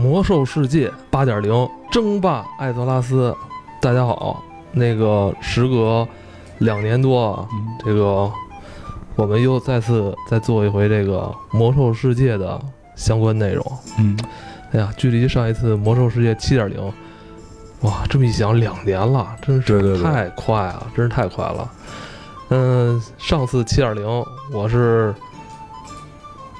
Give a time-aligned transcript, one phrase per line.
[0.00, 3.36] 魔兽世界八点零争霸艾泽拉斯，
[3.82, 4.42] 大家好。
[4.72, 6.08] 那个时隔
[6.56, 7.46] 两年多啊，
[7.84, 8.32] 这个
[9.14, 12.58] 我们又再次再做一回这个魔兽世界的
[12.96, 13.78] 相关内容。
[13.98, 14.18] 嗯，
[14.72, 16.80] 哎呀，距离上一次魔兽世界七点零，
[17.82, 21.70] 哇，这么一想，两年了，真对对对是太快了，真是太快了。
[22.48, 25.14] 嗯，上次七点零我是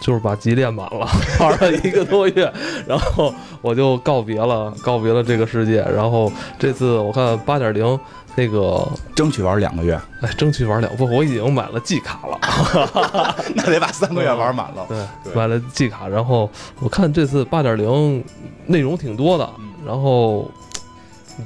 [0.00, 1.06] 就是把级练满了，
[1.38, 2.52] 玩了一个多月，
[2.86, 5.82] 然后我就告别了，告别了这个世界。
[5.95, 7.98] 然后这次我看八点零
[8.34, 14.86] 那个，争取玩两个月，哎，争取玩两不，我已经买了季卡了， 那得把三个月玩满了。
[14.88, 16.09] 对，对买了季卡。
[16.09, 18.24] 然后我看这次八点零
[18.66, 20.51] 内容挺多的，嗯然后。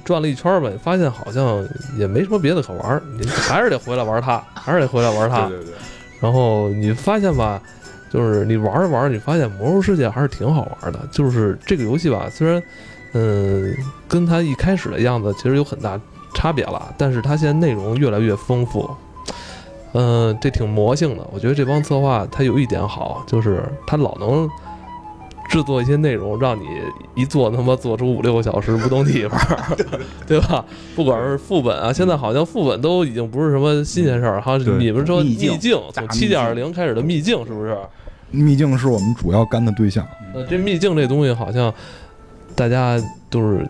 [0.05, 1.65] 转了一圈儿吧，发现好像
[1.97, 5.47] 也没什么别的可玩儿，你还是得回来玩它，还是得回来玩它。
[5.47, 5.75] 对对对，
[6.19, 7.63] 然后你发现吧，
[8.15, 11.01] 就是你玩着玩着，你发现《魔兽世界》还是挺好玩的。
[11.11, 12.63] 就是这个游戏吧，虽然，
[13.13, 16.01] 嗯，跟它一开始的样子其实有很大
[16.33, 18.89] 差别了，但是它现在内容越来越丰富，
[19.95, 21.27] 嗯，这挺魔性的。
[21.33, 24.49] 我觉得这帮策划他有一点好，就是他老能。
[25.47, 26.65] 制作一些内容，让你
[27.15, 29.39] 一做他妈做出五六个小时不动地方，
[30.27, 30.65] 对吧？
[30.97, 34.41] 不管是副本啊，现在好像副本都已经不是什么新鲜事儿。
[34.41, 37.77] 哈，对你们说秘境从七点境零开始的秘境是不是？
[38.31, 40.07] 秘境是我们主要干的对象。
[40.35, 41.73] 呃，这秘境这东西好像
[42.55, 43.69] 大家都是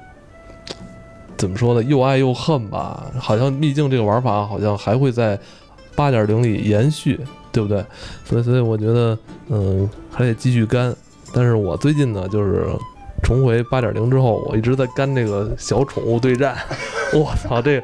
[1.37, 1.83] 怎么说呢？
[1.83, 3.07] 又爱又恨吧。
[3.19, 5.39] 好像秘境这个玩法好像还会在
[5.95, 7.21] 八点零里延续，
[7.53, 7.85] 对不对？
[8.25, 10.95] 所以，所以我觉得，嗯，还得继续干。
[11.33, 12.67] 但是我最近呢，就是
[13.23, 16.57] 重回八点零之后，我一直在干这个小宠物对战。
[17.13, 17.83] 我操，这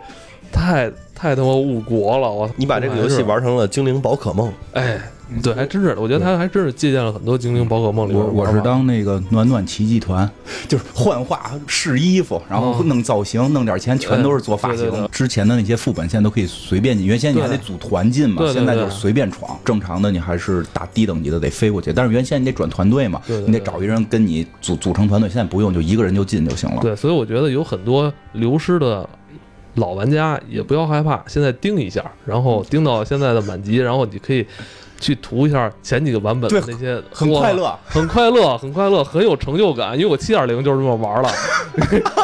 [0.50, 2.30] 太太他妈误国了！
[2.30, 5.00] 我你把这个游戏，玩成了精灵宝可梦，哎，
[5.42, 10.28] 对，还真是，我觉得他还真是借鉴了很多精灵宝可梦里边我我是当那个暖暖奇迹团，
[10.66, 14.90] 就是幻化试衣服，然后哦弄造型，弄点钱，全都是做发型。
[15.12, 19.58] 之前的那些副本现在都可以随便进，原先你还得组团进嘛现在就是随便闯。
[19.64, 26.80] 正常的你还是打低等级的得飞过去，但是原先你得转团队嘛你得找一人跟你组组成团队，现在不用，就一个人就进就行了。
[26.82, 29.08] 对，所以我觉得有很多流失的
[29.76, 34.44] 老玩家也不要害怕，现在盯一下，然后盯到现在的满级，然后你可以
[35.00, 37.76] 去涂一下前几个版本的那些，很快，乐。
[37.86, 39.94] 很快乐，很快乐，很有成就感。
[39.98, 41.30] 因为我七点零就是这么玩了，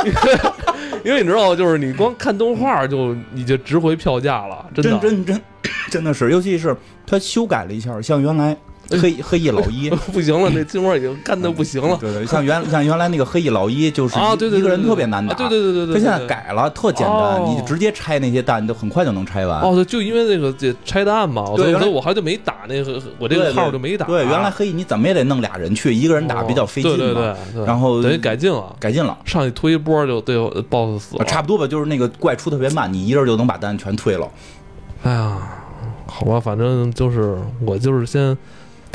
[1.03, 4.99] 因为你知道，就是你光看动画就你就值回票价了，真的。
[4.99, 5.43] 真真真
[5.91, 6.77] 真的是，尤其是
[7.07, 8.57] 他修改了一下，像原来
[8.91, 14.35] 黑 黑衣老一， 不行了，那金花已经干的不行了对对，像原像原来那个黑衣老一，就是啊！
[14.35, 16.27] 一对对对，一个人特别难打，啊对对对对对，他现在。
[16.27, 19.61] 改了，特简单，哦你直接拆那些蛋，你就很快就能拆完。
[19.61, 24.07] 哦，对，就因为那个这拆弹嘛，所以所以我还就没打那个，我这个号就没打。
[24.07, 26.97] 对，原来黑衣你怎么也得弄俩人去，一个人打比较费劲嘛。
[26.97, 30.37] 哦对对对对，然后等于改进了，改进了，上去推一波就对
[30.69, 34.29] BOSS 死了，差不多吧，就是那个怪出特别慢，你一人就能把蛋全推了。
[35.05, 35.39] 哎呀，
[36.07, 38.37] 好吧，反正就是我就是先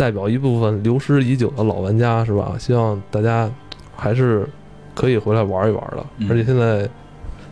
[0.02, 2.56] 代表一部分流失已久的老玩家是吧？
[2.58, 3.48] 希望大家
[3.96, 4.50] 还是
[4.96, 6.90] 可以回来玩一玩的，嗯而且现在。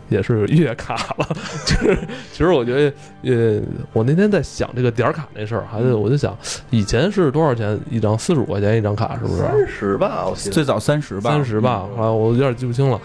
[0.08, 1.28] 也是月卡了，
[1.64, 1.96] 就是
[2.32, 3.62] 其实我觉得，呃，
[3.92, 6.36] 我那天在想这个点卡那事儿，还是我就想，
[6.70, 8.18] 以前是多少钱一张？
[8.18, 9.42] 四十五块钱一张卡，是不是？
[9.42, 10.52] 三十吧，我记得。
[10.52, 12.96] 最早三十吧，三十吧，后来我有点记不清了。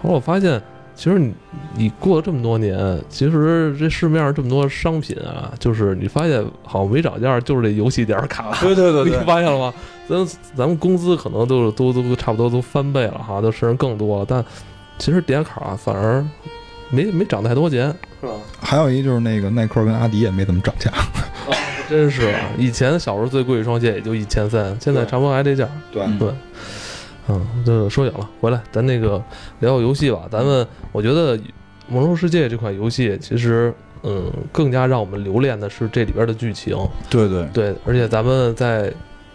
[0.00, 0.62] 后来我发现，
[0.94, 1.34] 其实你
[1.74, 8.56] 你过了这么多年，其实这市面上这么多商品啊，就是你发现好像没涨价，就是这游戏点儿卡。
[8.60, 9.74] 对对对 你，发现了吗？
[10.08, 14.44] 咱咱们工资可能都都都差不多都翻倍了哈，都甚至更多了，但
[14.98, 16.24] 其实点卡反而
[16.90, 17.86] 没没涨太多钱，
[18.20, 18.32] 是吧？
[18.60, 20.92] 还有一就是那个耐克跟阿迪也没怎么涨价，
[21.88, 25.66] 真是啊，以前小时候最贵一双鞋也就一千三，现在对差不多还这价。
[25.90, 26.36] 对嗯对，嗯，
[27.64, 29.22] 这说远了，回来咱那个
[29.60, 30.28] 聊聊游戏吧。
[30.30, 31.36] 咱们我觉得
[31.88, 36.76] 《魔兽世界》这款游戏其实，嗯，更加让我们留恋的是这里边的剧情。
[37.08, 38.92] 对对对，而且咱们在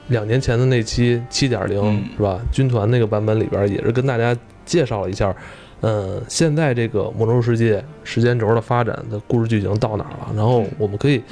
[0.07, 2.39] 两年前的那期七点零嗯是吧？
[2.51, 4.35] 军团那个版本里边也是跟大家
[4.65, 5.35] 介绍了一下。
[5.81, 10.31] 嗯，现在这个《魔兽世界》时间轴的发展的故事剧情到哪儿了？
[10.35, 11.24] 然后我们可以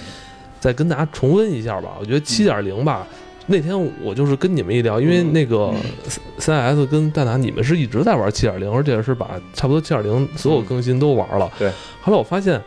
[0.59, 1.97] 再跟大家重温一下吧。
[1.99, 3.05] 我觉得七点零吧，
[3.49, 3.73] 那天
[4.03, 5.73] 我就是跟你们一聊，因为那个
[6.37, 11.49] 三 S 跟戴拿，你们是一直在玩七点零，而且是把差不多七点零所有更新都玩了。
[11.57, 11.71] 对。
[12.01, 12.61] 后来我发现，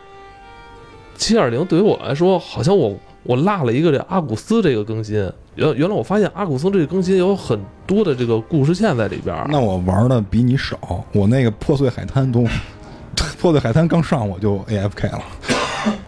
[1.15, 5.17] 七点零对于我来说，好像我我落了一个这阿古斯这个更新。
[5.53, 9.35] 原原来我发现阿古斯这个更新有很多的这个故事线在里边。
[9.49, 11.05] 那我玩的比你少。
[11.11, 12.43] 我那个破碎海滩都，
[13.39, 15.21] 破碎海滩刚上我就 AFK 了。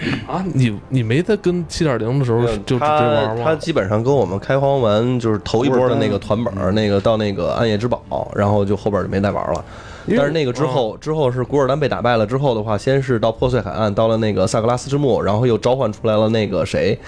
[0.28, 3.44] 啊，你你没在跟七点零的时候就直接他玩吗？
[3.44, 9.64] 他基本上跟我们开荒完就是头一波的那个团本儿，那个到那个暗夜之宝，然后就后边就没再玩了。
[10.06, 17.00] 但是那个之后，之后是古尔丹被打败了之后的话，先是到破碎海岸，到了那个萨格拉斯之墓，然后又召唤出来了那个谁，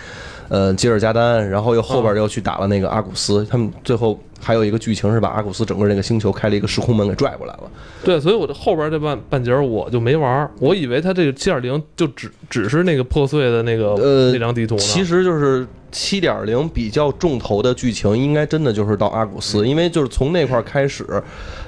[0.47, 3.45] 呃，吉尔加丹，然后又后边又去打了那个阿古斯。
[3.49, 7.63] 他们最后还有一个剧情是把阿古斯整个那个星球开了一个时空门给拽过来了。
[8.03, 14.81] 对，所以我这后边这半半截我就没玩儿，我以为他这个七点零就只只是那个破碎的那个、呃那张地图呢。
[14.81, 21.03] 其实就是七点零比较重头的剧情，应该真的就是到阿古斯，因为就是从那块儿开始，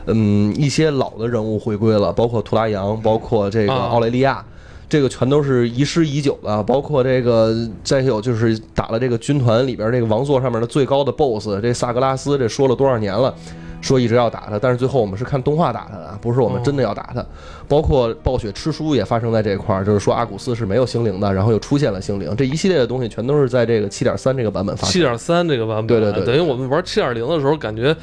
[0.05, 4.45] 嗯，一些老的人物回归了，包括图拉扬，包括这个啊奥雷利亚。
[4.89, 7.53] 这个全都是遗失已久的，包括这个，
[7.83, 13.33] 再有就是打了这个军团里边这个王座上面的最高的 BOSS，这萨格拉斯，这说了多少年了，
[13.81, 17.25] 说一直要打他，但是最后我们是看动画打他的，不是我们真的要打他。
[17.67, 24.93] 包括暴雪吃书也发生在这块儿，就是说阿古斯是没有星灵的，然后又出现了星灵，这一系列的东西全都是在这个七点三这个版本发生。
[24.93, 27.93] 七点三这个版本，对对对对等于我们玩七点零的时候，感觉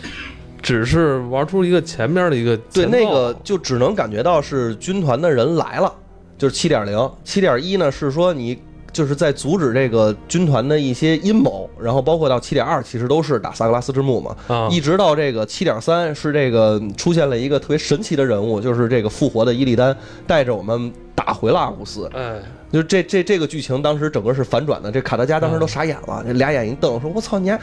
[0.60, 5.90] 只是玩出一个前面的一个对，那个就只能感觉到是军团的人来了，
[6.36, 8.58] 就是七点零，七点一呢是说你
[8.92, 19.96] 就是在阻止这个军团的一些阴谋，然后包括到七点二其实都是打萨格拉斯之墓嘛，啊，一直到这个七点三是这个出现了一个特别神奇的人物，就是这个复活的伊利丹
[20.26, 22.40] 带着我们打回了阿古斯，哎，
[22.72, 27.58] 就这这这个剧情当时整个是反转的，这卡德加当时都傻眼了，这俩眼一瞪，说：“我操，你还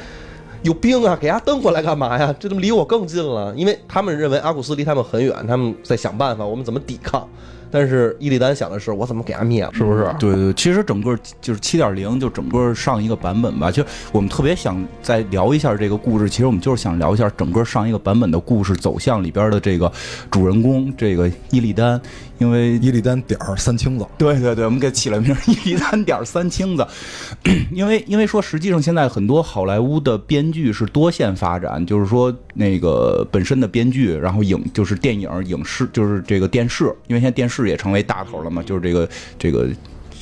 [0.63, 1.17] 有病啊！
[1.19, 2.35] 给他瞪过来干嘛呀？
[2.39, 3.53] 这怎么离我更近了？
[3.55, 7.27] 因为他们认为阿古斯离他们很远，他们在想办法，我们怎么抵抗。
[7.71, 9.71] 但是伊利丹想的是，我怎么给他灭了？
[9.73, 10.13] 是不是？
[10.19, 13.71] 对对，其实整个就是七点零，就整个上一个版本吧。
[13.71, 19.91] 其实我们特别想再聊一下这个故事，其实我们就是想聊一下整个上一个版本的故事走向里边的这个
[20.29, 21.99] 主人公这个伊利丹，
[22.41, 26.83] 因为伊利丹点儿三清子，对对对，我们给起了名儿伊利丹点儿三清子，
[27.71, 39.69] 因为因为说实际上现在很多好莱坞的编剧是多线发展，就是说那个本身的编剧，然后影就是电影、影视，就是这个电视，因为现在电视也成为大头了嘛，就是这个这个。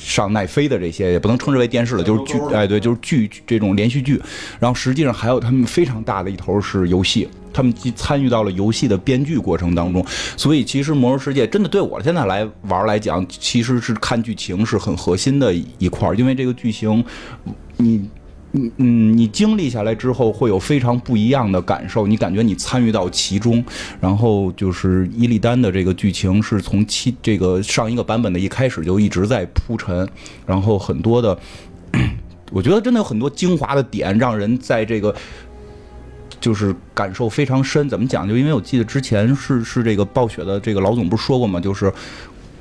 [0.02, 4.20] 上奈飞的这些也不能称之为电视了，就是剧，哎，对，就是剧这种连续剧。
[4.58, 10.04] 然后实际上还有他们非常大的一头是游戏，他们既参与到了游戏的编剧过程当中，
[10.36, 17.04] 所以其实《魔兽世界》真的对我现在来玩来讲，其实是看剧情是很核心的一块儿，因为这个剧情，
[17.76, 18.08] 你。
[18.52, 23.64] 嗯嗯，你经历下来之后会有非常不一样的感受，你感觉你参与到其中，
[24.00, 30.08] 然后就是伊利丹的这个剧情是从七这个上一个版本的一开始就一直在铺陈，
[30.44, 31.38] 然后很多的，
[32.50, 35.14] 我觉得真的有很多精华的点，让人在这个
[36.40, 37.88] 就是感受非常深。
[37.88, 38.28] 怎么讲？
[38.28, 41.60] 就因为我记得之前是是这个暴雪的这个老总不是说过吗？
[41.60, 41.92] 就是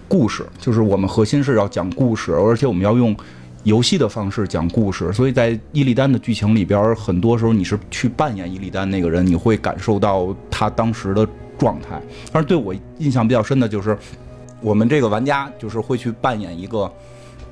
[0.07, 3.17] 故事，就是我们核心是要讲故事，而且我们要用。
[3.63, 11.27] 游戏的方式讲故事，所以在伊利丹的剧情里边，很多时候你是去扮演伊利丹那个人，你会感受到他当时的
[11.57, 12.01] 状态。
[12.31, 13.97] 但是对我印象比较深的就是，
[14.61, 16.91] 我们这个玩家就是会去扮演一个。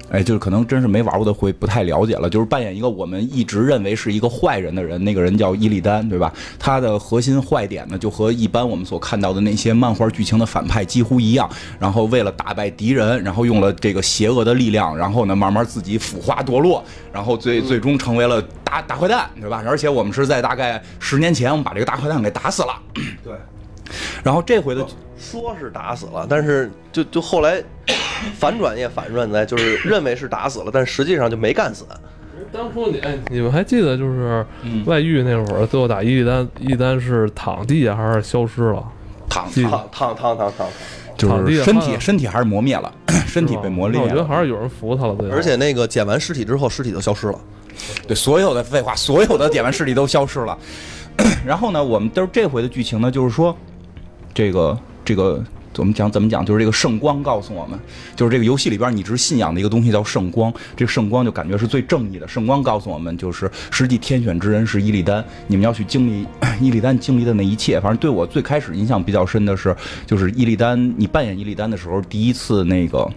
[0.09, 2.29] 哎，就是可能真是没玩过的会不太了解了。
[2.29, 6.31] 就是扮演一个我们一直认为是一个坏人的人，那个人叫伊利丹，对吧？
[6.57, 11.49] 他的核心坏点呢，就和一般我们所看到的那些漫画剧情的反派几乎一样。
[11.79, 19.63] 然后为了打败敌人，然后用了这个邪恶的力量，然后呢慢慢自己腐化堕落，然后最最终成为了大大坏蛋，对吧？
[19.67, 22.69] 而且我们是在大概十年前，我们把这个大坏蛋给打死了。
[23.23, 23.33] 对。
[24.23, 24.85] 然后这回的
[25.17, 27.61] 说是打死了，但是就就后来
[28.37, 31.85] 反转也反转在，就是认为是打死了，但实际上就没干死。
[32.51, 38.83] 当初你哎，你们还记得就是嗯外遇那会儿，最后打伊利丹，伊利丹是躺地下还是消失了？
[39.29, 40.67] 躺记得烫烫烫烫烫，
[41.17, 42.91] 就是身体身体还是磨灭了，
[43.27, 44.05] 身体被磨裂了。
[44.05, 45.35] 那我觉得还是有人扶他了，对吧。
[45.35, 47.39] 而且那个捡完尸体之后，尸体就消失了。
[48.07, 50.57] 对，所有的废话，所有的点完尸体都消失了。
[51.45, 53.55] 然后呢，我们都是这回的剧情呢，就是说，
[54.33, 55.41] 这个这个
[55.77, 57.79] 我们讲怎么讲，就是这个圣光告诉我们，
[58.13, 62.27] 就是这个游戏里边你一直信仰的一个东西叫圣光，这个圣光就感觉是最正义的。
[62.27, 66.27] 圣光告诉我们，就是实际天选之人是伊利丹，你们要去经历
[66.59, 67.79] 伊利丹经历的那一切。
[67.79, 69.73] 反正对我最开始印象比较深的是，
[70.05, 73.09] 就是伊利丹，你扮演伊利丹的时候，第一次那个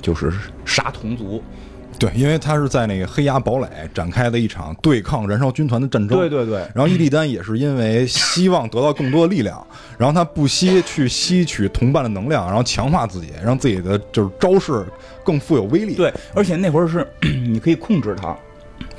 [0.00, 0.32] 就是
[0.64, 1.42] 杀同族。
[2.00, 6.18] 对，因为他是在那个黑崖堡垒展开的一场对抗燃烧军团的战争。
[6.18, 9.64] 对对对，然后伊利丹也是因为希望得到更多的力量，
[9.98, 14.82] 然后他不惜去吸取同伴的能量，然后强化自己，让自己的就是招式
[15.22, 15.94] 更富有威力。
[15.94, 17.06] 对，而且那会儿是
[17.46, 18.34] 你可以控制他，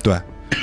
[0.00, 0.16] 对，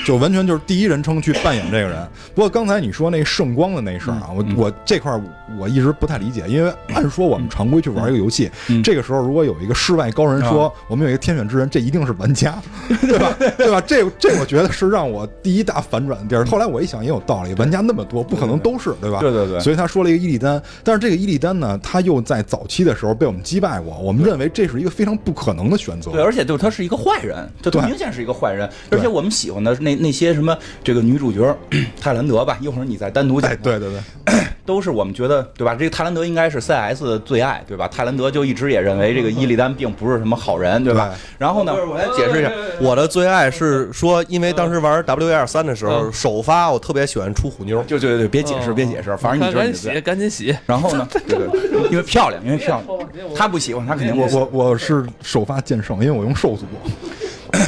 [0.06, 2.08] 就完全就是第一人称去扮演这个人。
[2.34, 5.22] 不过刚才你说那圣光的那事儿啊，我嗯我这块儿
[5.58, 12.62] 我一直不太理解，因为按说我们常规去玩一个游戏，嗯这个时候如果有一个世外高人说我们有一个天选之人，这一定是玩家，
[13.02, 13.36] 对吧？
[13.58, 13.82] 对吧？
[13.82, 16.46] 这这我觉得是让我第一大反转的地儿。
[16.46, 19.20] 后来我一想也有道理，玩家那么多，不可能都是，对吧？
[19.20, 26.12] 对对对所以他说了一个伊利丹，但是这个伊利丹呢，他又在早期的时候被我们击败过，我们认为这是一个非常不可能的选择。
[26.12, 28.70] 对，而且就是他是一个坏人，这对明显是一个坏人。
[28.92, 31.56] 而且我们喜欢的那那些什么这个女主角
[32.02, 33.56] 泰兰德吧，一会儿你再单独讲哎，。
[33.56, 34.34] 对对对，
[34.66, 35.76] 都是我们觉得对吧？
[35.76, 37.88] 这个泰兰德应该是 CS 的最爱，对吧？
[37.88, 41.10] 泰兰德就一直也认为这个伊利丹并不是什么好人，对吧？
[41.10, 50.02] 对然后呢，我来解释一下，我的最爱是说，因为当时玩 W 二三的时候，嗯首发我特别喜欢出虎妞，就对对对，别解释，别解释，反正你赶紧洗。
[50.02, 50.56] 赶紧洗。
[50.66, 52.82] 然后呢， 对对，对因为漂亮，因为漂
[53.14, 56.66] 亮，他不喜欢，他肯定不喜欢我我我是首发剑圣，因为我用兽族。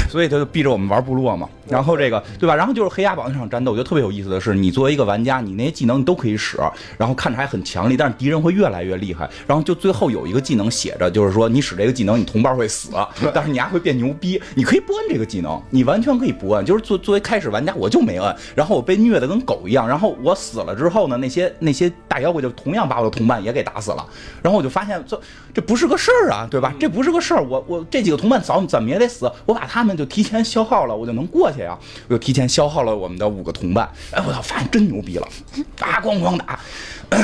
[0.09, 1.49] 所以他就逼着我们玩部落嘛。
[1.71, 2.55] 然后这个对吧？
[2.55, 6.57] 然后就是黑鸭堡那场战斗，我觉得特别有意思的是，你作为一个玩家，你那些技能你都可以使，
[6.97, 9.29] 然后看着还很强力，但是敌人会越来越厉害。
[9.47, 12.89] 然后就最后有一个技能写着，就是说你使这个技能，你同伴会死，
[13.33, 14.41] 但是你还会变牛逼。
[14.55, 16.65] 你可以不摁这个技能，你完全可以不摁。
[16.65, 19.87] 就是作作为开始玩家，我就没摁，然后我被虐的跟狗一样。
[19.87, 24.05] 然后我死了之后呢，那些那些大妖怪就同样把我的同伴也给打死了。
[24.41, 25.19] 然后我就发现这
[25.53, 26.73] 这不是个事儿啊，对吧？
[26.79, 31.77] 这不是个事儿，我我这几个同伴早怎么也得死，我把他们就提前消耗了，我就能过去呀。
[32.07, 35.27] 我就提前消耗了我们的五个同伴，哎，我操，发现真牛逼了，
[35.79, 36.59] 啊，咣咣打，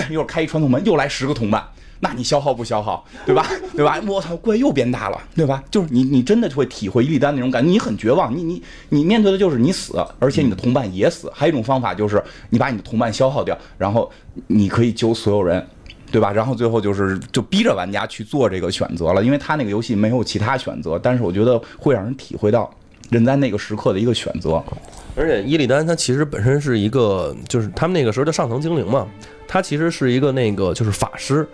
[0.10, 1.64] 一会儿开一传送门，又来十个同伴。
[2.00, 3.48] 那你消耗不消耗，对吧？
[3.76, 4.00] 对吧？
[4.08, 5.64] 我操，怪又变大了，对吧？
[5.72, 11.32] 就是你，你真的会体会伊利丹那种感觉，你很绝望，你你你面对的就是你死，而且你的同伴也死。
[11.34, 14.12] 还有一种方法就是你把你的同伴消耗掉，然后
[14.46, 15.66] 你可以救所有人。
[16.10, 16.32] 对吧？
[16.32, 22.74] 然后最后就是就逼着玩家去做这个选择了，因为他那个游戏没有其他选择，但是我觉得会让人体会到
[23.10, 24.64] 人在那个时刻的一个选择。
[25.16, 29.08] 而且伊利丹他其实本身是一个，就是他们那个时候的上层精灵嘛，
[29.48, 31.48] 他其实是一个那个就是法师。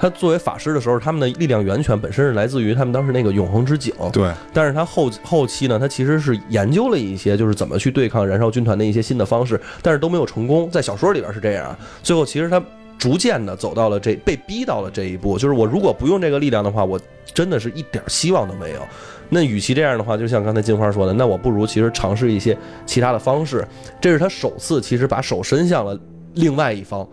[0.00, 3.92] 他作为法师的时候，他们的力量源泉本身是来自于他们当时那个永恒之井。
[4.12, 10.70] 对，但是他后后期呢，他其实是研究了一些就是怎么去对抗燃烧军团的一些新的方式，但是都没有成功。
[10.70, 12.62] 在小说里边是这样，最后其实他
[12.98, 17.00] 逐渐的走到了这被逼到了这一步，就是我如果不用这个力量的话，我
[17.32, 18.80] 真的是一点希望都没有。
[19.28, 23.66] 那与其这样的话，就像刚才金花说的，那我不如其实尝试一些其他的方式。
[24.00, 25.98] 这是他首次其实把手伸向了
[26.34, 27.06] 另外一方，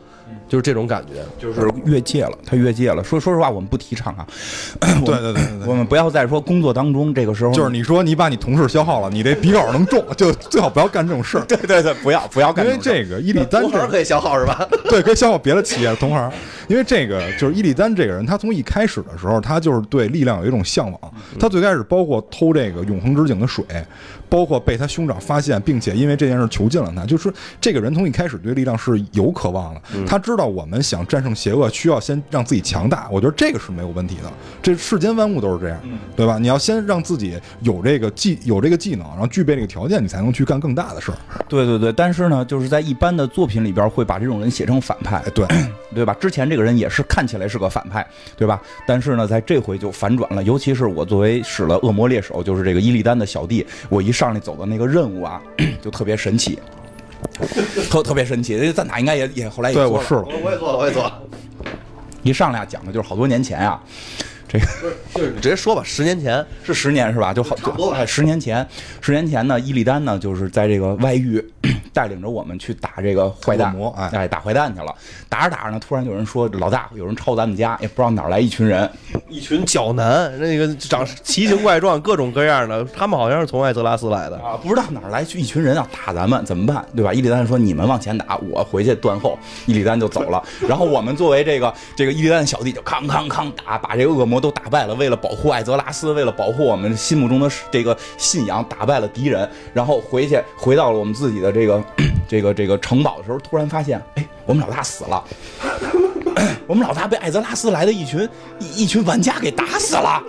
[0.48, 1.24] 就是这种感觉。
[1.40, 3.04] 就是越界了，他越界了。
[3.04, 4.26] 说说实话，我们不提倡啊，
[5.06, 5.44] 对对对。
[5.66, 11.46] 我们不要再说工作当中这个时候就是你说你把你同事消耗了，你这笔稿能中，就最好不要干这种事儿。
[11.46, 14.68] 对对对，不要不要干因为种事这个伊利丹这个可以消耗是吧？
[14.90, 16.32] 对，可以消耗别的企业的同行。
[16.68, 21.00] 因为这个就是伊利丹这个人，他从一开始的时候，他就是对力量有一种向往。
[21.40, 23.64] 他最开始包括偷这个永恒之井的水，
[24.30, 27.06] 包括被他兄长发现，并且因为这件事囚禁了他。
[27.06, 29.82] 就是这个人从一开始对力量是有渴望的。
[30.08, 33.08] 他知道我们想战胜邪恶，需要先让自己强大。
[33.12, 34.32] 我觉得这个是没有问题的。
[34.62, 35.80] 这世间万物都是这样，
[36.16, 36.38] 对吧？
[36.40, 41.18] 你要先让自己有这个技有这个技能，然后具备这个条件，你才能去干更大的事儿。
[41.48, 45.46] 对对对，但是呢，就是在一般的作品里边会把这种人写成反派哎，，对，
[45.94, 46.16] 对吧？
[46.20, 48.06] 之前这个人也是看起来是个反派，
[48.36, 48.62] 对吧？
[48.88, 50.44] 但是呢，在这回就反转了。
[50.44, 55.42] 尤其是我作为使了恶魔猎手，就是这个伊利丹的小弟，我一上来走的那个任务啊，
[55.84, 56.58] 就特别神奇，
[57.90, 58.58] 特特别神奇。
[58.58, 60.26] 这赞塔应该也也后来也做了对我试了。
[60.44, 61.22] 我也做了，我也做了。
[62.24, 63.80] 一上来讲的就是好多年前啊，
[64.48, 64.66] 这个
[65.14, 67.34] 就是你直接说吧，十年前是十年是吧？
[67.34, 68.66] 就好差不多吧哎，十年前，
[69.02, 71.44] 十年前呢，伊利丹呢就是在这个外域
[71.94, 74.94] 带领着我们去打这个坏蛋魔哎哎，打坏蛋去了。
[75.30, 78.90] 打着打着呢，突然有人说老大有人抄咱们家，也不知道哪儿来一群人，
[79.30, 84.38] 一群角男，那个长奇形怪状、各种各样的，他们好像是从艾泽拉斯来的。
[84.38, 86.86] 啊，不知道哪儿来去一群人啊，打咱们怎么办？
[86.96, 87.14] 对吧？
[87.14, 90.44] 伊利丹说：“你们往前打，我回去断后。” 伊利丹就走了。
[90.68, 94.94] 然后我们作为这个这个伊利丹的小弟，就康康康打，把这个恶魔都打败了。
[94.96, 99.50] 为了保护艾泽拉斯，为了保护我们心目中的这个信仰，打败了敌人。
[99.74, 101.82] 然后回去回到了我们自己的这个
[102.28, 105.24] 这个这个城堡的时候，突然发现，哎，我们老大死了。
[106.68, 108.28] 我们老大被艾泽拉斯来的一群
[108.60, 110.22] 一一群玩家给打死了。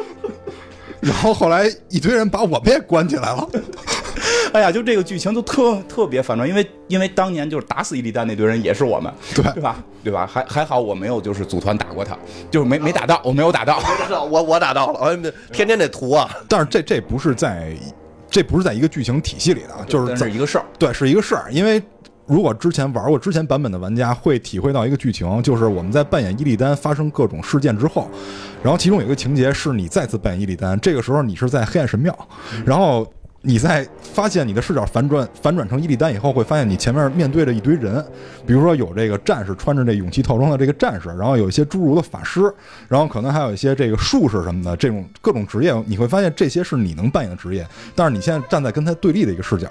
[1.00, 3.48] 然后后来一堆人把我们也关起来了。
[4.54, 9.76] 哎呀，就这个剧情就特特别反转，因为因为当年就是打死伊利丹那堆人也是我们， 对对吧？
[10.04, 10.26] 对吧？
[10.32, 12.16] 还还好我没有就是组团打过他，
[12.50, 13.80] 就是没没打到，我没有打到。
[14.30, 15.16] 我我打到了，我
[15.52, 16.30] 天天得涂啊。
[16.48, 17.74] 但是这这不是在，
[18.36, 21.50] 这不是在一个剧情体系里的，啊，就是在是一个事儿，对，是一个事儿。
[21.50, 21.82] 因为
[22.26, 28.10] 如果之前玩过之前版本的玩家会体会到一个剧情，就是我们在扮演伊利丹发生各种事件之后，
[28.62, 32.14] 然后其中有一个情节是你再次扮演伊利丹，这个时候你是在黑暗神庙，
[32.66, 33.10] 然后。
[33.48, 38.04] 你在发现你的视角反转反转成伊利丹以后，会发现你前面面对着一堆人，
[38.44, 42.52] 比如说有这个战士穿着这勇气套装的这个战士，然后有一些侏儒的法师，
[42.88, 49.68] 然后可能还有一些这个术士什么的这种各种职业，你会发现这些是你能扮演的职业，但是你现在站在跟他对立的一个视角，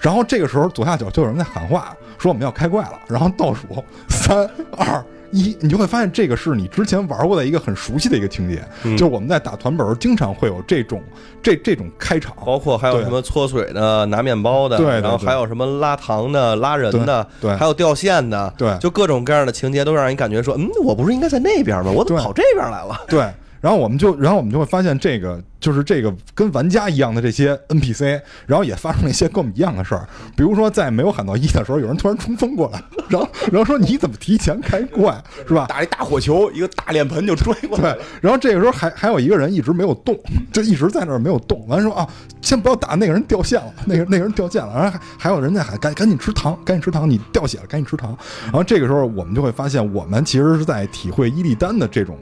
[0.00, 3.66] 然后这个时候左下角就有人在喊话，说我们要开怪了，然后倒数
[4.08, 5.04] 三二。
[5.30, 8.62] 一，你就会发现这个是你之前玩过的一个很熟悉的一个情节，
[8.96, 11.02] 就是我们在打团本儿经常会有这种
[11.42, 21.90] 这这种开场，包括还有什么搓水的、拿面包的，对对然后还有什么拉糖的、拉人的，对对还有掉线的，对就各种各样的情节都让人感觉说，嗯，我不是应该在那边吗？
[21.90, 22.98] 我怎么跑这边来了？
[23.08, 35.66] 对，然后我们就，然后我们就会发现这个就是这个跟玩家一样的这些 NPC，然后也发生了一些跟我们一样的事儿，比如说在没有喊到一的时候，有人突然冲锋过来， 然后然后说你怎么提前开怪是吧？
[35.68, 40.16] 打一大火球，一个大脸盆就追过来对。，然后这个时候还还有一个人一直没有动，
[40.52, 41.66] 就一直在那儿没有动。
[41.66, 42.08] 完了说啊，
[42.40, 44.72] 先不要打，那个人掉线了， 那个那个人掉线了。
[44.74, 48.16] 然后还还有人在喊赶赶紧吃糖，赶紧吃糖，你掉血了，赶紧吃糖。
[48.44, 52.16] 然后这个时候我们就会发现，我们其实是在体会伊利丹的这种。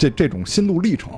[0.00, 1.12] 这这种心路历程，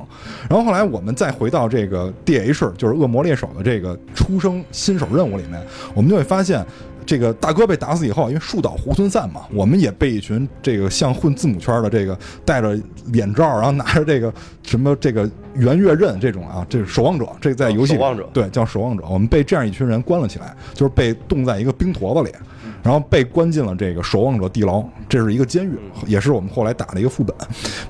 [0.51, 5.63] 然后后来我们再回到这个 D.H，就是恶魔猎手的这个出生新手任务里面，
[5.95, 6.67] 我们就会发现，
[7.05, 14.33] 这个大哥被打死以后，因为树倒猢狲散嘛，我们也被一群这个像混字母圈的这个戴着脸罩，然后拿着这个
[14.63, 22.35] 什么这个圆月刃这种啊，这是守望者，这在游戏里守望者对叫守望者，我们被这样一群人关了起来，就是被冻在一个冰坨子里。
[22.83, 27.33] 然后被关进了这个守望者地牢，这是一个监狱，也是我们后来打的一个副本。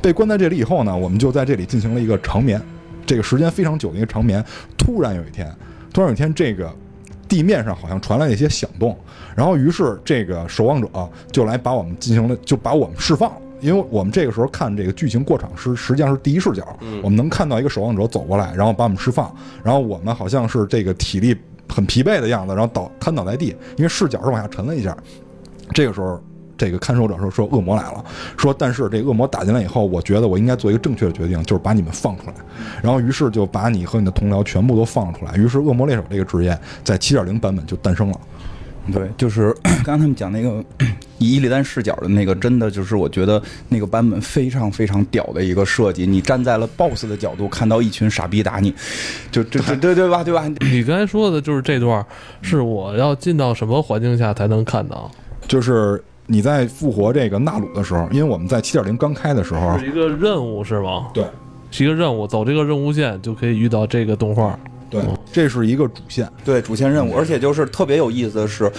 [0.02, 2.60] 被关在这里以后呢，我们就在这里进行了一个长眠，
[3.06, 4.44] 这个时间非常久的一个长眠。
[4.76, 5.50] 突然有一天，
[5.94, 6.70] 突然有一天，这个
[7.32, 8.94] 地面上好像传来了一些响动，
[9.34, 10.88] 然后于是这个守望者
[11.30, 13.38] 就来把我们进行了，就把我们释放了。
[13.62, 19.34] 因为我们这个时候看这个剧情过场是实际上是第一视角，我们能看到一个守望者走过来，然后把我们释放，
[19.64, 21.34] 然后我们好像是这个体力
[21.66, 24.94] 很疲惫的样子，然后倒瘫倒在地，因为视角是往下沉了一下。
[25.72, 26.22] 这个时候，
[26.56, 28.04] 这个看守者说说恶魔来了，
[28.36, 32.34] 说但是这恶魔打进来以后，我觉得我应该做一个正确的决定，就是把你们放出来。
[32.82, 35.34] 然后于是就把你和你的同僚全部都放出来。
[35.36, 38.20] 于是恶魔猎手这个职业在七点零版本就诞生了。
[38.92, 40.62] 对，就是 刚刚他们讲那个
[41.18, 46.04] 以伊利丹视角的那个，真的就是我觉得那个版本非常非常屌的一个设计。
[46.04, 48.74] 你站在了 BOSS 的角度，看到一群傻逼打你，
[49.30, 50.24] 就这这对对吧？
[50.24, 50.48] 对吧？
[50.60, 52.04] 你刚才说的就是这段，
[52.42, 55.08] 是我要进到什么环境下才能看到？
[55.46, 61.08] 就是你在复活这个纳鲁的时候，因为我们在七点零刚开的时候是，一个任务是吗？
[61.12, 61.24] 对
[61.70, 64.58] 是一个任务，走这个任务线就可以遇到这个动画。
[64.90, 66.30] 对，这是一个主线。
[66.44, 68.70] 对主线任务，而且就是特别有意思的是，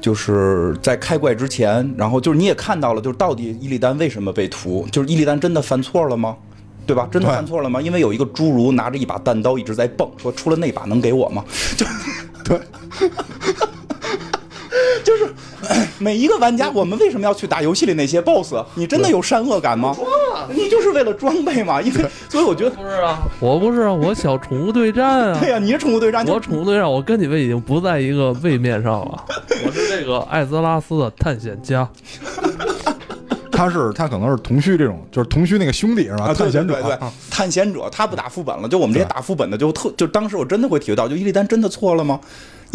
[0.00, 4.86] 就是在开怪之前，然后就是你也看到了，就是到底伊利丹为什么被屠？
[4.92, 6.36] 就是伊利丹真的犯错了吗？
[6.86, 7.08] 对吧？
[7.10, 7.82] 真的犯错了吗？
[7.82, 11.44] 因为有一个侏儒拿着一把弹刀一直在蹦，说出了那把能给我吗？
[11.76, 11.84] 就
[12.44, 12.60] 对，
[15.02, 15.34] 就是
[15.98, 18.54] 每一个玩家，我们为什么要去打游戏里那些 BOSS？
[18.74, 19.94] 你真的有善恶感吗？
[20.50, 21.80] 你就是为了装备嘛？
[21.80, 25.50] 因为 所以我觉得，不是啊，我不是啊，我小宠物对战啊 对。
[25.50, 29.24] 呀、你是宠物对战，我宠物对战，我跟你们已经不在一个位面上了。
[29.64, 31.88] 我是这个艾泽拉斯的探险家，
[33.50, 36.26] 他是他可能是同虚这种，就是同虚那个兄弟是吧？
[36.26, 42.20] 啊，探险者对对对啊，探险者他不打副本了，就我们这些打副本的就特就当时我真的会体会到，就伊利丹真的错了吗？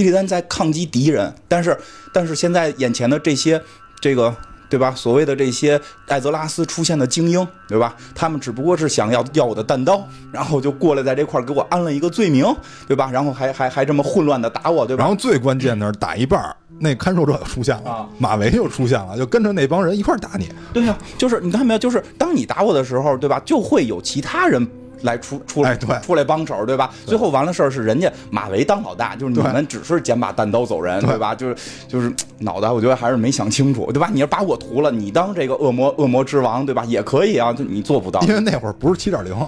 [0.02, 1.78] 伊利丹在抗击敌人，但是
[2.12, 3.62] 但是现在眼前的这些
[4.00, 4.36] 这个。
[4.72, 4.94] 对吧？
[4.96, 7.94] 所谓的这些艾泽拉斯出现的精英，对吧？
[8.16, 12.46] 他们只不过是想要要我的弹刀，然后就过来在这块儿给我安了一个罪名，
[12.88, 13.12] 对吧？
[13.12, 15.02] 然后还还还这么混乱的打我，对吧？
[15.04, 20.50] 然后最关键的是打一半儿，那看守者又出现了，啊马维又出现了，就跟着那帮人一块儿打你。
[20.72, 21.78] 对呀、就是你看到没有？
[21.78, 23.42] 就是当你打我的时候，对吧？
[23.46, 24.66] 就会有其他人
[25.04, 26.92] 来出出来、哎对出来帮手，对吧？
[27.06, 31.34] 最后完了事儿是人家马维当老大，就是你们只是捡把弹刀走人，对吧？
[31.36, 31.56] 就是
[31.88, 34.10] 就是脑袋，我觉得还是没想清楚，对吧？
[34.12, 36.84] 你要把我屠了，你当这个恶魔恶魔之王，对吧？
[36.86, 38.22] 也可以啊，就你做不到。
[38.22, 39.36] 因为那会儿不是七点零，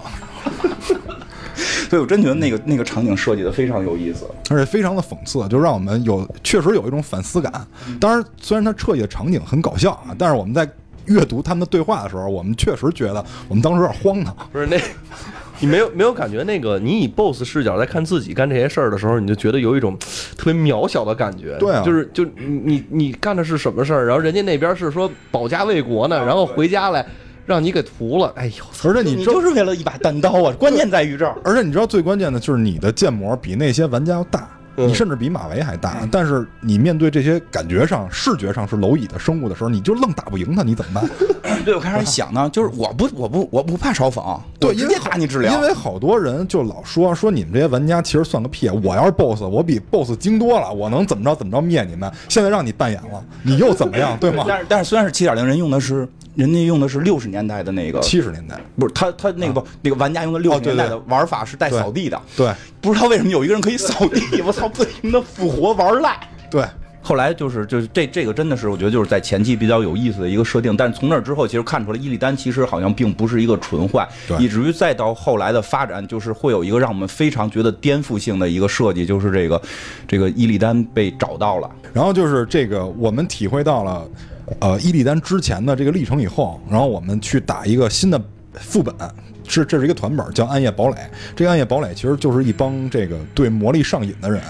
[1.90, 4.26] 所以我真觉得那个那个场景设计的非常有意思。
[4.50, 7.52] 而且非常的讽刺，就让我们有确实有一种反思感。
[8.00, 10.68] 当然，虽然他设计的场景很搞笑啊，但是我们在
[11.06, 14.36] 阅读他们的对话的时候，我们确实觉得我们当时有点荒唐。
[14.52, 14.78] 不是那，
[15.64, 19.98] 你没有没有感觉那个你以 BOSS 视角在看自己干这些事儿的时候，你就觉得有一种
[20.38, 21.56] 特别渺小的感觉。
[21.58, 27.06] 对啊就是就你你你干的是什么事儿，然后人家那边是说保家卫国呢，然后回家来
[27.46, 28.90] 让你给屠了，哎呦操！
[28.90, 30.54] 而且你你就是为了一把单刀啊！
[30.60, 31.38] 关键在于这儿。
[31.46, 36.08] 而且你知道最关键的就是你的建模比那些玩家要大，嗯你甚至比马维还大。
[36.12, 41.10] 但是你面对这些感觉上、视觉上是蝼蚁的生物的时候，你就愣打不赢他，你怎么办？
[41.66, 52.12] 对我开始想呢， 就是我不我不我不怕嘲讽，对，我直接因为打你治疗，因为好多人就老说说你们这些玩家其实算个屁，我要是 BOSS，我比 BOSS 精多了，我能怎么着怎么着灭你们。
[52.28, 54.44] 现在让你扮演了，你又怎么样，对吗？
[54.50, 66.20] 但是但是虽然是七点零，人用的是人家用的是六十年代的那个，七十年代，不是他他那个不那个玩家用的六十年代的玩法是带扫地的，对不知道为什么有一个人可以扫地，我操，不停的复活玩赖。
[66.50, 66.66] 对，
[67.02, 74.38] 后来就是就是这这个真的是我觉得就是在前期比较有意思的一个设定，但是从那之后其实看出来伊利丹其实好像并不是一个纯坏，对。
[74.38, 79.62] 以至于再到后来的发展，就是会有一个让我们非常觉得颠覆性的一个设计，就是这个
[80.08, 84.08] 这个伊利丹被找到了，然后就是这个，我们体会到了，
[84.60, 88.22] 呃，伊利丹之前的这个历程以后，然后我们去打一个新的
[88.54, 88.94] 副本，
[89.48, 90.96] 是这是一个团本，叫《暗夜堡垒》。
[91.36, 94.42] 这个《暗夜堡垒》其实就是一帮这个对魔力上瘾的人，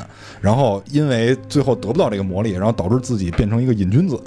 [0.42, 4.20] 然后因为最后得不到这个魔力，然后导致自己变成一个瘾君子，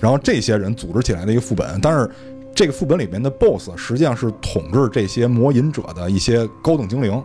[0.00, 2.10] 然后这些人组织起来的一个副本，但是。
[2.56, 7.20] 这个副本里面的 BOSS 实际上是统治这些魔瘾者的一些高等精灵，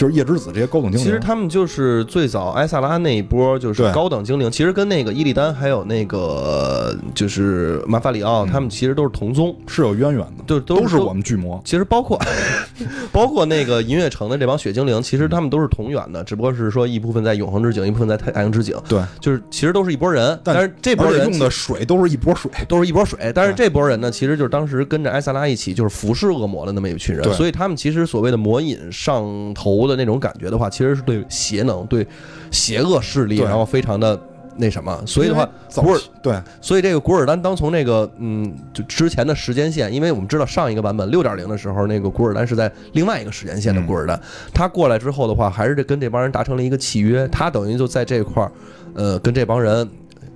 [0.00, 1.04] 就是夜之子这些高等精灵。
[1.04, 11.60] 其实他们就是最早埃萨拉那一波，就是高等精灵，其实跟那个伊利丹还有那个就是马法里奥，他们其实都是同宗，是有渊源的，就都都是我们巨魔。
[11.66, 12.18] 其实包括
[13.12, 22.50] 包括那个银月城的这帮雪精灵，其实他们都是同源的，只不过是说一部分在永恒之井，一部分在太阳之井，对，就是其实都是一波人，但是这波人用的水都是一波水。
[22.68, 32.06] 都是一波水，但是这波人呢，其实就是当时跟着埃萨拉一起就是服侍恶魔的那么一群人对，所以他们其实所谓的魔瘾上头的那种感觉的话，其实是对邪能、对
[32.50, 34.18] 邪恶势力，然后非常的
[34.56, 36.40] 那什么，所以的话古尔对。
[36.60, 44.20] 所以这个古尔丹当从那个嗯，就之前的时间线，因为我们知道上一个版本六点零的时候，那个古尔丹是在另外一个时间线的古尔丹，
[44.54, 48.52] 他过来之后的话，还是这跟这帮人达成了一个契约，他等于就在这块儿，
[48.94, 49.88] 呃，跟这帮人，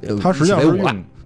[0.03, 0.61] 呃他实际上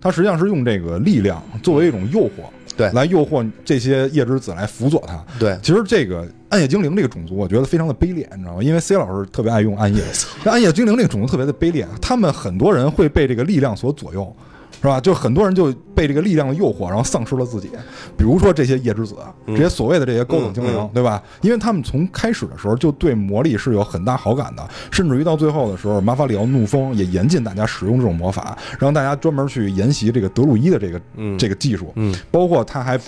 [0.00, 2.88] 他实际上是用这个力量作为一种诱惑，对。
[2.92, 5.20] 来诱惑这些夜之子来辅佐他。
[5.40, 5.58] 对。
[5.60, 8.62] 其实这个暗夜精灵这个种族，我觉得非常的卑劣，你知道吗？
[8.62, 10.02] 因为 C 老师特别爱用暗夜，
[10.44, 14.34] 暗夜精灵这个种族特别的卑劣，他们很多人会被这个力量所左右。
[14.80, 15.00] 是吧？
[15.00, 17.68] 就很多人就被这个力量的诱惑，然后丧失了自己。
[18.16, 21.22] 比如说这些夜之子，这些所谓的这些高等精灵，嗯嗯对吧？
[21.40, 31.92] 因为他们从开始的时候就对魔力是有很大好感的，甚至于到最后的时候，马法里奥怒风也严禁大家使用这种魔法，让大家专门去研习这个德鲁伊的这个、嗯这个技术。
[31.96, 32.98] 嗯，包括他还，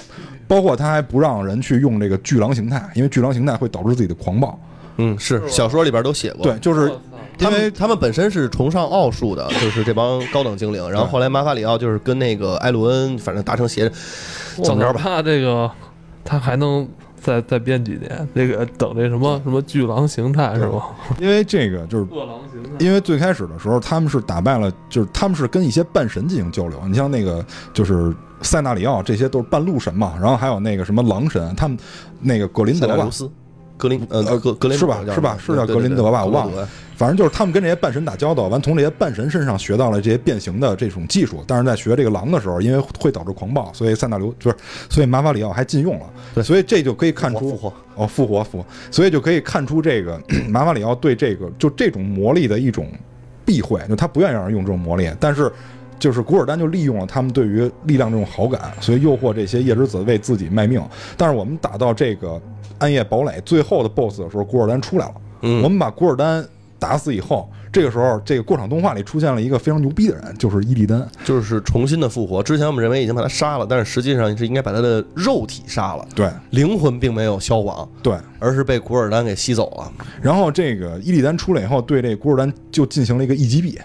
[0.49, 4.59] 包括他还不让人去用这个巨狼形态，因为巨狼形态会导致自己的狂暴。
[4.97, 6.43] 嗯，是小说里边都写过。
[6.43, 6.93] 对，就是
[7.41, 10.91] 他因为们他们本身是崇尚奥数的， 就是这帮高等精灵。
[10.91, 13.91] 然后后来马法里奥就是跟那个艾鲁恩，反正达成协，
[14.63, 15.01] 怎么着吧？
[15.01, 15.71] 怕这个
[16.25, 16.87] 他还能
[17.21, 18.29] 再再编几年？
[18.35, 20.91] 那个等那什么 什么巨狼形态是吧？
[21.19, 22.71] 因为这个就是恶狼形态。
[22.79, 26.79] 因为最开始的时候，他们是打败了，就是他们是跟一些半神进行交流。
[26.87, 30.15] 你像那个就是塞纳里奥，这些都是半路神嘛。
[30.21, 31.79] 然后还有那个什么狼神，他们
[32.21, 33.09] 那个格林德吧
[33.77, 36.69] 格林呃呃格格林是吧是吧是叫格林德吧我忘了
[37.01, 41.43] 反正就是他们跟这些半神打交道，完从这些半神身上学到了这些变形的这种技术。
[41.47, 44.57] 但是在学这个狼的时候，因为会导致狂暴，所以塞纳留就是
[44.91, 46.05] 所以马法里奥还禁用了。
[46.35, 52.87] 对所以这就可以看出复活哦，复活复活，所以就可以看出这个马法里奥对这个就这种魔力的一种
[53.47, 55.51] 避讳，就他不愿意让人用这种魔力，但是。
[55.99, 60.83] 就是古尔丹就利用了他们对于力量这种好感，所以诱惑这些夜之子为自己卖命。
[61.15, 62.41] 但是我们打到这个
[62.79, 65.15] 暗夜堡垒最后的 BOSS 的时候，古尔丹出来了。
[65.43, 66.43] 嗯我们把古尔丹
[66.81, 71.07] 打死以后，这个时候这个过场动画里出现了一个非常牛逼的人，就是伊利丹。
[71.25, 72.43] 就是重新的复活。
[72.43, 79.93] 之前我们认为已经把他杀了，但是实际上是应该把他的肉体杀了，对灵魂并没有消亡，对，而是被古尔丹给吸走了。
[80.23, 83.79] 然后这个伊利丹出来以后，对这个古尔丹就进行了一个一击毙，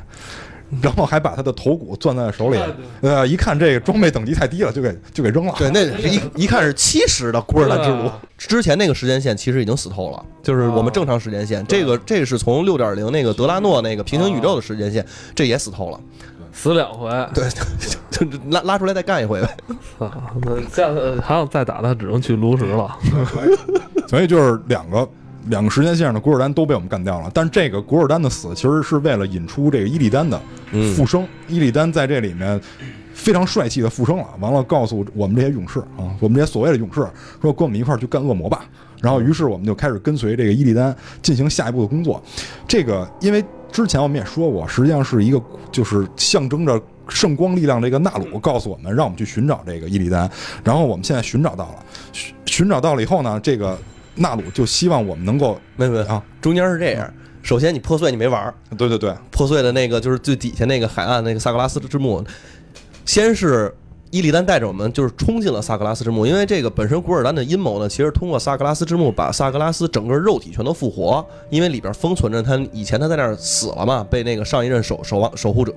[0.82, 2.60] 然后还把他的头骨攥在手里。
[3.01, 5.54] 呃，一看这个装备等级太低了，就给就给扔了。
[5.58, 8.21] 对，那 是一一看是七十的古尔丹之路对啊。
[8.38, 11.65] 之前那个时间线其实已经死透了，就是我们正常时间线。
[11.67, 15.99] 这个这是从六点零那个德拉诺那个平行宇宙的时间线，这也死透了。
[16.51, 17.43] 死两回，对，
[18.10, 19.58] 就就拉拉出来再干一回呗。
[19.99, 20.10] 啊，
[20.41, 22.97] 那下次还要再打他，只能去炉石了。
[24.08, 25.06] 所以就是两个
[25.47, 27.29] 两个时间线上的古尔丹都被我们干掉了。
[27.34, 30.39] 但是这个古尔丹的死其实是为了引出这个伊利丹的
[30.95, 31.27] 复生。
[31.47, 32.60] 伊利丹在这里面
[33.13, 37.08] 非常帅气的复生了，完了告诉我们这些勇士啊，我们这些所谓的勇士
[37.41, 38.65] 说跟我们一块儿去干恶魔吧。
[39.01, 42.21] 然后于是我们就开始跟随这个伊利丹进行下一步的工作。
[42.67, 46.81] 这个因为之前我们也说过，实际上是一个就是象征着。
[47.08, 50.27] 圣光力量这个纳鲁告诉我们，让我们去寻找这个伊利丹，
[50.63, 51.75] 然后我们现在寻找到了，
[52.12, 53.77] 寻寻找到了以后呢，这个
[54.15, 62.23] 纳鲁就希望我们能够没没啊，中间是这样，首先你破碎你没玩儿，对对对，破碎的那个就是最底下那个海岸那个萨格拉斯之墓，
[63.06, 63.73] 先是
[64.15, 75.73] 伊利丹带着我们就是冲进了萨格拉斯之墓，因为这个本身古尔丹的阴谋呢，其实通过萨格拉斯之墓把萨格拉斯整个肉体全都复活，因为里边封存着他以前他在那儿死了嘛，被那个上一任守守望守护者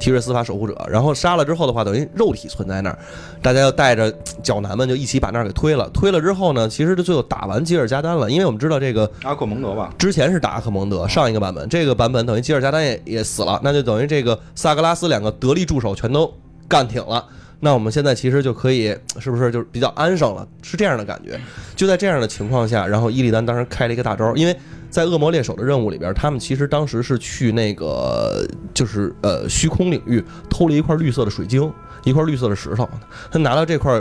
[0.00, 2.98] 提瑞斯法守护者，然后杀了之后的话，等于肉体存在那儿，
[3.40, 16.34] 大家就带着角男们就一起把那儿给推了，推了之后呢，其实就最后打完吉尔加丹了，因为我们知道这个阿克蒙德吧，之前是打阿克蒙德，上一个版本，这个版本等于吉尔加丹也也死了，那就等于这个萨格拉斯两个得力助手全都
[16.66, 17.24] 干挺了。
[17.66, 20.46] 那我们现在其实就可以，是不是就是比较安生了？
[20.62, 21.36] 是这样的感觉。
[21.74, 24.56] 就在这样的情况下，然后伊利丹当时开了一个大招，因为
[24.88, 31.68] 在恶魔猎手的任务里边，他们其实当时是去那个就是呃虚空领域偷了一块绿色的水晶，
[32.04, 32.88] 一块绿色的石头。
[33.32, 34.00] 他拿到这块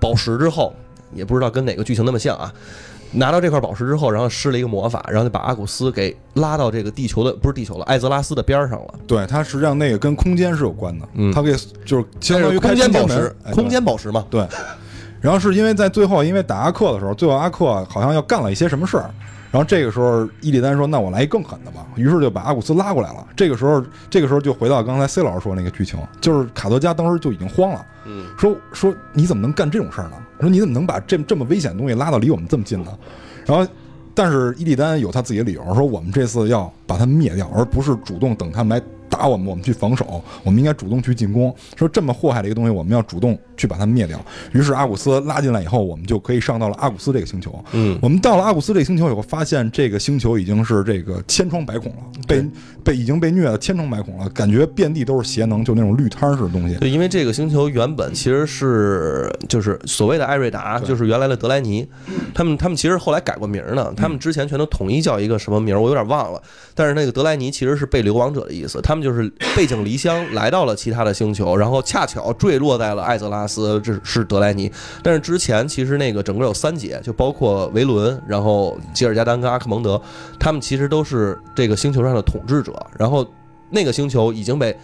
[0.00, 0.74] 宝石之后，
[1.14, 2.52] 也不知道跟哪个剧情那么像啊。
[3.12, 8.94] 拿到这块宝石之后，然后施了一个魔法，然后就把阿古斯给拉到这个地球的不是地球了，艾泽拉斯的边儿上了。
[9.06, 14.24] 对，它实际上那个跟空间是有关的，嗯它可以就是相当于空间宝石，哎空间宝石嘛。
[14.30, 14.40] 对。
[14.42, 14.48] 对
[15.20, 19.10] 然后是因为在最后，因为打阿克的时候，最后阿克好像要干了一些什么事儿，
[19.50, 23.26] 然后这个时候伊利丹说：“那我来一更狠的吧。”于是就把阿古斯拉过来了。
[23.34, 30.12] 这个时候，这个时候就回到刚才 C 老师说那个剧情，就是卡德加当时就已经慌了，嗯，说说你怎么能干这种事儿呢？
[30.40, 32.96] 说你怎么能把这这么危险的东西拉到离我们这么近呢？
[33.46, 33.66] 然后，
[34.14, 41.54] 但是伊利丹有他自己的理由，说我们这次要把他灭掉，而不是主动等他们来打我们，我们去防守，我们应该主动去进攻。
[41.76, 44.18] 说这么祸害的一个东西，我们要主动去把它灭掉。
[44.52, 47.64] 于是阿古斯拉进来以后，我们就可以上到了阿古斯这个星球。
[47.72, 52.44] 嗯，我们到了阿古斯这个星球以后，发现这个星球已经是这个千疮百孔了，被
[52.84, 56.76] 被已经被虐的千疮百孔了，感觉遍地都是邪能，就那种绿摊式的东西。
[56.76, 61.88] 对，因为这个星球原本其实是就是所谓的艾瑞达，就是原来的德莱尼，
[62.34, 66.40] 他们他们其实后来改过名呢，他们之前全都统一叫一个什么名儿，我有点忘了。
[66.74, 74.70] 但是那个德莱尼其实是被流亡者的意思，他们就是背井离乡来到了其他的星球，然后恰巧坠落在了艾泽拉斯，这是德莱尼。
[75.02, 80.00] 但是之前其实那个整个有三节，就包括维伦，然后吉尔加丹跟阿克蒙德，
[80.38, 83.26] 他们其实都是这个星球上的统治者，然后
[83.70, 84.76] 那个星球已经被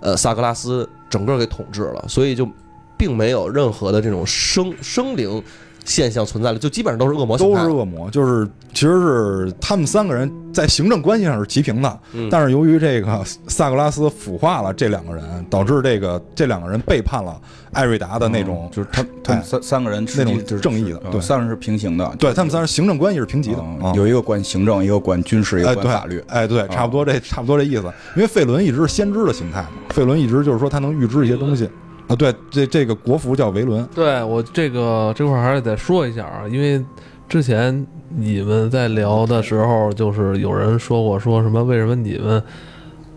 [0.00, 2.48] 呃萨格拉斯整个给统治了，所以就
[2.96, 5.42] 并没有任何的这种生生灵
[5.84, 17.40] 现象存在了，就基本上都是恶魔形都是恶魔，就是其实是他们三个人在行政关系上是齐平的，嗯但是由于这个萨格拉斯腐化了这两个人，导致这个这两个人背叛了
[17.72, 23.62] 艾瑞达的那种，就是他他们哎三三个人那种就是正义的对呃三人是平行的，对他们三人行政关系是平级的，
[23.94, 26.22] 有一个管行政，一个管军事，一个管法律。
[26.28, 27.82] 哎对，差不多这差不多这意思。
[28.14, 31.68] 因为费伦一直是先知的形态嘛，费伦一直就是说他能预知一些东西
[32.08, 32.16] 啊。
[32.16, 36.84] 对，这这个国服叫维伦，对我这个这块儿还是得说一下啊，因为
[37.28, 42.42] 之前你们在聊的时候，就是有人说过说什么为什么你们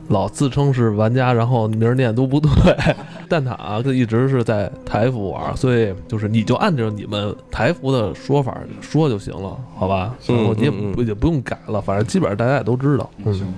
[0.10, 2.50] 老自称是玩家，然后名儿念都不对。
[3.28, 10.16] 蛋挞就一直是在台服玩，所以就是你就按照你们台服的说法说就行了，好吧？
[10.30, 13.10] 嗯然后你也不也不用改了，反正基本上大家也都知道。
[13.26, 13.56] 嗯，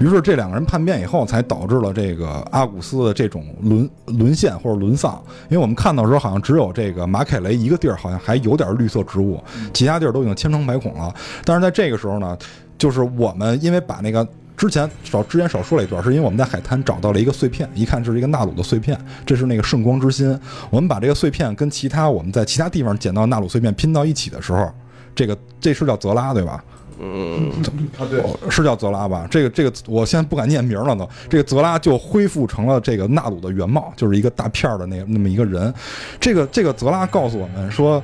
[0.00, 5.22] 于是这两个人叛变以后，才导致了这个阿古斯的这种沦沦陷或者沦丧。
[5.48, 11.14] 因为我们看到的时候，好像只有这个马凯雷一个地儿好像还有点绿色植物，其他地儿都已经千疮百孔了。
[11.44, 12.36] 但是在这个时候呢，
[12.78, 14.26] 就是我们因为把那个。
[14.56, 20.26] 之前少之前少说了一段，是因为我们在海滩找到了一个碎片，一看这是一个纳鲁的碎片，这是那个圣光之心。
[20.70, 24.72] 我们把这个碎片跟其他我们在其他地方捡到纳鲁碎片拼到一起的时候，
[25.14, 26.64] 这个这是叫泽拉对吧？
[26.98, 27.50] 嗯，
[27.98, 29.26] 啊，对，是叫泽拉吧？
[29.30, 31.08] 这个这个，我现在不敢念名了都。
[31.28, 35.72] 这个泽拉就恢复成了这个纳鲁的原貌，就是一个大片儿的那那么一个人。
[36.20, 38.02] 这个这个泽拉告诉我们说，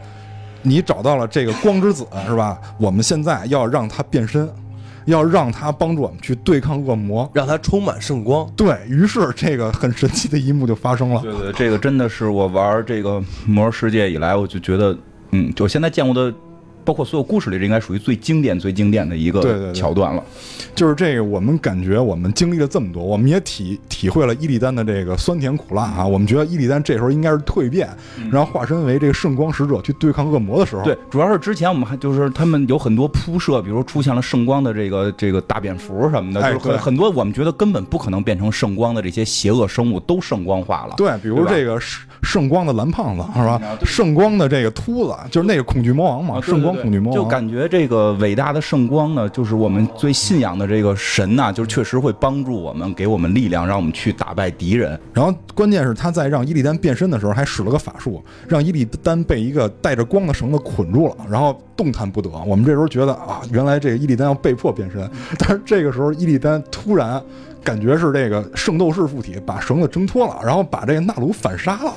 [0.63, 2.61] 你找到了这个光之子是吧？
[2.79, 4.49] 我们现在要让他变身，
[5.07, 7.29] 要让他帮助我们去对抗恶魔。
[7.33, 8.49] 让他充满圣光。
[8.57, 11.21] 对于是，这个很神奇的一幕就发生了。
[11.23, 14.97] 对对，这个真的是我玩这个魔兽世界以来，我就觉得，
[15.31, 16.33] 嗯，就现在见过的，
[16.85, 20.23] 包括所有故事里，这应该属于最经典、最经典的一个对对对桥段了。
[20.75, 26.07] 就是这个，我们感觉我们经历了这么多，我们也体体会了伊利丹的这个酸甜苦辣啊。
[26.07, 27.89] 我们觉得伊利丹这时候应该是蜕变，
[28.31, 30.83] 然后化身为这个圣光使者去对抗恶魔的时候。
[30.83, 40.95] 对，主要是之前我们还就是他们有很多铺设，比如出现了圣光的这个这个大蝙蝠什么的，就是很很多我们觉得根本不可能变成圣光的这些邪恶生物都圣光化了。
[40.97, 46.41] 对，比如这个圣圣光的蓝胖子是吧圣光的这个秃子，就是那个恐惧魔王嘛。
[46.41, 54.99] 圣光光恐惧魔王，就感觉这个伟大的圣光呢，就是我们最信仰的这个神呐、就是确实会帮助我们，给我们力量，让我们去打败敌人。
[55.13, 62.31] 然后关键是他在让伊利丹变身的时候，还使了个法术，让伊利丹被一个带着光的绳子捆住了，然后动弹不得。
[62.47, 65.09] 我们这时候觉得啊，原来这个伊利丹要被迫变身，
[65.39, 67.23] 但是这个时候伊利丹突然
[67.63, 71.93] 感觉是这个圣斗士附体，把绳子挣脱了，然后把这个纳鲁反杀了。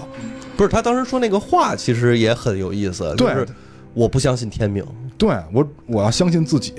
[0.57, 3.45] 不是他当时说那个话，其实也很有意思，就对是
[3.95, 4.85] 我不相信天命，
[5.17, 6.73] 对我，我要相信自己，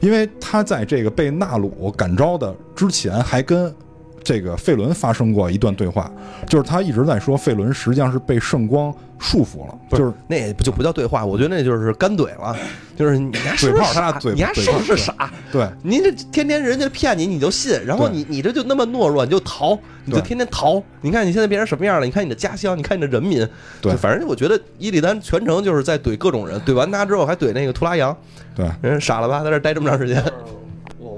[0.00, 3.74] 因为他在这个被纳鲁感召的之前，还跟
[4.22, 6.10] 这个费伦发生过一段对话，
[6.46, 12.56] 就是他一直在说费伦实际上是被圣光束缚了，就是那也不就不叫对话，我觉得那就是干怼了，
[12.96, 15.30] 就是你还是不是傻你还是不是傻？
[15.50, 20.82] 对您这天天人家骗你，你就信，然后你你这就那么懦弱，你就逃，你就天天逃。
[21.00, 22.06] 你看你现在变成什么样了？
[22.06, 23.46] 你看你的家乡，你看你的人民，
[23.80, 28.16] 对反正我觉得伊利丹全程就是在怼各种人，怼完他之后还怼那个图拉扬，
[28.54, 30.22] 对，人傻了吧，在这儿待这么长时间。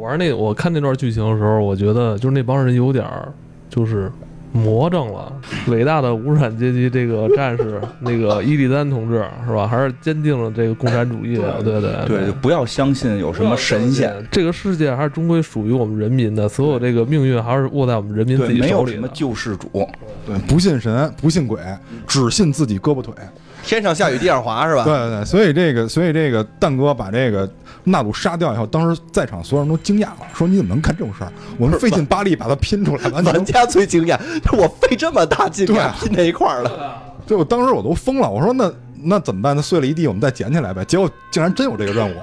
[0.02, 3.32] 我玩那我看那段剧情的时候，我觉得就是那帮人有点儿
[3.70, 4.10] 就是
[4.50, 5.32] 魔怔了。
[5.68, 9.64] 伟大的无产阶级这个战士，那个伊利丹同志是吧？
[9.64, 19.06] 还是坚定了这个共产主义的，对对对，就不要相信有什么神仙，，这个世界还是终归属于我们人民的，所有这个命运还是握在我们人民自对，己没有什么。
[19.12, 19.88] 救世主。
[20.26, 21.60] 对，不信神，不信鬼，
[22.08, 23.14] 只信自己胳膊腿。
[23.64, 24.84] 天上下雨地上滑是吧？
[24.84, 27.48] 对对对，所以这个，所以这个蛋哥把这个
[27.84, 31.32] 纳鲁杀掉以后，当时在场所有人都惊讶了，说你怎么能干这种事儿？
[31.58, 34.18] 我们费尽巴力把它拼出来，完全玩家最惊讶，
[34.52, 37.02] 我费这么大劲拼在一块儿了。
[37.26, 38.72] 就我当时我都疯了，我说那
[39.04, 39.54] 那怎么办？
[39.54, 40.84] 那碎了一地，我们再捡起来呗。
[40.84, 42.14] 结果竟然真有这个任务，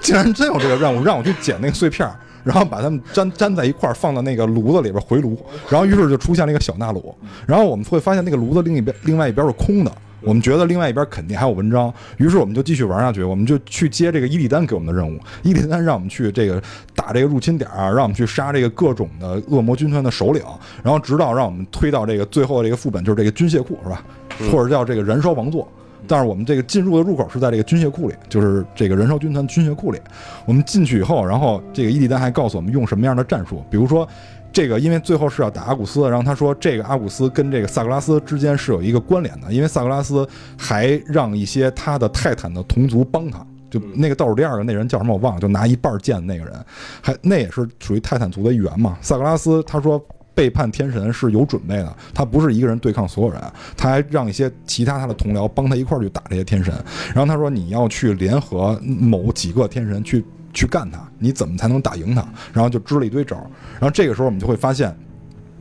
[0.00, 5.38] 竟然真有这个任务，让我去捡那个碎片儿，然后把它们粘粘在一块儿，放到那个炉子里边回炉。
[5.68, 7.14] 然后于是就出现了一个小纳鲁，
[7.46, 9.92] 然后我们会发现那个炉子另一边另外一边是空的。
[10.24, 15.18] 我们觉得另外一边肯定还有文章，于是我们就继续玩下去，我们就去接这个伊利丹给我们的任务。
[15.42, 16.62] 伊利丹让我们去这个
[16.94, 20.42] 打这个入侵点儿，让我们去杀这个各种的恶魔军团的首领，
[20.82, 24.04] 然后直到让我们推到这个最后的这个副本，就是这个军械库，是吧？
[24.50, 25.66] 或者叫这个燃烧王座。
[26.06, 29.98] 但是我们这个进入的入口是在这个军械库里，就是这个燃烧军团军械库里。
[30.44, 34.08] 我们进去以后，然后这个伊利丹还告诉我们用什么样的战术，比如说。
[34.52, 46.54] 这个因为最后是要打阿古斯，然后他说这个阿古斯跟这个萨格拉斯之间是有一个关联的，因为萨格拉斯还让一些他的泰坦的同族帮他，就那个倒数第二个那人叫什么我忘了，就拿一半剑的那个人，
[47.00, 48.98] 还那也是属于泰坦族的一员嘛。
[49.00, 50.00] 萨格拉斯他说
[50.34, 53.40] 背叛天神是有准备的，他不是一个人对抗所有人，
[53.76, 56.72] 他还让一些其他他的同僚帮他一块儿去打这些天神。
[57.14, 62.26] 然后他说你要去联合某几个天神去去干他，你怎么才能打赢他？
[62.52, 63.46] 然后就支了一堆招儿。
[63.74, 64.94] 然后这个时候我们就会发现，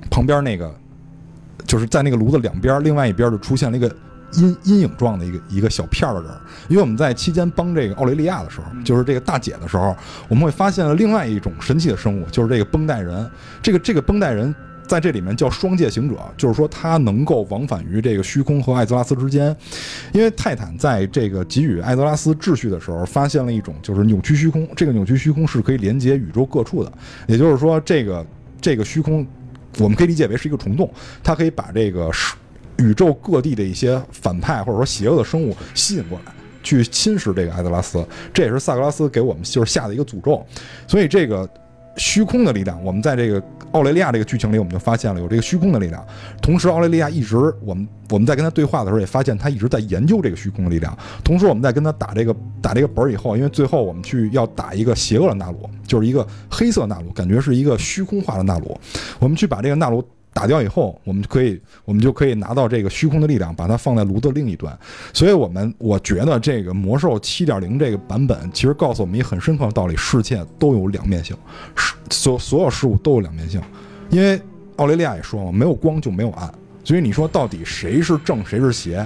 [0.10, 0.74] 旁边那个
[1.66, 3.90] 就是在那个炉子两边，另外一边就出现了一个。
[4.36, 6.32] 阴阴影状的一个一个小片儿的人，
[6.70, 9.94] 因为我们在期间帮这个奥雷利亚的时候，就是这个大姐的时候，
[10.30, 13.30] 我们会发现了另外一种神奇的生物，就是这个绷带人。
[13.62, 14.56] 这个这个绷带人
[14.92, 19.56] 在这里面叫双界行者，就是说他能够往返于这个虚空和艾泽拉斯之间。
[20.12, 26.92] 因为泰坦在这个给予艾泽拉斯秩序的时候，发现了一种就是扭曲虚空，这个扭曲虚空是可以连接宇宙各处的，
[27.26, 28.26] 也就是说，这个
[28.60, 29.26] 这个虚空，
[29.80, 30.92] 我们可以理解为是一个虫洞，
[31.24, 32.12] 它可以把这个
[32.80, 36.34] 宇宙各地的一些反派或者说邪恶的生物吸引过来。
[36.64, 40.46] 去侵蚀这个艾泽拉斯，这也是萨格拉斯给我们就是下的一个诅咒，
[40.86, 41.50] 所以这个
[41.98, 46.06] 虚空的力量，我们在这个奥雷利亚这个剧情里，我们就发现了有这个虚空的力量。
[46.42, 50.98] 同时，奥雷利亚一直我们我们在跟他对话的时候，也发现他一直在研究这个虚空的力量。
[51.24, 58.80] 同时，我们在跟他打这个打这个本儿以后，因为最后我们去要打一个邪恶的纳鲁，就是一个黑色纳鲁，感觉是一个虚空化的纳鲁。
[59.20, 64.78] 我们去把这个纳鲁打掉以后，我们就可以我们就可以拿到这个虚空的力量，把它放在炉子另一端。
[65.14, 71.36] 所以，我们我觉得这个魔兽七点零这个版本，其实告诉我们一个很深刻的道理：世界都有两面性，
[72.10, 73.62] 所所有事物都有两面性。
[74.10, 74.42] 因为
[74.78, 76.50] 奥雷利亚也说嘛，没有光就没有暗，
[76.84, 79.06] 所以你说到底谁是正谁是邪，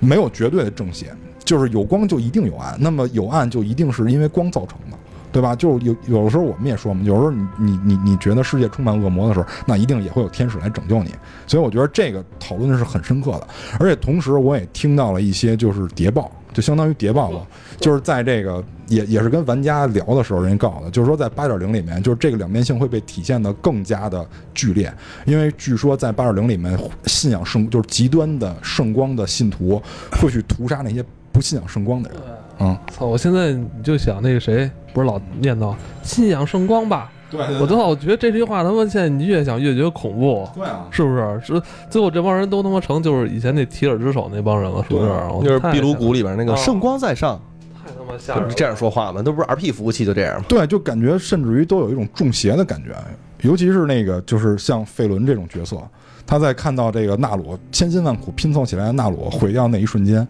[0.00, 4.98] 没有绝对的正邪，就是有光就一定有暗，那么有暗就一定是因为光造成的。
[5.32, 5.56] 对吧？
[5.56, 11.14] 就是有有的时候我们也说嘛，有时候你你你你觉得世界充满恶魔的时候，那一定也会有天使来拯救你。
[11.46, 13.48] 所以我觉得这个讨论的是很深刻的，
[13.80, 17.46] 而且同时我也听到了一些就是谍报，就相当于谍报吧，
[17.80, 24.92] 就是在这个也也是跟玩家聊的时候，人家告诉的，就是说在八点零里面，就是这个两面性会被体现的更加的剧烈，
[25.24, 29.80] 因为据说在八点零里面，信仰圣就是极端的圣光的信徒
[30.20, 32.18] 会去屠杀那些不信仰圣光的人。
[32.62, 33.06] 嗯，操！
[33.06, 37.10] 我现在你就想那个谁，不是老念叨信仰圣光吧？
[37.28, 37.88] 对我操！
[37.88, 41.40] 我觉得这句话他妈现在你越想越觉得恐怖，对啊，是不是？
[41.42, 45.48] 是最后这帮人都他妈成就是以前那提尔之手那帮人了，是不是？
[45.48, 47.40] 就是太壁炉谷里边那个啊圣光在上，
[47.74, 49.20] 太他下这样说话吗？
[49.22, 50.44] 都不是 RP 服务器就这样吗？
[50.48, 52.94] 对，就感觉甚至于都有一种中邪的感觉，
[53.40, 55.78] 尤其是那个就是像费伦这种角色，
[56.26, 60.26] 他在看到这个纳鲁千辛万苦拼凑起来的纳鲁毁掉那一瞬间，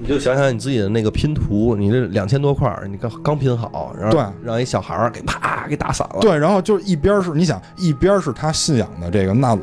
[0.00, 6.20] 你就想想你自己的那个拼图，你这两千多块儿，你刚刚拼好，然后对让一小孩儿给啪给打散了。
[6.20, 9.62] 对，然后就一边是你想，一边是他信仰的这个纳鲁，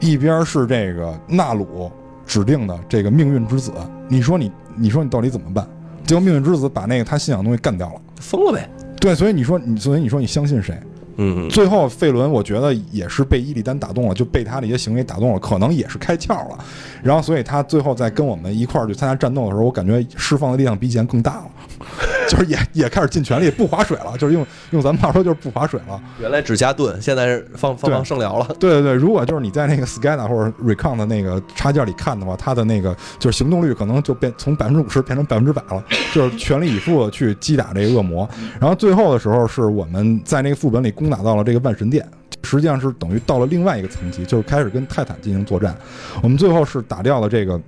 [0.00, 1.90] 一边是这个纳鲁
[2.26, 3.72] 指定的这个命运之子，
[4.08, 5.64] 你说你你说你到底怎么办？
[6.04, 8.00] 结果命运之子把那个他信仰的东西干掉了。
[8.20, 8.68] 疯了呗。
[9.00, 10.76] 对，所以你说你，所以你说你相信谁？
[11.16, 16.58] 嗯，最后费伦，我觉得也是被伊利丹打动了，就被他的一些行为打动了，可能也是开窍了。
[17.02, 21.50] 然后，所以他最后在跟我们一块儿去参加战斗的时候，我感觉释放的力量比以前更大了，
[22.28, 26.00] 就是也也开始尽全力不划水了，就是用用咱们话说就是不划水了。
[26.20, 28.46] 原来只加盾，现在是放放对放圣疗了。
[28.58, 38.28] 对对对，如果就是你在那个 SCADA 或者 Recon 的那个插件里看的话，它的那个就是行动率可能就变从百分之五十变成百分之百了，就是全力以赴的去击打这个恶魔。
[38.60, 42.06] 然后最后的时候，是我们在那个副本里攻打到了这个万神殿，
[42.42, 45.76] 实际上是等于到了另外一个层级，就是开始跟泰坦进行作战。
[46.22, 47.60] 我们最后是打掉了这个，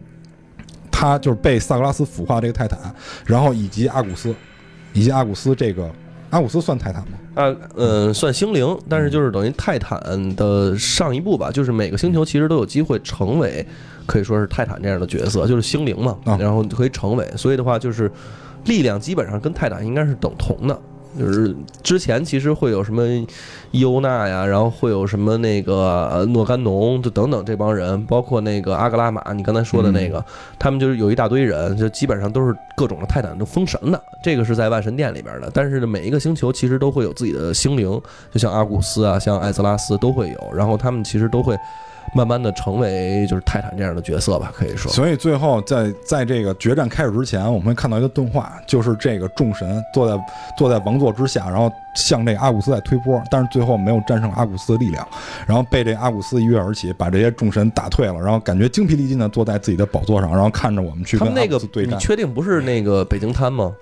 [0.98, 2.92] 他就是被萨格拉斯腐化这个泰坦，
[3.24, 4.34] 然后以及阿古斯，
[4.92, 5.88] 以及阿古斯这个
[6.30, 7.18] 阿古斯算泰坦吗？
[7.36, 10.00] 啊，嗯，算星灵，但是就是等于泰坦
[10.34, 13.64] 的上一步吧，就是每个星球其实都有机会成为，
[14.06, 18.10] 可以说是泰坦这样的角色，就是星灵嘛，啊然后可以成为，所以的话就是
[18.64, 20.76] 力量基本上跟泰坦应该是等同的。
[21.18, 23.02] 就是之前其实会有什么
[23.72, 30.24] 伊欧娜呀，然后会有什么那个呃诺甘农，就等等这帮人，包括那个阿格拉玛，你刚才说的那个，
[30.58, 35.50] 他们就是有一大堆人，就基本上都是各种的泰坦都封神的，这个是在万神殿里边的。
[35.52, 38.00] 但是呢，每一个星球其实都会有自己的星灵，
[38.30, 41.58] 就像阿古斯啊，像艾泽拉斯都会有，然后他们其实都会
[42.14, 44.90] 慢慢的成为就是泰坦这样的角色吧，可以说。
[44.90, 50.24] 所以最后在在这个决战开始之前，我们会看到一个动画，就是这个众神坐在
[50.56, 55.06] 坐在王座之下，然后向这个阿古斯在推波，但是最后没有战胜阿古斯的力量，
[55.46, 63.72] 然后被这阿古斯一跃而起，把这些众神打退了，然后感觉精疲力尽的坐在自己的宝座上，然后看着我们去跟那个对战，你确定不是那个北京滩吗？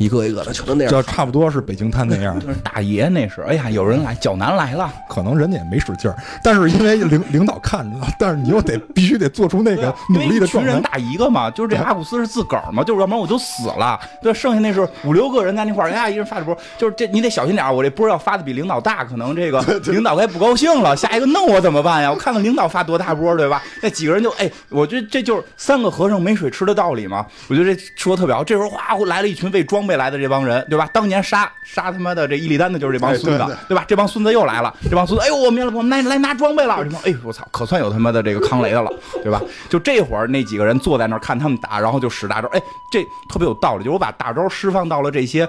[0.00, 1.00] 一个一个的全都那样就。
[1.02, 10.70] 差不多是北京滩那样， 就是大爷那是，哎呀，有人来，脚男来了，可能人家也没使劲儿，但是因为领领导看着了，但是你又得必须得做出那个努力的状态。
[10.70, 14.00] 一群人打一个嘛，就是这阿古斯是自个儿嘛，就是要不然我就死了。
[14.22, 19.60] 对，剩下那是五六个人在那块儿，哎呀，一人发着波，就是这你得小心点儿，我这波要发的比领导大，可能这个
[19.92, 22.10] 领导该不高兴了，下一个弄我怎么办呀？
[22.10, 23.62] 我看看领导发多大波，对吧？
[23.82, 27.26] 那几个人就哎，我觉得这就是三个和尚没水吃的道理嘛。
[27.48, 28.44] 我觉得这说的特别好。
[28.44, 30.88] 这时候哗来了一群被装备来的这帮人，对吧？
[30.92, 33.84] 当年杀杀他妈的这伊利丹的就是这帮孙子，哎对对吧？
[33.86, 39.40] 这帮孙子又来了，这帮孙子，哎呦，我们来我们来来拿装备了，这帮哎我操，可算有他妈的这个康雷的了，对吧？
[39.68, 45.48] 就这会儿那几个人坐在那儿看他们打，然后就使大招，哎，这特别有道理，就是我把大招释放到了这些。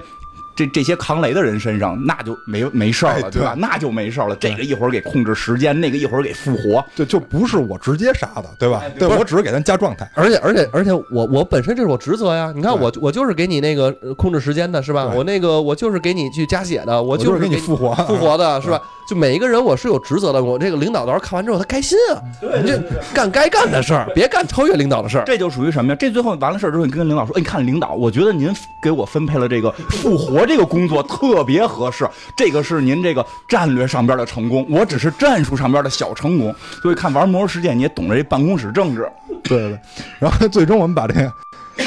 [0.55, 3.55] 这这些扛雷的人身上，那就没没事儿了，哎对吧？
[3.57, 4.35] 那就没事儿了。
[4.35, 8.83] 这个一会儿给控制时间，那个一会儿给复活，就就不是我直接杀的，对吧？
[8.97, 10.09] 对我只是给他加状态。
[10.13, 12.51] 而且而且而且我我本身这是我职责呀！
[12.55, 15.11] 你看我我就是给你那个呃控制时间的是吧？
[15.15, 18.81] 我那个我就是给你去加血的，我我就是给给你复活复活的是吧？
[19.09, 22.21] 就每一个人我是有职责的，我这个领导到时候看完之后他开心啊，
[22.61, 22.81] 你这
[23.13, 25.23] 干该干的事儿，别干超越领导的事儿。
[25.25, 25.95] 这就属于什么呀？
[25.99, 36.53] 这最后完了事儿之后，你跟领导说：“哎，你看领导，我觉得您给我分配了这个复活这个工作特别合适，这个是您这个战略上边的成功，我只是战术上边的小成功。
[36.81, 39.09] 所以看玩《魔兽世界》，你也懂这办公室政治。
[39.43, 39.79] 对对对，
[40.19, 41.31] 然后最终我们把这个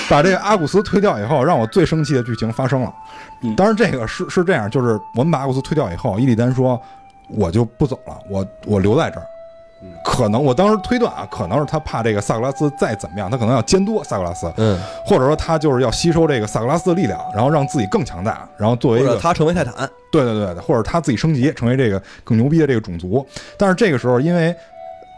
[0.08, 2.92] 把这个阿古斯推掉以后，让我最生气的剧情发生了
[3.42, 3.54] 嗯。
[3.54, 6.80] 当然，这个是是这样，就是我们把阿古斯推掉以后，伊利丹说
[7.28, 9.26] 我就不走了，我我留在这儿。
[10.04, 19.74] 可能我当时推断啊，可能是他怕这个萨格拉斯再怎么样，他可能要监督萨格拉斯，嗯，或者说他就是要吸收这个萨格拉斯的力量，然后让自己更强大，然后作为一个他成为泰坦，
[20.12, 23.26] 对对对对，或者他自己升级成为这个更牛逼的这个种族。
[23.58, 24.54] 但是这个时候，因为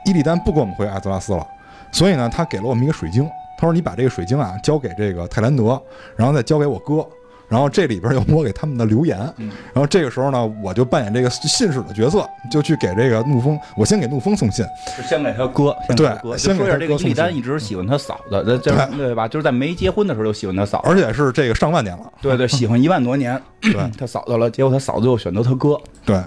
[0.04, 1.46] 伊利丹不跟我们回艾泽拉斯了，
[1.92, 3.28] 所以呢，他给了我们一个水晶。
[3.58, 5.80] 他说：“你把这个水晶啊交给这个泰兰德，
[6.14, 6.96] 然后再交给我哥。
[7.48, 9.18] 然后这里边有我给他们的留言。
[9.72, 14.64] 然后这个时候呢，我就扮演这个信使的角色，就去给这个怒风，我先给怒风送信。
[14.96, 15.76] 是先给他哥。
[15.96, 19.28] 对先说一下，这个哥送伊利丹一直喜欢他嫂子，这这对吧？
[19.28, 22.12] 就是在没结婚的时候就喜欢他嫂子，而且是这个上万年了。
[22.20, 23.40] 对对，喜欢一万多年。
[23.60, 25.76] 对他嫂子了，结果他嫂子又选择他哥。
[26.04, 26.20] 对，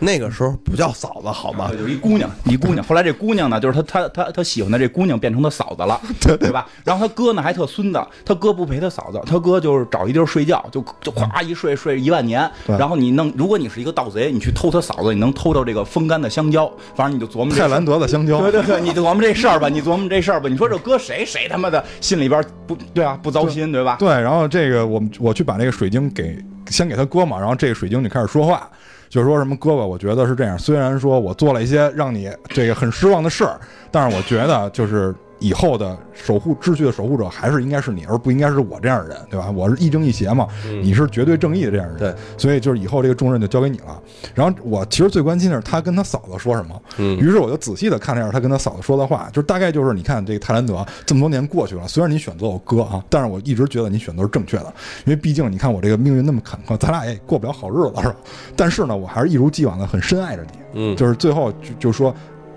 [0.00, 1.68] 那个时候不叫嫂子好吗？
[1.70, 2.84] 对，就一姑娘，一姑娘。
[2.84, 6.66] 后来这姑娘呢，就是他他他他喜欢的这姑娘变成他嫂子了，对 对吧？
[6.84, 12.48] 然后他哥呢还特孙子，他哥不陪他嫂子，他哥就是找一地儿睡觉，就就咵一睡睡一万年。
[12.66, 20.48] 然后你弄，如果你是一个盗贼，你去偷他嫂子，你能偷到这个风干的香蕉，反正你就琢磨泰兰德的香蕉，对 对对，你琢磨这事儿吧，你琢磨这事儿吧。
[20.48, 23.96] 你说这搁谁，谁他妈的心里边不对啊，不糟心对吧？
[23.98, 28.68] 对，然后这个我们我去把这个水晶给先给他哥嘛，然后这个水晶就开始说话，
[29.12, 33.60] 就说什么哥哥，我觉得是这样，虽然说我做了一些让你这个很失望的事儿，
[33.90, 39.50] 但是我觉得就是以后的守护秩序的守护者还是应该是你，而不应该是我这样的人，对吧？
[39.50, 40.46] 我是亦正亦邪嘛，
[40.82, 44.00] 你是绝对正义的这样的人，对，所以就是以后这个重任就交给你了。
[44.34, 54.72] 然后我其实最关心的是他跟他嫂子说什么，嗯于是我就仔细的看了一下他跟他嫂子说的话，就是大概就是你看这个泰兰德这么多年过去了，虽然你选择我哥啊，但是我一直觉得你选择是正确的，
[55.04, 58.16] 因为毕竟你看我这个命运那么坎坷，咱俩也过不了好日子是吧？
[58.54, 62.14] 但是呢，我还是一如既往的很深爱着你，嗯就是最后就就说。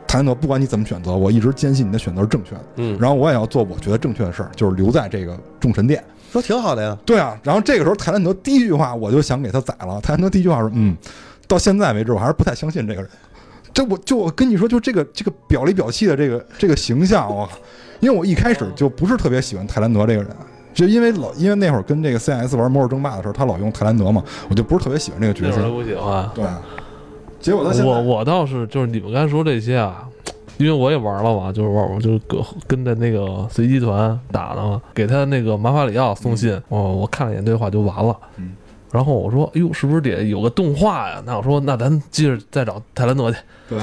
[0.08, 2.62] 泰兰德，不管你怎么选择，我一直坚信你的选择是正确的。
[2.78, 6.04] 嗯，然后我也要做我觉得正确的事儿，就是留在这个众神殿。
[6.32, 6.98] 说挺好的呀。
[7.06, 10.00] 对啊，然后这个时候泰兰德第一句话我就想给他宰了。
[10.02, 10.96] 泰兰德第一句话说：“嗯，
[11.48, 13.10] 到现在为止我还是不太相信这个人。”
[13.74, 17.58] 这我就我跟你说，就这个这个表里表气的这个这个形象，我靠！
[18.00, 20.30] 因为我一开始就不是特别喜欢泰兰德这个人，
[20.74, 25.70] 就因为老因为那会儿跟这个 CS 玩魔兽争霸的时候，他老用泰兰德嘛，我就不是特别喜欢这个角色。
[25.70, 26.30] 不喜欢。
[26.34, 26.46] 对，
[27.46, 30.10] 结果他现在我我倒是就是你们刚才说这些啊，
[30.58, 38.18] 因为我也玩了嘛，就是玩我就跟跟着那个随机团打的嘛，给他那个马法里奥送信，哦，我看了一眼对话就完了。
[38.38, 38.56] 嗯
[38.92, 41.22] 然后我说，哎呦，是不是得有个动画呀？
[41.24, 43.38] 那我说，那咱接着再找泰兰德去。
[43.70, 43.78] 对，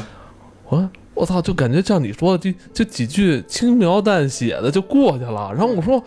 [0.68, 5.52] 我我操，就感觉像你说的，就就几句轻描淡写的就过去了。
[5.52, 6.02] 然后我说。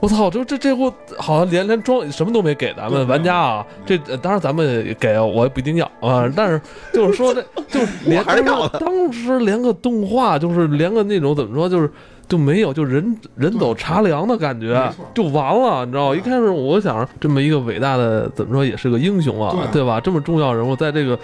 [0.00, 0.30] 我操！
[0.30, 3.66] 这这这货好像连连装什么都没给咱们玩家啊！
[3.84, 6.60] 这呃当然咱们也给我也不一定要啊，但是
[6.92, 11.90] 就是说这 就是连当时连个动画就是连个那种怎么说就是
[12.26, 16.14] 就没有就人人走茶凉的感觉就完了，你知道？
[16.14, 20.00] 一开始我想这么一个伟大的怎么说也是个英雄啊，对对吧？
[20.00, 21.18] 这么重要人物在这个。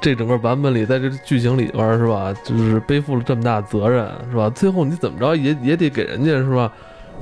[0.00, 4.50] 这整个版本里，在这剧情里边是吧，就是背负了这么大责任是吧？
[4.50, 6.70] 最后你怎么着也也得给人家是吧？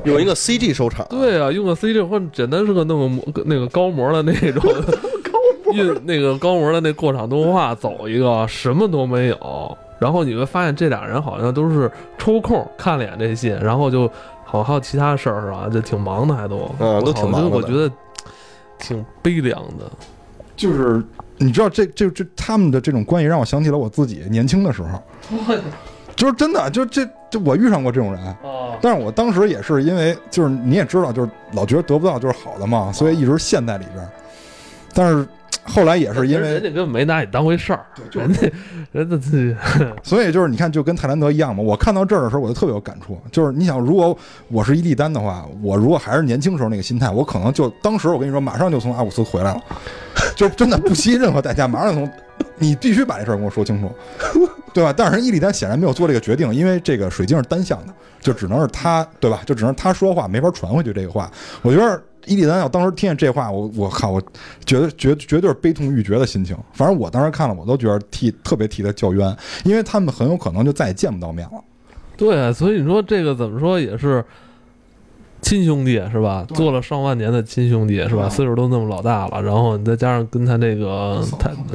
[0.05, 4.63] 用一个 CG 收场，对啊，用个 CG 或者简单是个那个模那个高模的那种
[5.73, 9.79] 运那个高模的那过场动画走一个，什么都没有。
[9.99, 14.09] 然后你会发现这俩人好像都是抽空看了眼这戏，然后就
[14.45, 15.69] 好像还有其他事儿是吧？
[15.73, 17.89] 就挺忙的，还都嗯都挺忙的我觉得
[18.81, 19.91] 挺悲凉的。
[20.57, 21.03] 就是
[21.39, 25.01] 你知道这这这他们的这种关系让我想起了我自己年轻的时候，
[26.17, 28.23] 就是真的，就这就我遇上过这种人。
[28.43, 34.09] 哦，但是我当时也是因为，就是你也知道，就是老觉得得不到就是好的嘛，所以一直陷在里边儿。
[34.95, 35.27] 但是
[35.65, 37.81] 后来也是因为，人家根本没拿你当回事儿，
[38.13, 38.41] 人家
[38.93, 39.57] 人家自己
[40.03, 41.63] 所以就是你看，就跟泰兰德一样嘛。
[41.63, 43.19] 我看到这儿的时候，我就特别有感触。
[43.31, 44.17] 就是你想，如果
[44.49, 49.61] 我是伊利丹的话，我如果还是年轻时候那个心态，我可能就当时我跟你说，马上就从阿古斯回来了，
[50.37, 52.13] 就真的不惜任何代价，马上就从。
[52.59, 53.91] 你必须把这事儿跟我说清楚，
[54.73, 54.93] 对吧？
[54.97, 59.41] 但是伊利丹显然没有做这个决定，因为这个水晶是单向的，就只能是他，对吧？
[59.45, 61.31] 就只能他说话，没法传回去这个话。
[61.63, 64.23] 我觉得伊利丹要当时听见这话，我我靠，我
[64.65, 66.57] 觉得绝绝对是悲痛欲绝的心情。
[66.73, 71.63] 反正我当时看了，我都觉得替特别替他叫冤，因为他们很有可能就再也见不到面了。
[72.17, 74.25] 对，所以你说这个怎么说也是
[75.43, 76.47] 亲兄弟是吧？
[76.55, 78.29] 做了上万年的亲兄弟是吧？
[78.29, 81.23] 岁数都那么老大了，然后你再加上跟他这个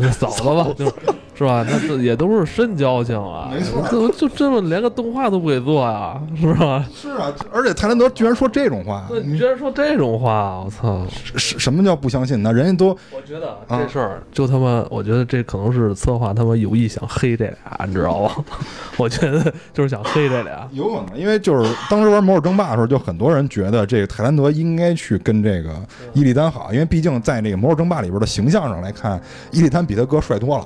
[0.02, 0.94] 他嫂子吧，就是
[1.38, 1.64] 是吧？
[1.70, 6.84] 那这也都是深交情啊， 没错就就这么连个动画都不给做呀，是吧？
[6.96, 11.06] 是啊，而且泰兰德居然说这种话，那你居然说这种话，我操！
[11.36, 12.52] 什什么叫不相信呢？
[12.52, 18.32] 人家都我觉得啊这事儿就他妈，我觉得这可能是策划他妈有意想黑这俩，你知道吗？
[18.98, 20.68] 我觉得就是想黑这俩。
[20.74, 25.76] 有可能，因为就是当时玩魔兽争霸的时候，就很多人觉得这个泰兰德应该去跟这个
[26.14, 29.22] 伊利丹好，因为毕竟在那个魔兽争霸里边的形象上来看，
[29.52, 30.66] 伊利丹比他哥帅多了。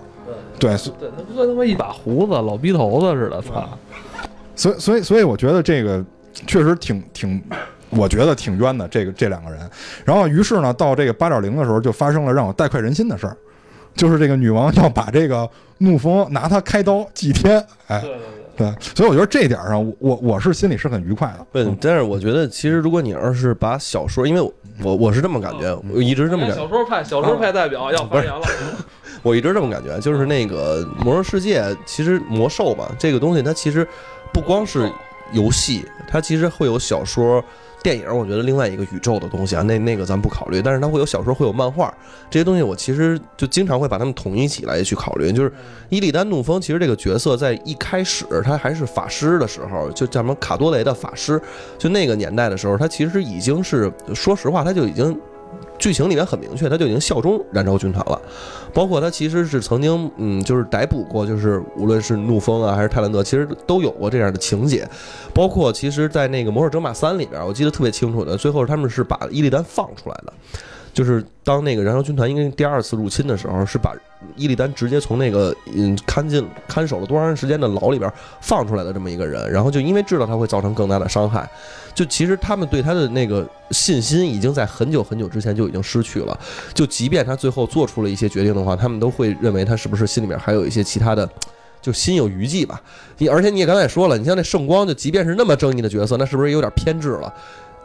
[0.62, 3.68] 对，所对他哥他妈一把胡子，老逼头子似的，操！
[4.56, 6.06] 所以所以所以我觉得这个
[6.46, 7.42] 确实挺挺，
[7.90, 8.88] 我觉得挺冤的。
[8.88, 9.60] 这个这两个人，
[10.06, 13.36] 然后于是呢，到这个八点零的时候，就发生了让我大快人心的事儿，
[13.96, 18.26] 就是这个女王要把这个怒风拿他开刀祭天，哎，对对对。
[18.58, 21.46] 对，所以我觉得这点上，我我我是心里是很愉快的。
[21.52, 28.42] 不，但是我觉得其实如果你要是把小说，因为我我我是这么感觉，我一直这么感觉小，说派小说派代表要发言了，
[29.24, 33.88] 我一直这么感觉，就是那个魔兽世界，其实魔兽嘛，这个东西它其实
[34.34, 34.92] 不光是
[35.32, 37.44] 游戏，它其实会有小说，
[37.84, 40.62] 电影，我觉得另外一个宇宙的东西啊，那那个咱不考虑。
[40.62, 41.94] 但是它会有小说，会有漫画
[42.30, 45.32] 这些东西，我其实就经常会把它们统一起来去考虑。
[45.32, 45.52] 就是
[45.90, 51.42] 伊利丹怒风，其实这个角色在一开始他还是法师的时候，就叫什么卡多雷的法师，
[51.78, 55.20] 就那个年代的时候，他其实已经是，说实话，他就已经。
[55.78, 58.22] 剧情里面很明确，他就已经效忠燃烧军团了，
[58.74, 64.88] 包括他其实是曾经，嗯，就是逮捕过，就是无论是怒风啊还是泰兰德，其实都有过这样的情节，
[65.34, 70.34] 包括其实，在那个《魔兽争霸三》里边，我记得特别清楚的，最后他们是把伊利丹放出来的，
[70.94, 73.94] 就是当那个燃烧军团因为第二次入侵的时候，是把
[74.36, 78.12] 伊利丹直接从那个嗯看进看守了多长时间的牢里边
[78.42, 81.50] 放出来的这么一个人，然后就因为知道他会造成更大的伤害。
[81.94, 86.40] 就其实他们对他的那个信心已经在很久很久之前就已经失去了。
[86.74, 91.30] 就即便他最后做出了一些决定的话，他们都会认为他是不是心里面还有一些其他的，
[91.82, 92.82] 就心有余悸吧。
[93.18, 97.34] 你而且你也刚才也说了，你像那圣光，就即便是那么正义的角色，那是不是有点偏执了？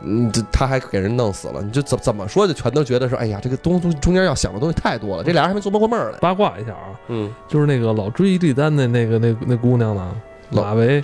[0.03, 5.25] 嗯，这他还给人弄死了，你就怎怎么说就全都觉得说，哎呀，这个东中间要想的东西太多了。
[5.25, 6.19] 这俩人还没琢磨过闷儿来。
[6.19, 10.15] 八卦一下啊，嗯，就是那个老追伊利丹的那个那那姑娘呢，
[10.51, 11.03] 马维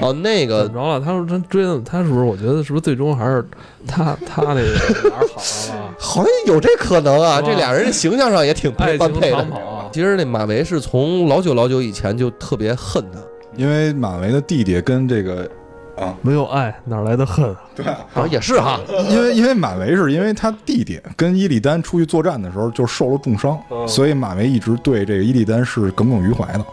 [0.00, 1.00] 哦，那个怎么着了？
[1.04, 2.24] 他说他追的他是不是？
[2.24, 3.44] 我觉得是不是最终还是
[3.86, 5.40] 他他那个哪儿好
[5.74, 5.94] 了？
[5.98, 9.46] 好像有这可能啊，这俩人形象上也挺般配的
[9.92, 13.18] 其实那马维是从老久老久以前就特别恨他，
[13.56, 15.48] 因为马维的弟弟跟这个
[16.00, 17.54] 啊，没有爱哪来的恨？
[17.76, 17.98] 对啊
[18.30, 18.80] 也是哈，
[19.10, 26.64] 因 为因为马维是因为他弟弟跟伊利丹出去作战的时候就受了重伤，所以马维一直对这个伊利丹是耿耿于怀的。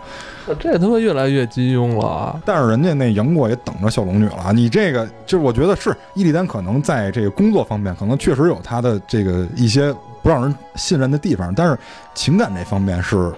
[0.59, 2.41] 这他妈越来越金庸了啊！
[2.45, 11.77] 但是人家那杨过也等着小龙女了，你这个就是我觉得是伊利丹可能在这个工作方面可能确实有他的这个一些不让人信任的地方，但是
[12.13, 13.31] 情感这方面是你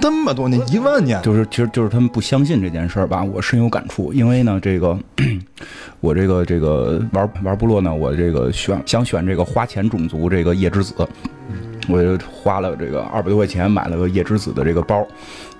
[0.00, 4.12] 那么多年一万年，就是其实就是他们不相信这件事儿吧，我深有感触。
[4.12, 4.98] 因为呢，这个
[6.00, 10.94] 我这个这个玩玩部落呢，我这个选想选这个花钱种族这个夜之子，
[11.88, 15.06] 我就花了这个二百多块钱买了个夜之子的这个包，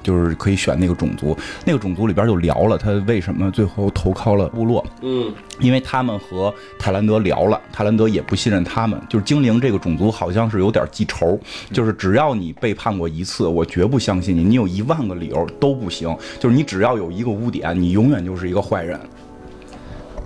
[0.02, 1.36] 就是可以选那个种族。
[1.64, 9.00] 那个种族里边就聊了他为什么最后投靠了部落，嗯，因为他们和泰兰德聊了，泰兰德也不信任他们。
[9.08, 11.38] 就是精灵这个种族好像是有点记仇，
[11.72, 14.42] 就是只要你背叛过一次，我绝不相信你。
[14.42, 18.98] 你有一万个理由都不行，就是你只要有一个污点，你永远就是一个坏人。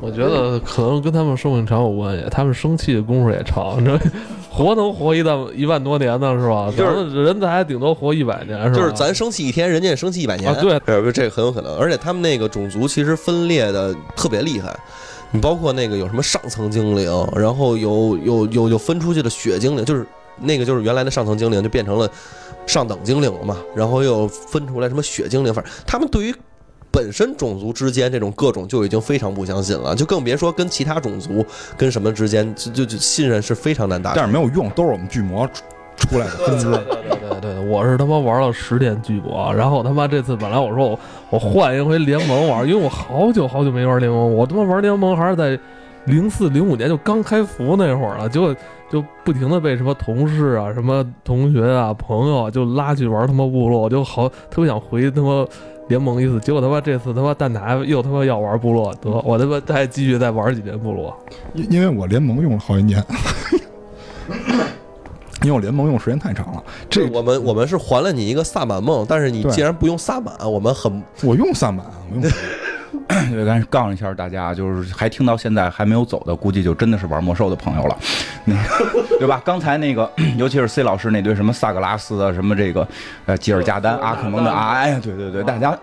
[0.00, 3.98] 我觉得可能跟他们寿命长有关系，他们生气的功夫也长，这
[4.50, 6.72] 活能活一万一万多年呢，是吧？
[6.76, 8.76] 就是人才顶多活一百年，是吧？
[8.76, 11.76] 就是咱生气一天，人家也生气一百年啊对呃，这个很有可能。
[11.76, 14.74] 而且他们那个种族其实分裂的特别厉害，
[15.30, 20.06] 你包括那个有什么上层精灵，然后有有有有分出去的血精灵，就是
[20.40, 22.08] 那个就是原来的上层精灵就变成了
[22.66, 26.34] 上等精灵了嘛，然后又分出来什么血精灵，反正他们对于。
[26.96, 31.44] 本身种族之间这种各种就已经非常不相信了，就更别说跟其他种族
[31.76, 34.16] 跟什么之间，就就就信任是非常难达成。
[34.16, 35.62] 但是没有用，都是我们巨魔出
[35.98, 36.70] 出来的分支。
[36.70, 45.58] 对对对，我是他妈玩了十天巨魔，然后他妈这次本来我说我我换一回联盟玩，因为我好久好久没玩联盟，我他妈玩联盟还是在
[46.06, 48.56] 零四零五年就刚开服那会儿了，结果
[48.90, 55.44] 就不停的被什么同事啊、什么同学啊、朋友啊就拉去玩他妈部落，我就好特别想回他妈
[55.88, 61.16] 联盟一次，结果他妈这次他妈蛋挞又他妈要玩部落，得我他妈再继续再玩几年部落。
[61.54, 63.04] 因因为我联盟用了好几年，
[65.42, 66.64] 因为我联盟用时间太长了。
[66.90, 72.32] 这我们我们是还了你一个萨满梦，但是你既然不用萨满，我们很我用萨满，我用
[73.08, 77.98] 对，赶紧杠一下大家，就是还听到现在还没有走的，估计就真的是玩魔兽的朋友了，
[78.44, 79.40] 那个 对吧？
[79.44, 82.86] 刚才那个，尤其是 C 老师那堆什么萨格拉斯啊，什么这个
[83.26, 85.76] 呃吉尔加丹、阿克蒙的啊，哎呀，对对对，大家。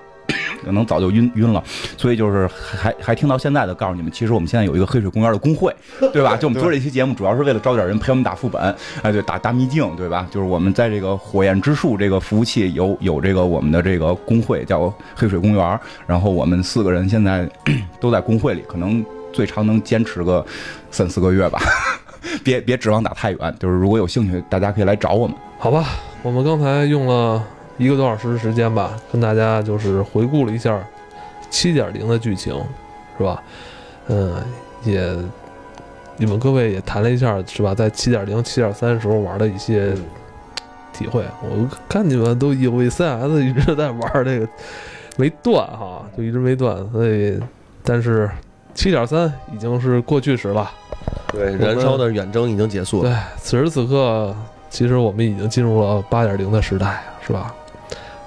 [0.63, 1.63] 可能早就晕晕了，
[1.97, 5.73] 所以就是还还听到现在的，告诉你们，其实我们现在有一个黑水公园的工会，
[6.11, 6.35] 对吧？
[6.41, 8.61] 就我们做这期节目，主要是为了招点人陪我们打副本，
[9.01, 10.27] 哎，对，打大秘境，对吧？
[10.31, 17.49] 就是我们在这个火焰之树这个服务器有有这个我们的这个工会叫黑水公园，然后我们四个人现在
[17.99, 20.45] 都在工会里，可能最长能坚持个
[20.91, 21.59] 三四个月吧。
[22.43, 25.35] 别别指望打太远，就是如果有兴趣，大家可以来找我们。
[25.59, 25.85] 好吧，
[26.21, 27.43] 我们刚才用了
[27.77, 30.79] 一个多小时的时间吧，跟大家就是回顾了一下
[31.49, 32.53] 七点零的剧情，
[33.17, 33.41] 是吧？
[34.07, 34.35] 嗯，
[34.83, 35.15] 也
[36.17, 37.73] 你们各位也谈了一下，是吧？
[37.73, 39.93] 在七点零、七点三时候玩的一些
[40.93, 41.23] 体会。
[41.41, 44.47] 我看你们都以为 CS 一直在玩这个
[45.17, 47.39] 没断哈，就一直没断，所以
[47.83, 48.29] 但是
[48.75, 50.69] 七点三已经是过去时了。
[51.27, 53.09] 对燃烧的远征已经结束了。
[53.09, 54.35] 对，此时此刻，
[54.69, 57.53] 其实我们已经进入了八点零的时代，是吧？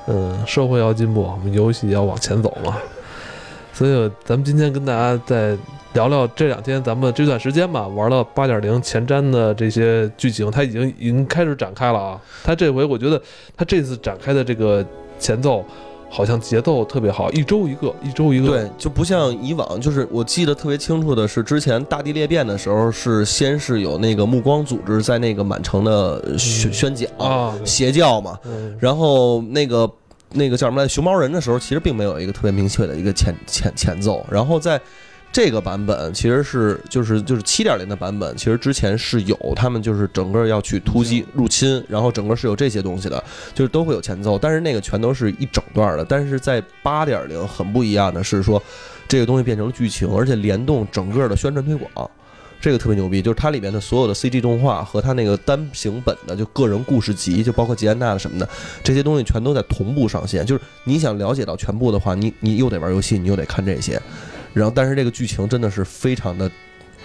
[0.06, 2.76] 嗯，社会要进步，我们游戏要往前走嘛。
[3.72, 5.56] 所以咱们今天跟大家再
[5.92, 12.20] 聊聊这两天咱们这段时间吧，玩了八点零前瞻的这些剧情，它已经已经开始展开了啊。
[12.42, 13.20] 它这回我觉得
[13.56, 14.84] 它这次展开的这个
[15.18, 15.64] 前奏。
[16.08, 18.48] 好像节奏特别好，一周一个，一周一个。
[18.48, 29.90] 对，就不像以往，就是我记得特别清楚的是，之前大地裂变的时候，是先是有那个目光组织在那个满城的宣宣讲啊，邪教嘛，嗯然后那个
[30.32, 34.80] 那个叫什么来，熊猫人的时候，其实并没有一个特别明确的一个前前前奏，然后在。
[35.36, 43.22] 这个版本其实是就是就是七点零的版本，其实之前是有他们就是整个要去突击入侵，然后整个是有这些东西的，
[43.52, 46.02] 就是都会有前奏，但是那个全都是一整段的。
[46.02, 48.62] 但是在八点零很不一样的是说，
[49.06, 52.10] 这个东西变成了剧情，而且联动整个的宣传推广，
[52.58, 53.20] 这个特别牛逼。
[53.20, 58.48] 就是它里面的所有的 CG 动画和它那个单行本的就个人故事集，就包括吉安娜的什么的
[58.82, 60.46] 这些东西，全都在同步上线。
[60.46, 64.00] 就是你想了解到全部的话，你你又得玩游戏，你又得看这些。
[64.56, 66.50] 然后，但是这个剧情真的是非常的，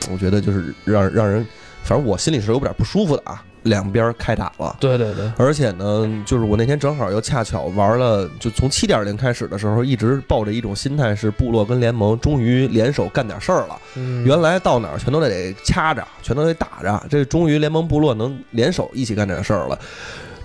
[0.10, 1.46] 我觉得就是让让人，
[1.84, 3.44] 反正我心里是有点不舒服的啊。
[3.64, 13.80] 两边开打了，对对对，而且呢，就是我那天正好又恰巧玩了，就从七点零开始的时候，一直抱着一种心态是部落跟联盟终于联手干点事儿了。
[13.96, 19.78] 嗯原来到哪儿全都得掐着，全都得打着，这终于联盟部落能联手一起干点事儿了，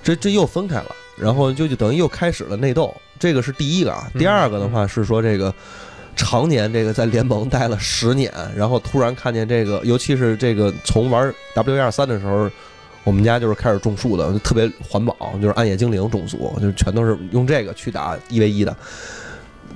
[0.03, 4.11] 这这又分开了，然后就就等于又开始了内斗，这个是第一个啊。
[4.19, 5.55] 第二个的话是说这个。
[6.17, 12.51] 常年这个在联盟待了十年，然后突然看见这个，尤其是这个从玩 W 二三的时候，
[13.05, 18.75] 我们家就是开始种树的，就特别环保，就是暗夜精灵种族，就全都是用这个去打一 v 一的。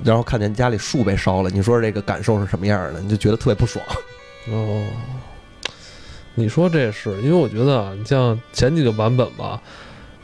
[0.03, 2.99] 然后看见家里树被烧了，你说这个感受是什么样的？
[3.01, 3.85] 你就觉得特别不爽。
[4.49, 4.83] 哦，
[6.33, 9.61] 你说这是因为我觉得啊，你像前几个版本吧，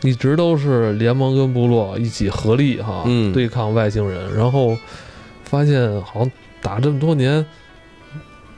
[0.01, 4.75] 一直都是联盟跟部落一起合力哈，嗯对抗外星人，然后
[5.49, 6.31] 发现好像
[6.61, 7.45] 打这么多年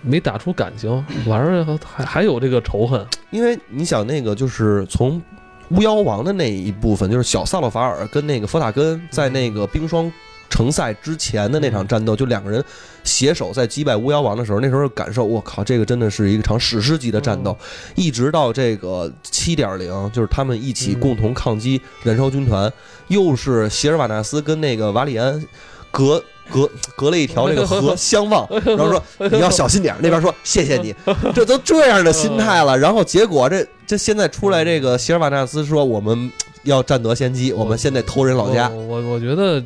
[0.02, 3.06] 没打出感情，反而还还有这个仇恨。
[3.32, 5.22] 因为你想那个就是从
[5.70, 10.12] 巫妖王的那一部分，就是小萨洛法尔跟那个佛塔根在那个冰霜
[10.50, 12.64] 城赛之前的那场战斗，就两个人
[13.04, 17.56] 携手在击败巫妖王的时候，那时候感受，我靠，这个真的是一场史诗级的战斗。
[17.94, 22.72] 一直到这个七点零，就是他们一起共同抗击燃烧军团，
[23.10, 25.46] 又是席尔瓦纳斯跟那个瓦里安
[25.92, 26.24] 隔。
[26.52, 30.94] 隔隔了一条这个河相望， 然后说你要小心点，那边说谢谢你，
[31.34, 36.32] 这都这样的心态了，然后结果这这现在出来这个席尔瓦纳斯说我们
[36.64, 38.68] 要占得先机，我们现在偷人老家。
[38.70, 39.64] 我，我我觉得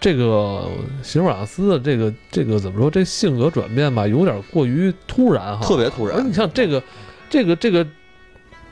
[0.00, 0.66] 这个
[1.02, 6.26] 席尔瓦斯的这个这个怎么说，这性格转变吧，有点过于突然哈，特别突然。
[6.26, 6.82] 你像这个
[7.28, 7.86] 这个这个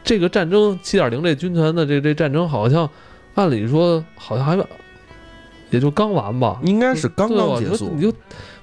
[0.05, 2.89] 这个战争七点零这军团的这这战争，好像
[3.35, 4.57] 按理说好像还
[5.71, 8.03] 也就刚完吧，应该是刚刚结束你。
[8.03, 8.13] 就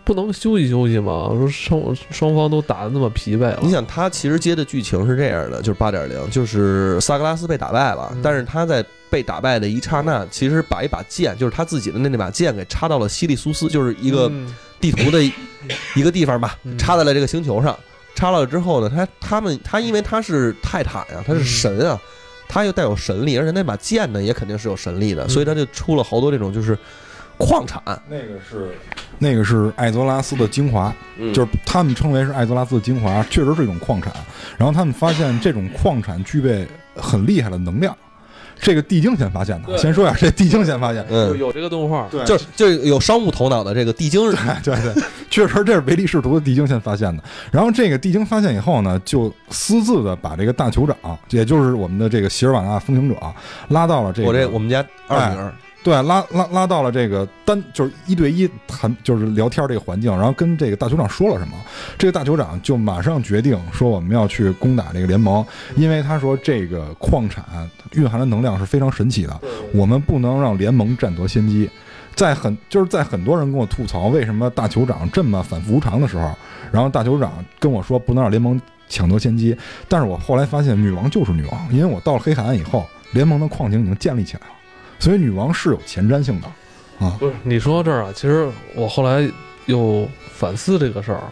[0.04, 1.32] 不能休息休息吗？
[1.32, 15.24] 说双双方都打的那么疲惫了，你想，他其实接的剧情是这样的，就是八点零，就是萨格拉斯被打败了，嗯但是他在被打败的一刹那，其实把一把剑，就是他自己的那那把剑给插到了西利苏斯，就是一个嗯地图的
[15.96, 17.76] 一个地方吧嗯，插在了这个星球上。
[18.14, 22.00] 插了之后呢，他他们他因为他是泰坦呀，他是神啊，
[22.48, 25.30] 他又带有神力，而且那把剑呢也肯定是有神力的，嗯。
[25.30, 26.78] 所以他就出了好多这种就是
[27.38, 28.72] 矿产，那个是
[29.20, 31.34] 那个是艾泽拉斯的精华，嗯。
[31.34, 34.14] 就是他们称为是艾泽拉斯的精华，确实是一种矿产。
[34.58, 37.96] 然后他们发现这种矿产具备很厉害的能量，
[38.60, 39.78] 这个地精先发现的。
[39.78, 41.06] 先说一下，这地精先发现。
[41.10, 47.24] 有嗯，有这个动画，对就是就是有商务头脑的这个地精人， 对对对， 确实这是唯利是图的地精先发现的。
[47.52, 53.16] 然后这个地精发现以后呢，就私自的把这个大酋长，也就是我们的这个席尔瓦纳风行者，
[53.70, 55.54] 拉到了这个我这我们家二女儿，
[55.86, 61.54] 对，拉拉拉到了这个单就是一对一谈，就是聊天这个环境，然后跟这个大酋长说了什么，
[61.96, 67.46] 这个大酋长就马上决定说我们要去攻打这个联盟，因为他说这个矿产
[67.92, 69.40] 蕴含的能量是非常神奇的，
[69.76, 71.70] 我们不能让联盟占得先机。
[72.16, 76.34] 在很就是在很多人跟我吐槽为什么大酋长这么反复无常的时候，
[76.72, 78.60] 然后大酋长跟我说不能让联盟
[78.90, 79.56] 抢得先机，
[79.88, 84.55] 但是我后来发现女王就是女王，因为我到了黑海岸以后，联盟的矿井已经建立起来了。
[85.00, 86.48] 所以女王是有前瞻性的
[87.06, 87.16] 啊。
[87.20, 89.30] 不是你说到这儿啊，其实我后来
[89.66, 91.24] 又反思这个事儿，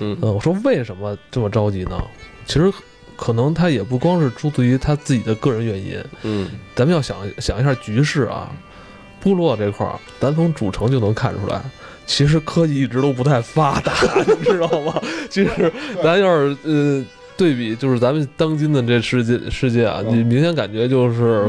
[0.00, 2.02] 嗯呃，我说为什么这么着急呢？
[2.46, 2.72] 其实
[3.16, 8.50] 可能他也不光是出自于他自己的个人原因，嗯，咱们要想想一下局势啊，
[9.20, 11.60] 部落这块儿，咱从主城就能看出来。
[12.06, 13.92] 其实科技一直都不太发达，
[14.24, 14.98] 你知道吗？
[15.28, 15.70] 其实
[16.02, 17.04] 咱要是呃
[17.38, 21.46] 对比就是咱们当今的这世界世界啊，你明显感觉就是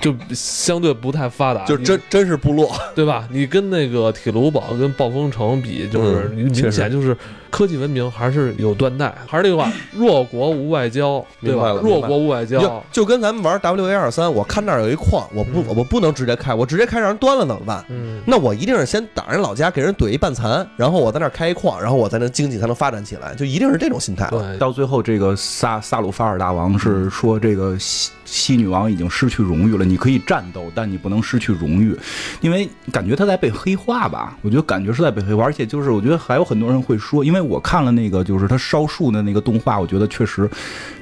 [0.00, 3.28] 就相对不太发达，就真真是部落，对吧？
[3.32, 7.16] 你跟那个铁炉堡跟暴风城比，就是你明显就是
[7.54, 9.14] 科技文明还是有断代。
[9.28, 11.70] 还是那句话，弱国无外交，对吧？
[11.80, 17.84] 弱国无外交，就跟咱们玩 W A 二三，我看那儿有一矿，我不我不能直接开，我直接开让人端了怎么办？
[17.90, 24.26] 嗯，那我一定是先打人老家，给人怼一半残，然后我在那儿开一矿，然后我在那经济才能发展起来，就一定是这种心态。
[24.30, 29.84] 对，到最后，这个萨萨鲁法尔大王是说，这个西西女王已经失去荣誉了。
[29.84, 31.96] 你可以战斗，但你不能失去荣誉，
[32.40, 34.36] 因为感觉他在被黑化吧？
[34.42, 40.48] 我觉得感觉是在被黑化，而且就是我觉得还有很多人会说，因为我看了那个就是他烧树的那个动画，我觉得确实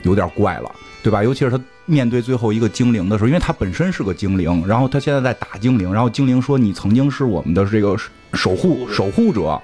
[0.03, 0.71] 有点怪了，
[1.03, 1.23] 对吧？
[1.23, 7.97] 尤其是他面对最后一个精灵的时候，因为他本身是个精灵，然后他现在在打精灵，然后精灵说你曾经是我们的这个
[8.35, 9.61] 守护守护者，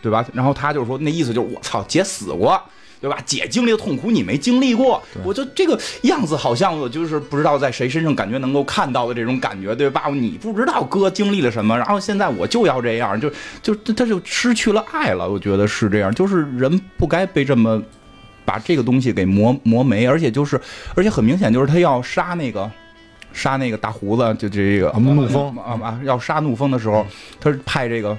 [0.00, 0.24] 对吧？
[0.32, 2.60] 然后他就说那意思就是我操，姐死过。
[3.02, 3.18] 对吧？
[3.26, 10.04] 姐经历的痛苦你没经历过，我就这个样子好像我就是不知道在谁身上感觉能够看到的这种感觉，对吧？
[10.12, 13.28] 你不知道哥经历了什么，然后现在我就要这样，就
[13.60, 15.28] 就他就失去了爱了。
[15.28, 17.82] 我觉得是这样，就是人不该被这么
[18.44, 20.60] 把这个东西给磨磨没，而且就是
[20.94, 22.70] 而且很明显就是他要杀那个。
[23.34, 25.98] 杀那个大胡子，就这个啊怒风啊啊！
[26.04, 27.06] 要杀怒风的时候，
[27.40, 28.14] 他是派这个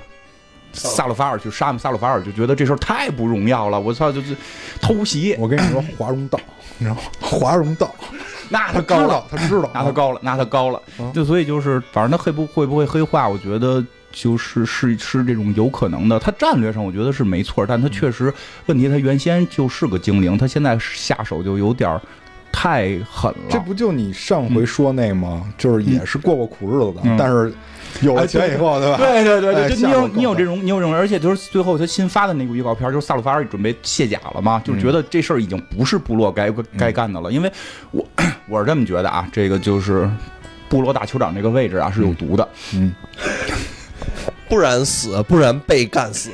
[0.73, 3.79] 萨鲁法尔去杀萨鲁法尔，就觉得这事儿太不荣耀了。
[3.79, 4.35] 我操，就是
[4.81, 6.39] 偷袭，我跟你说，华容道，
[6.77, 7.01] 你知道吗？
[7.21, 7.93] 华容道，
[8.49, 16.19] 那他高了，他知道，拿他高了，拿他高了啊，就所以就是，反正他会不会不会黑化，我觉得就是是是这种有可能的。
[16.19, 18.33] 他战略上我觉得是没错，但他确实
[18.65, 22.01] 问题，他原先就是个精灵，他现在下手就有点儿
[22.51, 23.47] 太狠了。
[23.49, 25.51] 这不就你上回说那吗？
[25.57, 27.53] 就是也是过过苦日子的，嗯但是
[28.01, 28.97] 有了钱以后，对吧？
[28.97, 37.51] 对对对哎对，就你有你有这种你有这种，而且就是最后他新发的那个预告片，就是萨鲁法尔准备卸甲了嘛，就觉得这事儿已经不是部落该该干的了，因为
[37.91, 38.05] 我
[38.47, 40.09] 我是这么觉得啊，这个就是
[40.69, 42.93] 部落大酋长这个位置啊是有毒的，嗯，
[44.49, 46.31] 不然死，不然被干死。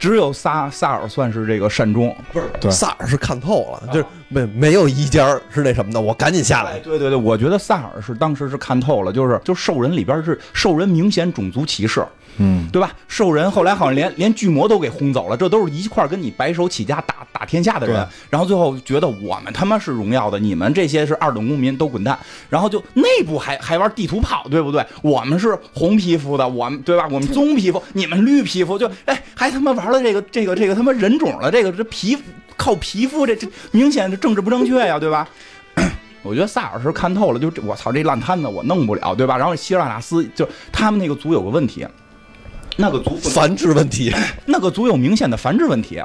[0.00, 2.70] 只有萨萨尔算是这个善终，不是，对。
[2.70, 6.78] 萨尔是看透了，就是没没有一家是那什么的，我赶紧下来。
[6.78, 12.02] 对对对，我觉得萨尔是当时是看透了，就是就兽人里边是兽人明显种族歧视，
[12.42, 12.92] 嗯，对吧？
[13.06, 22.18] 兽人后来好像连连巨魔都给轰走了，这都是一块儿跟你白手起家打打天下的人，然后最后觉得我们他妈是荣耀的，你们这些是二等公民，都滚蛋。
[22.48, 24.84] 然后就内部还还玩地图炮，对不对？
[25.02, 27.06] 我们是红皮肤的，我们对吧？
[27.10, 32.16] 我们棕皮肤，你们绿皮肤，就哎还他妈玩了这个这个这个他妈人种了，这个这皮
[32.56, 35.28] 靠皮肤，这这明显是政治不正确呀，对吧？
[36.22, 39.36] 我觉得萨尔是看透了，就这我操这烂摊子我弄不了，对吧？
[39.36, 41.86] 然后希尔瓦纳斯就他们那个族有个问题，
[42.80, 44.10] 那个族繁殖问题，
[44.46, 46.02] 那个族有明显的繁殖问题。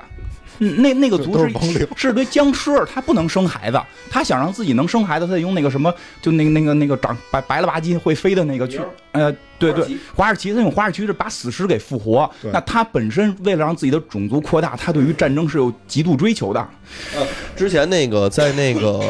[0.60, 3.80] 嗯，那那个族是都是是堆僵尸，他不能生孩子，
[4.10, 8.80] 他想让自己能生孩子，他得用那个什么，就那个那个那个长白白了吧唧会飞的那个去，
[9.12, 9.86] 呃，对对，
[10.16, 12.30] 华尔奇，他用华尔奇是把死尸给复活。
[12.53, 16.68] 那他本身为了让自己的种族扩大，他对于战争是有极度追求的。
[17.56, 19.01] 之前那个在那个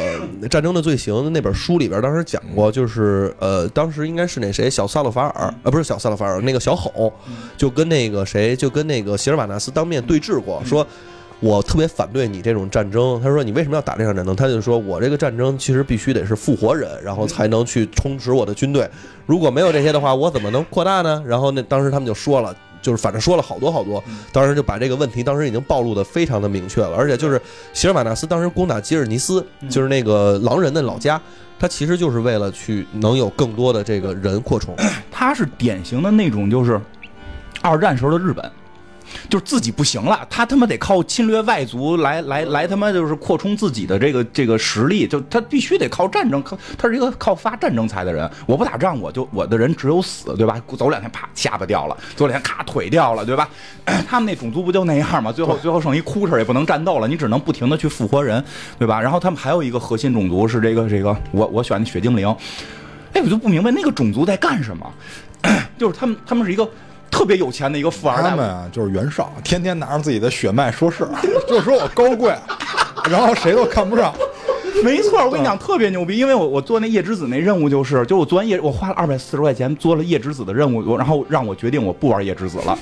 [0.48, 7.14] 《战争的罪行》那本书里边，当时讲过，就是呃，当时应该是那谁小萨勒法尔，呃，不是小萨勒法尔，那个小吼，
[7.58, 10.86] 就跟那个谁，就跟那个席尔瓦纳斯当面对峙过，说。
[11.42, 13.20] 我特别反对你这种战争。
[13.22, 18.90] 他说：“你为什么要打这场战争？”他就说：“我这个战争其实必须得是复活人，然后才能去充实我的军队。
[19.26, 26.96] 如果没有这些的话，我怎么能扩大呢？”然后那当时他们就说了，就是反正说了好多好多，当时就把这个问题当时已经暴露的非常的明确了。
[26.96, 27.40] 而且就是
[27.74, 31.22] 席尔瓦纳斯当时攻打吉尔尼斯，就是那个狼人的老家，
[31.60, 34.76] 他其实就是为了去能有更多的这个人扩充。
[35.12, 36.80] 他是典型的那种就是
[37.62, 38.50] 二战时候的日本。
[39.30, 48.30] 就是自己不行了，他他妈得靠侵略外族来来来他妈就是扩充自己的这个这个实力，就他必须得靠战争，靠他是一个靠发战争财的人。
[48.46, 50.62] 我不打仗，我就我的人只有死，对吧？
[50.78, 53.50] 走两天啪下巴掉了，走两天咔腿掉了，对吧？
[54.08, 55.32] 他们那种族不就那样吗？
[55.32, 58.44] 最后最后剩一哭声也不能战斗了，你只能不停的去复活人，
[58.78, 59.02] 对吧？
[59.02, 62.28] 然后他们还有一个核心种族是这个这个我我选的雪精灵，
[63.14, 64.94] 哎，我就不明白那个种族在干什么，
[65.78, 66.70] 就是他们他们是一个。
[67.16, 71.08] 特别有钱的一个富二代，他们啊就是袁绍，天天拿着自己的血脉说事，
[71.48, 72.36] 就说我高贵，
[73.10, 74.14] 然后谁都看不上。
[74.84, 82.78] 没错，我跟你讲特别牛逼，因为我我做那夜之子那任务就是，就我做完夜，我花了二百四十块钱做了夜之子的任务，我然后让我决定我不玩夜之子了。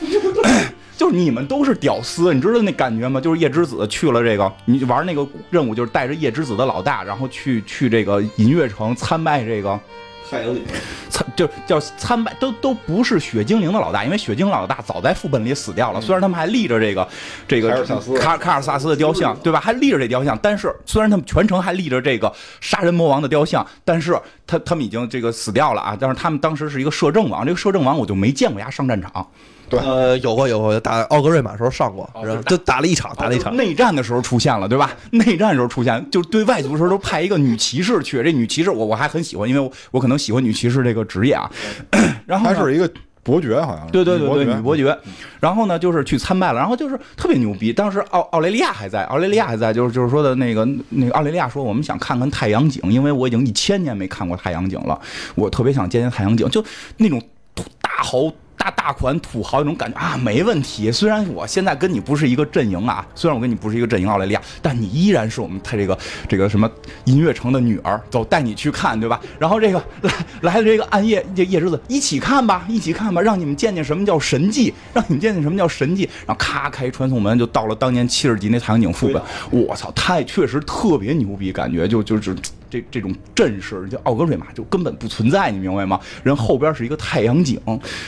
[0.97, 3.21] 就是你们都是屌丝，你知道那感觉吗？
[3.21, 9.79] 就是夜之子去了这个，你玩那个任务就是带着夜之子的老大，然后去去这个银月城参拜这个
[10.30, 10.63] 太阳井
[11.09, 16.01] 参就叫参拜，都都不是血精灵的老大，因为血精灵老大早在副本里死掉了。
[16.01, 17.07] 虽然他们还立着这个
[17.47, 19.59] 这个卡尔萨斯卡卡尔萨斯的雕像，对吧？
[19.59, 25.97] 还立着这雕像，但是虽然他们全程还立着这个杀人魔王的雕像，但是他他们已经这个死掉了啊。
[25.99, 29.28] 但是他们当时是一个摄政王，这个摄政王我就没见过他上战场。
[29.78, 33.55] 呃，有过有过，打奥格瑞玛时候上过，然后就打了一场，打了一场。
[33.55, 34.91] 内战的时候出现了，对吧？
[35.11, 38.21] 内战的时候出现，就是对外族的时候都派一个女骑士去。
[38.24, 41.49] 这女骑士我我还很喜欢，因为我我可能喜欢女骑士这个职业啊。
[42.26, 42.89] 然后是一个
[43.21, 44.97] 伯爵，好像是对对对对，女女伯爵。
[45.39, 47.71] 然后呢，就是去参拜了，然后就是特别牛逼。
[47.71, 54.99] 当时奥奥雷利亚还在，奥雷利亚还在，就是就是说的那个那个奥雷利亚说，我们想看看太阳井，因为我已经一千年没看过太阳井了，
[55.36, 56.63] 我特别想见见太阳井，就
[56.97, 57.21] 那种
[57.82, 58.32] 大豪。
[58.64, 60.89] 大大款土豪那种感觉啊，没问题。
[60.89, 65.97] 虽然我现在跟你不是一个阵营啊，虽然我跟你不是一个阵营，奥雷利亚，但你依然是我们他这个
[66.30, 66.70] 这个什么
[67.03, 69.20] 音乐城的女儿，走，带你去看，对吧？
[69.38, 76.09] 然后这个来来了这个暗夜这夜之子，一起看吧，一起看吧，让你们见见什么叫神迹，让你们见见什么叫神迹。
[76.26, 79.22] 然后咔开传送门，就到了当年七十级那太阳井副本。
[79.49, 82.34] 我操，太确实特别牛逼，感觉就就是。
[82.74, 85.99] 这这种阵势，就奥格瑞玛就根本不存在，你明白吗？
[86.24, 87.59] 人后边是一个太阳井，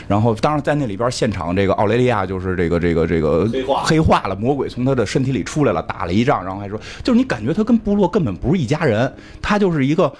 [0.07, 10.11] 然后当然在那里边现场，这个奥雷利亚就是这个这个这个黑化黑化了，魔鬼从他的身体里出来了，打了一仗，然后还说，就是你感觉他跟部落根本不是一家人，他就是一个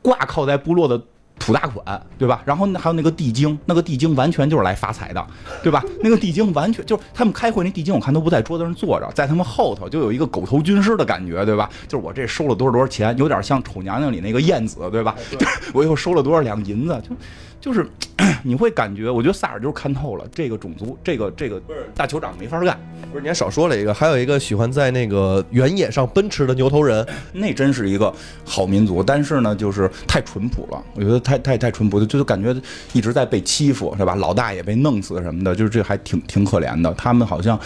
[0.00, 1.02] 挂靠在部落的。
[1.38, 2.42] 土大款，对吧？
[2.44, 5.26] 然后还有那个地精，那个地精完全就是来发财的，
[5.62, 5.82] 对吧？
[6.02, 11.70] 那个地精完全就是他们开会那地精，我看都不在桌子上坐着，在他们后头就有一个狗头军师的感觉，对吧？
[11.86, 15.14] 就是我这收了多少多少钱，有点像《丑娘娘》里那个燕子，对吧？
[15.72, 17.14] 我又收了多少两银子，就
[17.60, 17.86] 就是
[18.44, 21.60] 你会感觉，我觉得萨尔就是看透了这个种族，这个这个
[21.94, 22.78] 大酋长没法干，
[23.10, 28.12] 不是你还少说了一个，还有一个喜欢在那个原野上奔驰的牛头人，那真是一个
[28.44, 32.54] 好民族，但是呢，就是太淳朴了，我觉得太太太淳朴了，就是感觉
[32.92, 34.14] 一直在被欺负，是吧？
[34.14, 36.92] 老大也被弄死什么的，就是这还挺挺可怜的。
[36.94, 37.58] 他们好像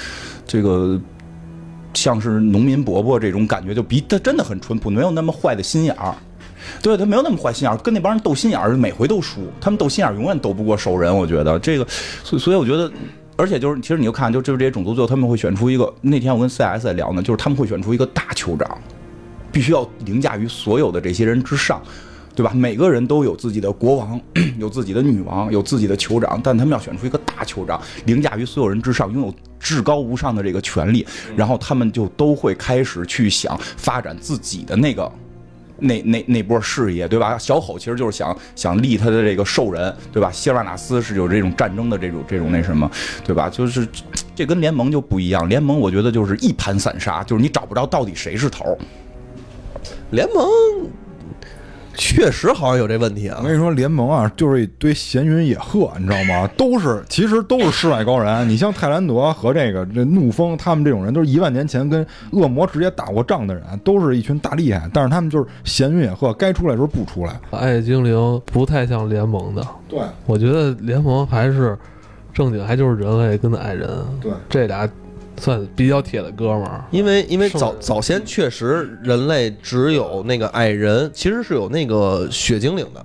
[0.47, 1.01] 这个
[1.95, 6.15] 像是农民伯伯这种感觉，就比他真的很淳朴，没有那么坏的心眼儿。
[6.83, 9.41] 对他没有那么坏心眼儿，跟那帮人斗心眼儿，每回都输。
[9.61, 11.87] 他们斗心眼儿永远斗不过兽人，我觉得这个，
[12.23, 12.91] 所所以我觉得。
[13.35, 15.93] 而且就是，其实你就看，就就是这些种族，最后他们会选出一个。
[16.03, 18.79] 那天我跟 CS 在聊呢，就是他们会选出一个大酋长，
[19.51, 21.83] 必须要凌驾于所有的这些人之上，
[22.37, 22.53] 对吧？
[22.55, 24.21] 每个人都有自己的国王，
[24.61, 31.05] 有自己的女王，有自己的酋长，但他们要选出一个大酋长，凌驾于所有人之上，拥有至高无上的这个权利，
[31.35, 35.11] 然后他们就都会开始去想发展自己的那个。
[35.83, 37.37] 那那那波事业，对吧？
[37.37, 40.31] 小吼其实就是想想立他的这个兽人，对吧？
[40.31, 42.91] 希尔瓦纳斯是有这种战争的这种这种那什么，
[43.25, 43.51] 对吧？
[43.51, 43.87] 就是
[44.35, 48.79] 这跟联盟就不一样，联盟我觉得就是一盘散沙，就是你找不着到底谁是头。
[50.11, 50.47] 联盟
[51.95, 53.47] 确实好像有这问题啊我。
[53.47, 56.49] 跟你说，联盟啊，就是一堆闲云野鹤，你知道吗？
[56.57, 58.49] 都是其实都是世外高人。
[58.49, 64.89] 你像泰兰德和这个这怒风，他们这种人都是一万年前跟恶魔直接打过仗的人，都是一群大厉害。
[64.93, 67.39] 但是他们就是闲云野鹤，该出来的时候不出来。
[67.51, 71.79] 爱精灵不太像联盟的，对我觉得联盟还是
[72.33, 73.89] 正经，还就是人类跟矮人
[74.21, 74.89] 对，这俩
[75.39, 76.85] 算比较铁的哥们儿。
[76.91, 83.03] 因为因为早早先确实人类只有那个矮人，其实是有那个血精灵的。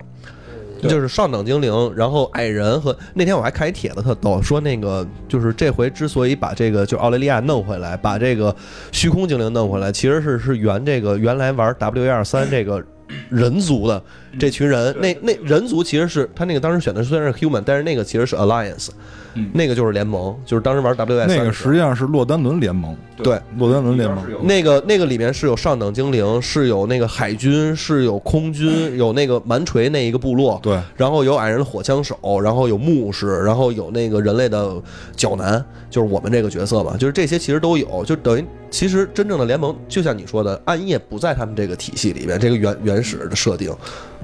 [0.80, 8.54] 就是上等精灵，然后矮人和那天我还看一帖子特逗，说那个就是这回之所以把这个就奥雷利亚弄回来，把这个
[8.92, 12.80] 虚空精灵弄回来，其实是是原这个原来玩 W 一二三这个
[13.28, 14.00] 人族的
[14.38, 18.90] 这群人，那那人族其实是他那个当时选的虽然是 human，但是那个其实是 alliance，
[19.38, 19.50] 嗯。
[19.54, 23.40] 那个就是联盟，就是当时玩 W S 那个实际上是洛丹伦联盟，对。
[23.56, 24.24] 洛丹伦联盟。
[24.42, 34.80] 那个那个里面是有上等精灵，是有那个海军，是有空军， 有那个蛮锤那一个部落，对，然后有矮人的火枪手，然后有牧师，然后有那个人类的
[35.16, 43.74] 角男，就是我们这个角色嘛，就是这些其实都有，就等于其实真正的联盟，就像你说的，暗夜不在他们这个体系里面，这个原原始的设定，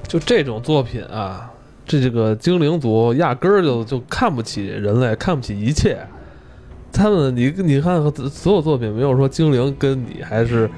[0.07, 1.51] 就这种作品啊，
[1.85, 5.97] 这这个精灵族压根儿就就看不起人类，看不起一切。
[6.91, 10.69] 他们，你你看所有作品，没有说精灵跟你还是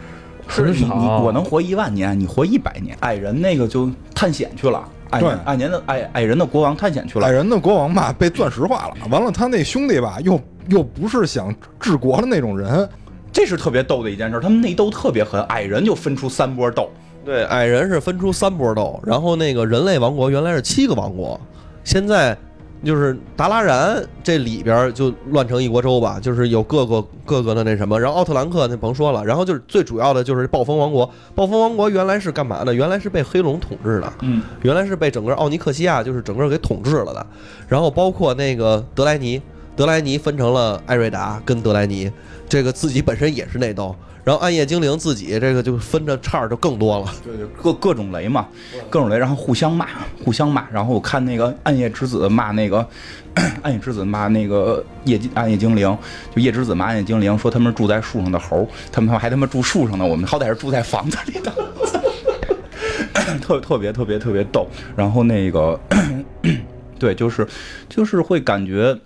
[0.48, 1.06] 很是你你。
[1.24, 2.98] 我能活一万年，你活一百年。
[3.02, 7.32] 矮人那个就探险去了，矮人对矮年的矮矮人的国王探险去了矮。
[7.32, 12.90] 人的国王吧被钻石化了，完了他那兄弟吧又又不是想治国的那种人，
[13.32, 16.90] 这是特别逗的一件事，他们内斗特别狠，矮人就分出三波斗。
[17.28, 21.38] 对，矮人是分出三波斗，然后那个人类王国原来是七个王国，
[21.84, 22.38] 现在
[22.86, 32.74] 就是达拉然这里边就乱成一锅粥吧，就是有各个各个的那什么，然后奥特兰克那甭说了，然后就是最主要的就是暴风王国，暴风王国原来是干嘛的？
[32.74, 37.28] 原来是被黑龙统治的，嗯，原来是被整个奥尼克西亚就是整个给统治了的，
[37.68, 39.42] 然后包括那个德莱尼，
[39.76, 42.10] 德莱尼分成了艾瑞达跟德莱尼，
[42.48, 43.94] 这个自己本身也是内斗，
[44.28, 47.06] 然后暗夜精灵自己这个就分着叉儿就更多了。
[47.24, 48.46] 对对，各各种雷嘛，
[48.90, 49.88] 各种雷，然后互相骂，
[50.22, 50.68] 互相骂。
[50.70, 52.86] 然后我看那个暗夜之子骂那个
[53.64, 55.98] 暗夜之子骂那个夜暗夜精灵，
[56.36, 61.54] 就夜之子骂暗夜精灵，说他们是住在树上的猴，他们还他妈住树上呢，我们好歹是住在房子里的，
[63.42, 64.68] 特特别特别特别逗。
[64.94, 65.80] 然后那个
[67.00, 67.48] 对，就是
[67.88, 69.00] 就是会感觉。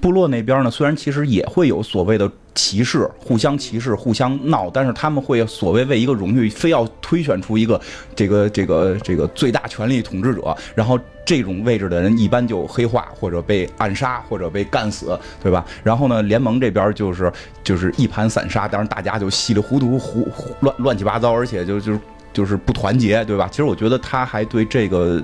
[0.00, 7.80] 部落那边呢，虽然其实也会有所谓的歧视，互相歧视、互相闹，但是他们会所谓为一个荣誉，非要推选出一个
[8.14, 15.64] 这个这个这个最大权力统治者，然后这种位置的人一般就黑化或者被暗杀或者被干死，对吧？
[15.82, 21.98] 然后呢，联盟这边就是就是一盘散沙，当然大家就稀里糊涂、胡胡乱乱七八糟，而且就就
[22.32, 23.48] 就是不团结，对吧？
[23.50, 25.22] 其实我觉得他还对这个。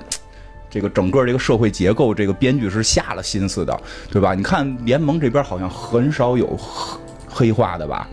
[0.73, 4.33] 这个整个这个社会结构，这个编剧是下了心思的，对吧？
[4.33, 6.97] 你看联盟这边好像很少有黑
[7.29, 8.07] 黑化的吧？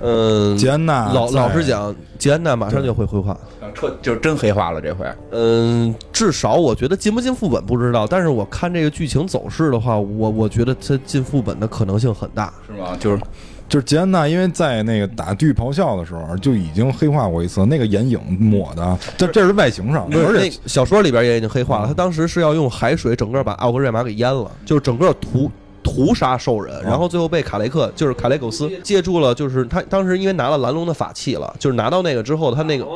[0.00, 3.34] 嗯，吉安娜老老实讲，吉安娜马上就会黑化。
[3.74, 5.06] 彻就是真黑化了这回。
[5.30, 12.52] 嗯，至少我觉得进不进副本不知道，但是我看这个剧情走势的话，我我觉得他进副本的可能性很大。
[12.66, 12.96] 是吗？
[13.00, 13.20] 就是
[13.68, 25.50] 就是杰安娜，因为在那个打地狱咆哮的时候就已经黑化过一次，那个眼影抹的，这这是外形上，而且小说里边也已经黑化了，他当时是要用海水整个把奥格瑞玛给淹了，就是整个屠
[25.82, 32.86] 屠杀兽人，然后最后被卡雷克就是卡雷苟斯借助了，就是他当时因为拿了蓝龙的法器了，就是拿到那个之后，他那个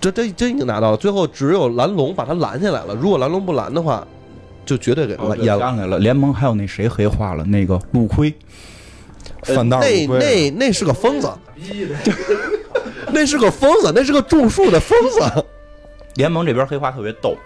[0.00, 4.06] 这这真已经拿到了，最后只有蓝龙把他拦下来了，如果蓝龙不拦的话，
[4.64, 5.58] 就绝对给淹了。
[5.58, 7.44] 想起来了，联盟还有那谁黑化了？
[7.44, 8.06] 那个陆
[9.40, 11.30] 亏，范大那那那是个疯子，
[13.12, 15.44] 那是个疯子，那是个种树的疯子。
[16.14, 17.36] 联盟这边黑化特别逗。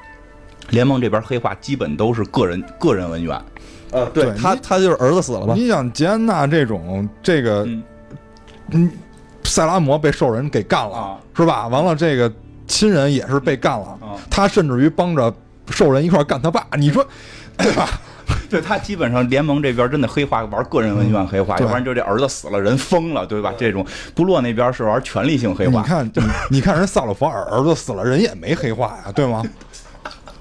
[0.70, 3.38] 联盟这边黑化基本都是个人个人文员，
[3.90, 5.54] 呃，对他他就是儿子死了吧。
[5.54, 7.82] 你想吉安娜这种这个嗯
[8.70, 8.90] 嗯，
[9.44, 11.66] 塞拉摩被兽人给干了，啊是吧？
[11.66, 12.32] 完了，这个
[12.66, 15.34] 亲人也是被干了，啊他甚至于帮着
[15.68, 16.64] 兽人一块干他爸。
[16.78, 17.04] 你说，
[17.58, 18.00] 对吧？
[18.52, 23.50] 对他基本上联盟这边真的黑化玩个人恩怨黑化，要不然就这儿子死了人疯了，对吧？
[23.56, 23.82] 这种
[24.14, 29.42] 部落那边是玩权力性黑化，你看，你你看人萨鲁法尔儿子死了，人也没黑化呀，对吗？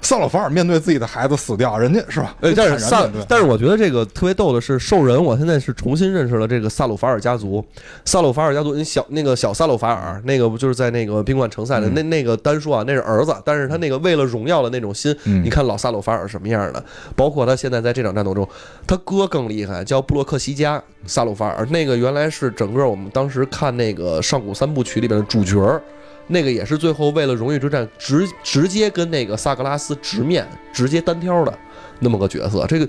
[0.02, 2.34] 萨鲁法尔面对自己的孩子死掉，人家是吧？
[2.40, 7.64] 呃，但是但是我觉得这个特别逗的是，兽人，我现在是重新认识了这个萨鲁法尔家族。
[8.04, 16.84] 萨鲁法尔家族，你小那个小萨鲁法尔，那个不就是在那个宾馆城赛的、嗯那那个单说啊，那是儿子，但是他那个为了荣耀的那种心，嗯你看老萨鲁法尔什么样的，
[17.14, 18.46] 包括他现在在这场战斗中，
[18.86, 25.80] 他哥更厉害，叫布洛克西加萨鲁法尔，那个原来是整个我们当时看那个上古三部曲里边的主角儿。
[26.28, 31.52] 那个也是最后为了荣誉之战直直接跟那个萨格拉斯直面，直接单挑的
[32.00, 32.66] 那么个角色。
[32.66, 32.86] 这个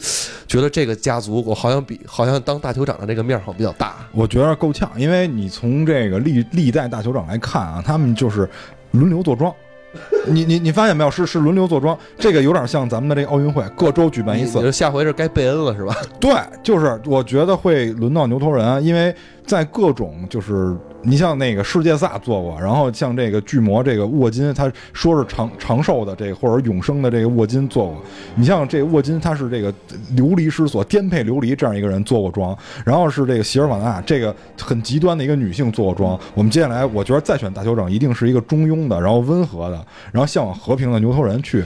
[0.47, 3.95] 觉得这个家族我好像比好像当大酋长的这个面儿好像比较大。
[4.11, 8.49] 我觉得够呛，因为你从这个历历代大酋长来看啊，他们就是
[8.91, 9.53] 轮流坐庄。
[10.25, 11.11] 你你你发现没有？
[11.11, 14.63] 是是轮流坐庄，这个有点像咱们的这个奥运会，各州举办一次你。
[14.63, 15.95] 说下回是该贝恩了是吧？
[16.19, 19.15] 对，就是我觉得会轮到牛头人，因为
[19.45, 28.01] 在各种就是你像那个世界赛做过，然后像这个巨魔这个沃金，他说是长长寿的这个或者永生的这个沃金做过。
[28.35, 29.73] 你像这沃金，他是这个
[30.15, 36.19] 流离失所颠沛流离这样一个人做过妆，然后是这个席尔瓦纳这个很极端的一个女性做过妆。
[36.33, 41.63] 我们接下来我觉得再选大酋长一定是一个中庸的，然后温和的，然后向往和平的牛头人去。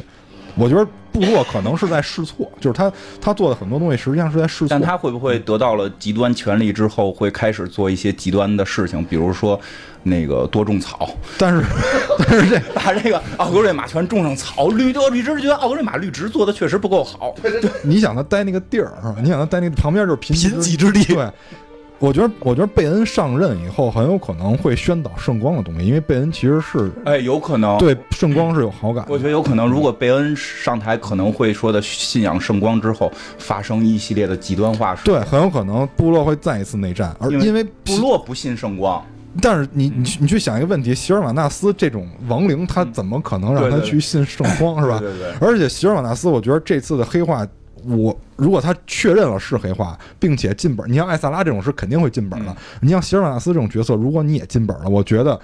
[0.56, 0.88] 我觉得
[1.20, 4.68] 部落可能是在试错，就是他他做的很多东西实际上是在试错。
[4.70, 9.60] 但他会不会得到了极端权力之后，会开始做一些极端的事情，比如说
[10.04, 11.64] 那个多种草，但是
[12.20, 17.36] 但是这把这个奥格瑞玛全种上草，绿多绿植觉得奥格瑞玛绿植做的确实不够好。
[17.42, 19.16] 对你想他待那个地儿是吧？
[19.22, 21.28] 你想他待那个旁边就是贫贫瘠之地对，
[22.00, 27.78] 我觉得我觉得贝恩上任以后很有可能会宣导圣光的东西，因为贝恩其实是哎，有可能。
[27.78, 29.12] 对圣光是有好感的。
[29.12, 35.02] 我觉得有可能，如果贝恩上台，可能会说的信仰圣光之后，发生一系列的极端化事。
[35.04, 39.04] 对，很有可能部落会再一次内战，而因为部落不信圣光，
[39.42, 45.00] 但是你你去你去想一个问题，席尔瓦纳斯这种亡灵，他怎么可能让他去信圣光是吧？
[45.00, 47.46] 对对对而且席尔瓦纳斯，我觉得这次的黑化，
[47.86, 52.52] 我如果他确认了是黑化，并且进本，你像艾萨拉这种是肯定会进本的。
[52.52, 55.40] 嗯你像席尔瓦纳斯这种角色，如果你也进本了，我觉得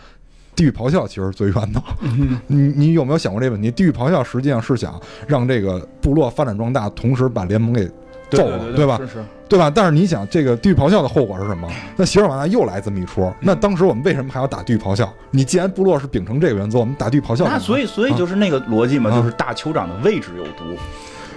[0.56, 1.82] 地狱咆哮其实是最冤的。
[2.48, 3.72] 你你有没有想过这个问题？
[3.72, 7.90] 地狱咆哮实际上是想让这个部落发展壮大，同时把联盟给
[8.30, 9.00] 揍了，对吧？
[9.50, 9.70] 对吧？
[9.70, 11.68] 但是你想，这个地狱咆哮的后果是什么？
[11.96, 15.12] 那席尔瓦纳又来这么一出，那当时我们为什么还要打地狱咆哮？
[15.32, 20.78] 你既然部落是秉承这个原则，我们打地狱咆哮，那所以所以就是那个逻辑嘛，啊就是大酋长的位置有毒。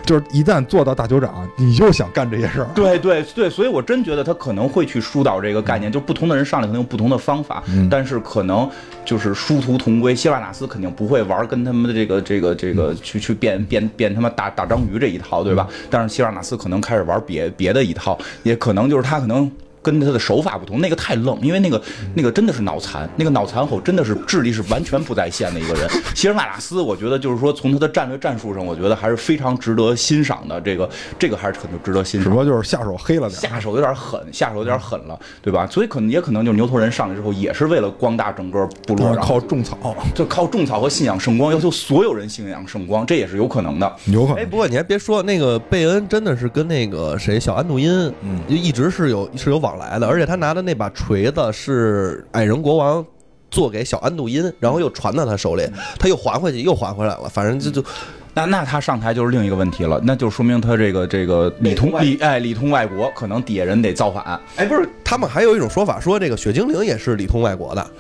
[0.07, 2.69] 就是一旦做到大酋长，你就想干这些事儿。
[2.75, 8.71] 对对对，所以我真觉得他可能会去疏导这个概念，就不同的人上来可能有不同的方法，嗯但是可能
[9.05, 10.15] 就是殊途同归。
[10.15, 15.69] 希瓦纳斯肯定不会玩跟他们的这个这个这个去去变变变他妈大大章鱼这一套，对吧？
[15.91, 19.51] 但是希瓦纳斯可能开始玩别别的一套，也可能就是他可能。
[19.87, 21.81] 跟他的手法不同，那个太愣，因为那个
[22.15, 25.89] 那个真的是脑残，那个脑残后真的是智力是完全不在线的一个人。
[26.17, 30.61] 希尔瓦拉斯，我觉得就是说从他的战略战术上，我觉得还是非常值得欣赏的。
[30.61, 32.35] 这个这个还是很值得欣赏只不。
[32.35, 33.41] 过就是下手黑了点。
[33.41, 35.67] 下手有点狠，下手有点狠了，对吧？
[35.69, 43.87] 所以可能也可能就是牛头人上来之后，也是为了光大整个部落，靠种草，就靠种草和信仰圣光，要求所有人信仰圣光，这也是有可能的。
[43.87, 47.91] 哎，有可能不过你还别说，那个贝恩真的是跟那个谁小安杜因，
[48.23, 53.05] 嗯就一直是有是有往来的，而且他拿的那把锤子是矮人国王
[53.51, 55.67] 做给小安度因，然后又传到他手里，
[55.99, 57.89] 他又还回去，又还回来了，反正就就
[58.35, 64.39] 那那他上台就是另一个问题了，那就说明他这个这个里通外里哎里通外国，可能底下人得造反。
[64.57, 67.91] 哎，不是，他们还有一种说法，说这个雪精灵也是里通外国的，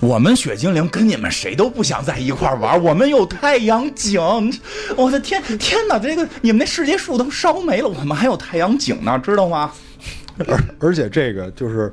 [0.00, 4.20] 我们雪精灵跟你们谁都不想在一块儿玩，我们有太阳井，
[4.96, 9.72] 我的天天哪，这个你们那世界树都烧没了，我们还有太阳井呢，知道吗？
[10.48, 11.92] 而而且这个就是，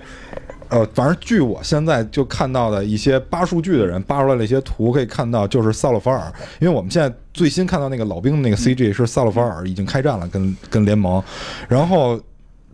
[0.70, 11.24] 呃，反正据我现在就看到的一些扒数据的人扒出来的一些图，可以看到就是萨洛法尔，因为我们现在最新看到那个老兵的那个 CG 是萨洛法尔已经开战了，跟跟联盟，
[11.68, 12.20] 然后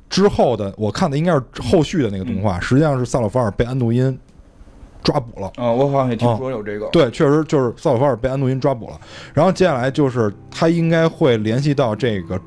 [0.09, 4.17] 之后的我看的应该是后续的那个动画，实际上是萨洛法尔被安杜因
[5.03, 5.47] 抓捕了。
[5.55, 6.87] 啊、我好像也听说有这个。
[6.87, 8.99] 对，确实就是萨鲁法尔被安杜因抓捕了。
[9.33, 12.37] 然后接下来就是他应该会联系到这个，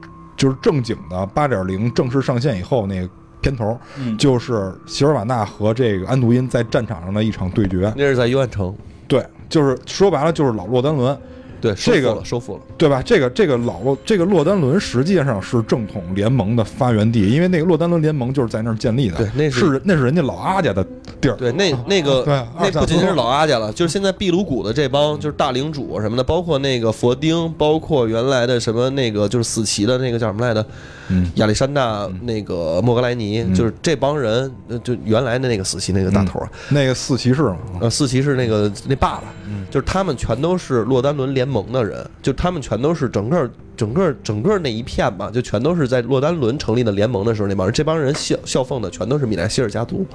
[0.41, 3.09] 就是正经的八点零正式上线以后那个
[3.43, 4.17] 片头，嗯。
[4.17, 7.93] 就是席尔瓦纳和这个安杜因在战场上的一场对决。
[7.95, 8.75] 那是在幽暗城，
[9.07, 11.15] 对，就是说白了就是老洛丹伦，
[11.61, 12.61] 对，收这个收复了。
[12.79, 13.03] 对吧？
[13.03, 20.85] 这个这个老洛这个洛丹伦实际上是正统联盟的发源地，因为那个洛丹伦联盟就是在那儿建立的，对那是是那是人家老阿家的
[21.21, 21.37] 地儿。
[21.37, 30.65] 对，那那个对那不仅仅是老阿家了，就是现在秘鲁谷的这帮就是大领主什么的，包括那个佛丁，包括原来的什么那个就是死骑的那个叫什么来着？
[31.13, 39.25] 嗯，亚历山大那个莫格莱尼，就是这帮人，呃就原来的那个死骑那个大头啊，那个四骑士嘛，呃，四骑士那个那爸爸，
[39.71, 50.07] 就是他们全都是洛丹伦联盟的人，就他们全都是整个整个整个那一片吧，就全都是在洛丹伦成立的联盟的时候那帮人，这帮人效效奉的全都是米奈希尔家族，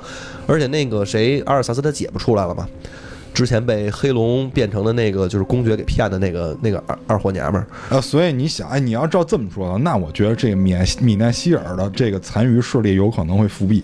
[0.47, 2.67] 而且那个谁阿尔萨斯他姐不出来了吗？
[3.33, 13.83] 之前被黑龙变成的那个就是公爵给骗的那个那个二二货娘们儿，呃，所以你想，哎，你要照这么说的，那我觉得这个米奈米奈希尔的这个残余势力有可能会复辟，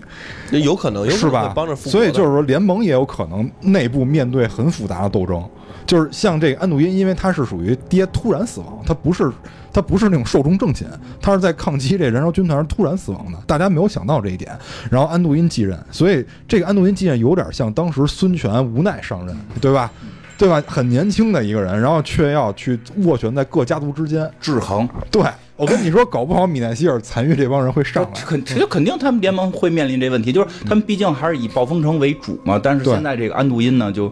[0.51, 1.53] 那有可能有可是吧能？
[1.53, 5.43] 帮着复所以就是说，联盟也有可能内部面对很复杂的斗争。
[5.85, 9.31] 就是像这个安杜因，因为他是属于爹突然死亡，他不是
[9.73, 10.87] 他不是那种寿终正寝，
[11.21, 14.51] 他是在抗击这燃烧军团突然死亡的，大家没有想到这一点。
[14.89, 19.91] 然后安杜因继任，所以这个安杜因继任有点像当时孙权无奈上任，对吧？
[20.37, 20.63] 对吧？
[20.65, 24.27] 很年轻的一个人，然后却要去斡旋在各家族之间。
[24.39, 25.21] 制衡，对
[25.55, 28.09] 我跟你说，搞不好米奈希尔残余这帮人会上来。
[28.25, 32.59] 肯这就肯定他们联盟会面临这问题，就是他们毕竟还是以暴风城为主嘛。
[32.61, 34.11] 但是现在这个安杜因呢，就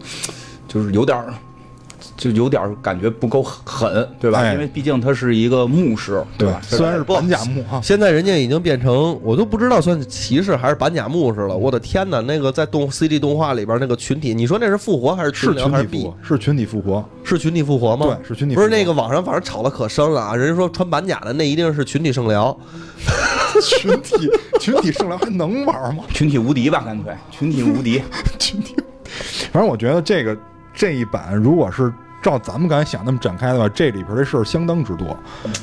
[0.68, 1.34] 就是有点儿。
[2.20, 4.40] 就有点儿感觉不够狠，对吧？
[4.40, 6.60] 哎因为毕竟他是一个牧师，对吧？
[6.62, 11.56] 虽然是板甲木啊，现在人家已经变成，我都不知道算骑士还是板甲牧师了。
[11.56, 16.04] 我的天哪，那个在动 CG 动画里边那个群体，你说那是复活还是是群聊还是群体复 B？
[16.04, 17.08] 活，是群体复活。
[17.24, 18.06] 是群体复活吗？
[18.06, 20.36] 对是群体不是那个网上反正吵得可深了啊！
[20.36, 22.54] 人家说穿板甲的那一定是群体圣疗，
[23.62, 26.04] 群体群体圣疗还能玩吗？
[26.12, 28.02] 群体无敌吧，干脆群体无敌。
[28.38, 28.74] 群体，
[29.52, 30.36] 反正我觉得这个
[30.74, 31.92] 这一版如果是
[32.22, 35.16] 照咱们刚才想那么展开的话，这里边的事儿相当之多。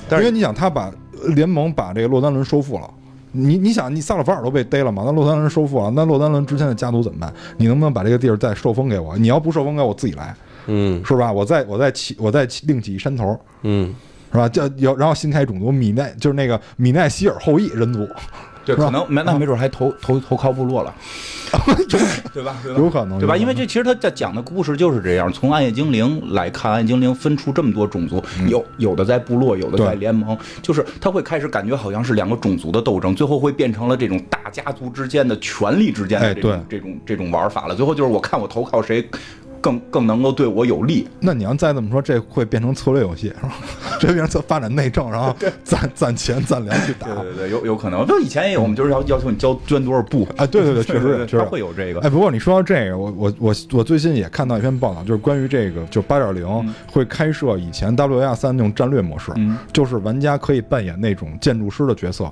[0.09, 0.91] 但是因为你想，他把
[1.35, 2.89] 联盟把这个洛丹伦收复了。
[3.33, 5.03] 你你想，你萨勒法尔都被逮了嘛？
[5.05, 7.31] 那洛丹伦收复了，那洛丹伦之前的家族怎么办？
[7.57, 9.15] 你能不能把这个地儿再受封给我？
[9.17, 10.33] 你要不受封给我，我自己来，
[10.65, 11.31] 嗯是吧？
[11.31, 13.93] 我再我再起我再另起一山头，嗯，
[14.31, 14.49] 是吧？
[14.49, 18.07] 叫有然后新开种族米奈，就是那个米奈希尔后裔人族，
[18.67, 20.93] 对，可能没那没准还投投投靠部落了
[22.33, 22.55] 对吧？
[22.63, 22.77] 对吧？
[22.77, 23.37] 有可能，对吧？
[23.37, 25.31] 因为这其实他在讲的故事就是这样。
[25.31, 37.75] 从暗夜精灵来看，暗夜精灵分出这么多种族，有有的在部落，有的在联盟，就是他会开始感觉好像是两个种族的斗争，最后会变成了这种大家族之间的权力之间的哎这种、这种这种玩法了。
[37.75, 39.09] 最后就是我看我投靠谁。
[39.61, 41.07] 更更能够对我有利。
[41.19, 43.53] 那你要再这么说，这会变成策略游戏，是吧？
[43.99, 47.07] 这变成策发展内政，然后攒攒钱攒粮去打。
[47.07, 48.05] 对对对，有有可能。
[48.05, 50.27] 就以前也有，我们就是要要求你交捐多少布。
[50.37, 51.99] 哎，对对对，确实有， 确实会有这个。
[52.01, 62.31] 哎，不过你说到这个，我我我我最近也看到一篇报道，就是关于这个，就八点零会开设以前 WR 三那种战略模式，嗯就是玩家可以扮演那种建筑师的角色。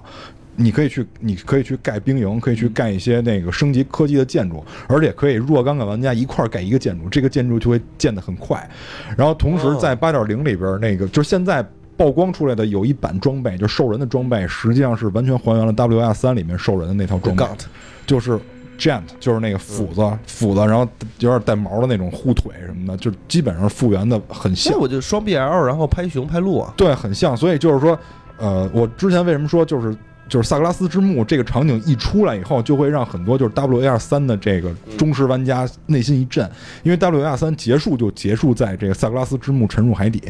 [0.57, 8.69] 你可以去，你可以去盖兵营，可以去盖一些那个升级科技的建筑，而且可以若干个玩家一块儿盖一个建筑，这个建筑就会建得很快。
[9.17, 11.65] 然后同时在八点零里边，那个就是现在
[11.97, 17.45] 曝光出来的有一版装备，就兽人的装备，实际上是完全还原了 WR 三里面兽人的那套装备。
[18.07, 18.39] 就是
[18.79, 20.87] Gent，就是那个斧子，斧子，然后
[21.19, 27.35] 有点带毛的那种护腿什么的，就基本上复原的很像那，我就双 BL，然后拍熊拍鹿啊，对，很像。
[27.35, 27.99] 所以就是说，
[28.37, 29.93] 呃，我之前为什么说就是。
[30.27, 36.49] 就是萨格拉斯之墓这个场景一出来以后，就会让很多就是 WAR 三的这个忠实玩家内心一震，
[36.83, 40.21] 因为 WAR 三结束就结束在这个萨格拉斯之墓沉入海底，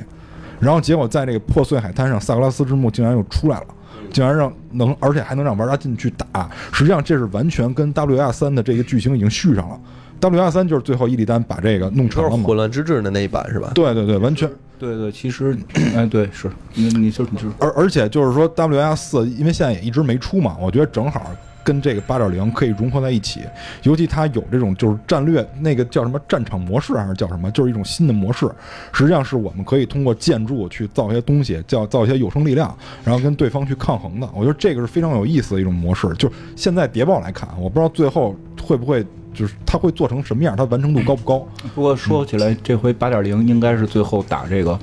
[0.60, 3.68] 然后结果在这个破碎海滩上，萨格拉斯之墓竟然又出来了，
[4.12, 6.50] 竟然让能，而且还能让玩家进去打。
[6.74, 9.80] 实际上这是完全跟 WR 三的这个剧情已经续上了。
[10.22, 12.56] WR 三就是最后伊利丹把这个弄成了嘛混？
[12.56, 13.72] 乱之治的那一版是吧？
[13.76, 14.50] 对对对，完全。
[14.80, 15.58] 对对，其实，
[15.96, 16.50] 哎，对，是。
[16.74, 21.32] 你你就你就而而且就是说，W S 四因为现在也一直没出嘛，我觉得正好
[21.66, 23.42] 跟这个八点零可以融合在一起。
[23.84, 28.50] 尤其它有这种就是战略那个叫什么战场模式还是叫什么，就是一种新的模式。
[28.94, 32.74] 实际上是我们可以通过建筑去造一些东西，叫造一些有生力量，
[33.04, 34.30] 然后跟对方去抗衡的。
[34.34, 36.08] 我觉得这个是非常有意思的一种模式。
[36.14, 41.48] 就是现在谍报来看，我不知道最后会不会就是它会做成什么样，它完成度高不高？
[41.74, 44.80] 不过说起来，这回八点零应该是最后打这个，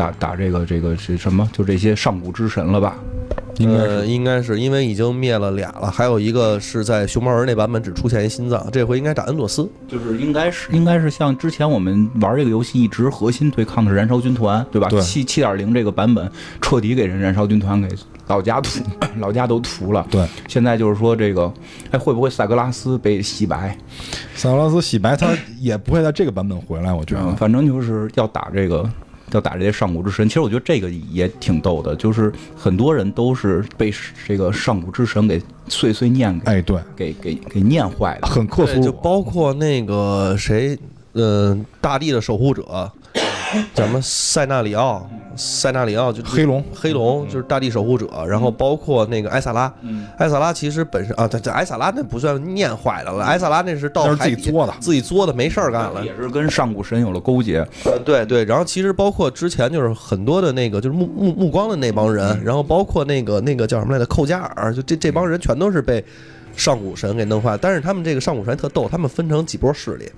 [0.00, 1.46] 打打这个这个是什么？
[1.52, 2.96] 就这些上古之神了吧？
[3.58, 9.70] 应该呃，应该是因为已经灭了俩了，还有一个是在熊猫人那版本只出现一心脏，这回应该打恩佐斯。
[9.86, 14.88] 就是应该是应该是像之前我们玩这个游戏一直核心对抗的是燃烧军团，对吧？
[14.88, 16.30] 对七七点零这个版本
[16.62, 17.88] 彻底给人燃烧军团给
[18.28, 18.80] 老家屠，
[19.18, 20.06] 老家都屠了。
[20.10, 20.26] 对。
[20.48, 21.52] 现在就是说这个，
[21.90, 23.76] 哎，会不会塞格拉斯被洗白？
[24.34, 25.28] 萨格拉斯洗白，他
[25.58, 27.20] 也不会在这个版本回来，我觉得。
[27.24, 28.88] 嗯，反正就是要打这个，
[29.32, 30.26] 要打这些上古之神。
[30.28, 33.92] 其实我觉得这个也挺逗的，就是很多人都是被
[34.26, 38.26] 这个上古之神给碎碎念给、哎，对，给给给念坏的。
[38.26, 40.78] 很克苏鲁，就包括那个谁，
[41.12, 42.90] 呃、大地的守护者，
[43.74, 50.06] 叫什么塞纳里奥，塞纳里奥就黑龙黑龙就是大地守护者，然后包括那个埃萨拉，嗯。
[50.18, 56.04] 埃萨拉其实本身啊，这这埃萨拉那不算念坏了了，埃萨拉那是到自己作的自己作的，没事儿干了。
[56.04, 66.04] 也是跟上古神有了勾结，呃，对对，然后其实包括之前就是很多的那个就是目目目光的那帮人，然后包括那个那个叫什么来着寇加尔，就这这帮人全都是被
[66.56, 67.56] 上古神给弄坏。
[67.60, 70.10] 但是他们这个上古神特逗，他们分成几波势力，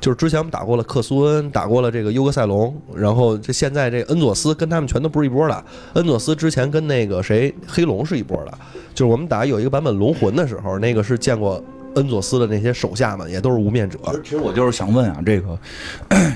[0.00, 5.64] 就是之前我们打过了克苏恩，打过了这个优格塞隆，然后这现在这恩佐斯跟他们全都不是一波的。
[5.94, 8.52] 恩佐斯之前跟那个谁黑龙是一波的，
[8.94, 11.62] 就是我们打有一个版本龙魂的时候，那个是见过。
[11.96, 15.56] 恩佐斯的那些手下们也都是无面者，其实我就是想问啊，这个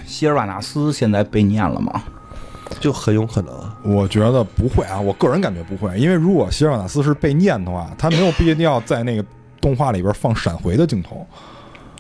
[0.06, 2.00] 希尔瓦纳斯现在被念了吗？
[2.78, 3.52] 就很有可能。
[3.82, 9.24] 我觉得不会啊，我个人感觉不会，因为如果希尔瓦纳斯是被念的话，他没有必要在那个
[9.60, 11.26] 动画里边放闪回的镜头。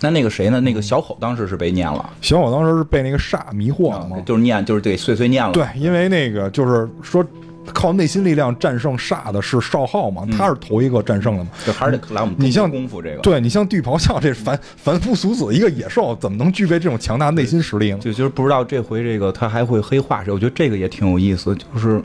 [0.00, 0.60] 那那个谁呢？
[0.60, 4.16] 那个小口当时是被念了，小口当时是被那个煞迷惑了嘛？
[4.24, 5.50] 就是念，就是给碎碎念了。
[5.50, 7.26] 对，因为那个就是说
[7.74, 11.50] 靠内心力量战胜煞的是少昊嘛，他是头一个战胜的嘛。
[11.66, 17.98] 就还是得来我们你像功夫这个，对你像地咆哮这凡凡夫俗子一个野兽，怎么能具备这种强大内心实力呢？
[17.98, 22.00] 就就是不知道这回这个他还会黑化谁，我觉得这个也挺有意思，就是。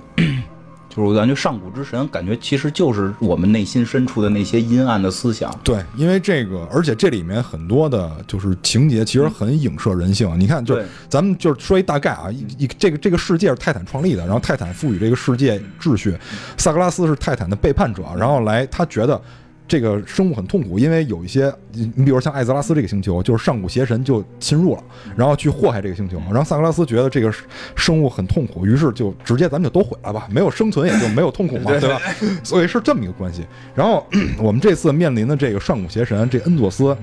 [0.95, 5.51] 就是我感觉上古之神，感觉其实就是我们内心深处的那些阴暗的思想。
[5.63, 10.39] 对，因为这个，而且这里面很多的就是情节，其实很影射人性。
[10.39, 16.15] 你看，就是咱们就是说一大概啊，一一这个这个世界是泰坦创立的，然后泰坦赋予这个世界秩序，
[16.57, 19.19] 萨格拉斯是泰坦的背叛者，然后来他觉得。
[19.65, 24.83] 这个生物很痛苦，因为有一些，你你比如像艾泽拉斯这个星球，就是上古邪神就侵入了，
[25.15, 26.21] 然后去祸害这个星球。
[26.27, 27.33] 然后萨格拉斯觉得这个
[27.75, 31.99] 生物很痛苦，于是就直接咱们就都毁了吧，没有生存也就没有痛苦嘛，对吧？
[32.43, 33.45] 所以是这么一个关系。
[33.73, 34.05] 然后
[34.37, 36.95] 我们这次面临的这个上古邪神这恩佐斯，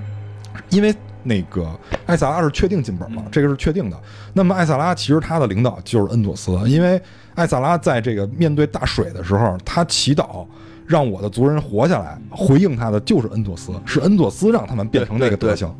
[0.68, 1.68] 因为那个
[2.06, 3.98] 艾萨拉是确定进本了，这个是确定的。
[4.34, 7.00] 那么艾萨拉其实他的领导就是恩佐斯，因为
[7.34, 10.46] 艾萨拉在这个面对大水的时候，他祈祷。
[10.90, 15.72] 让我的族人活下来，回应他的就是恩佐斯，是恩佐斯让他们变成那个德行。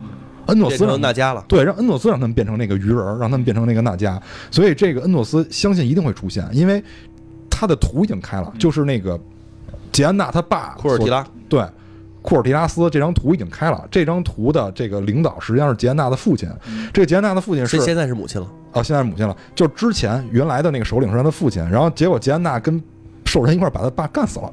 [0.47, 1.45] 恩佐斯让成纳迦了。
[1.49, 4.19] 对，让恩佐斯让他们变成那个鱼人儿，让他们变成那个纳迦。
[4.51, 6.83] 所以这个恩佐斯相信一定会出现，因为
[7.51, 9.19] 他的图已经开了，就是那个
[9.91, 11.65] 杰安娜他爸库尔提拉对。
[12.23, 16.47] 库尔提拉斯这张图已经开了，这张图的这个领导实际上是杰安娜的父亲，
[16.93, 18.47] 这个杰安娜的父亲是这现在是母亲了。
[18.73, 22.79] 哦，现在是母亲了，就之前原来的那个首领是他的父亲，然后结果杰安娜跟
[23.25, 24.53] 兽人一块儿把他爸干死了，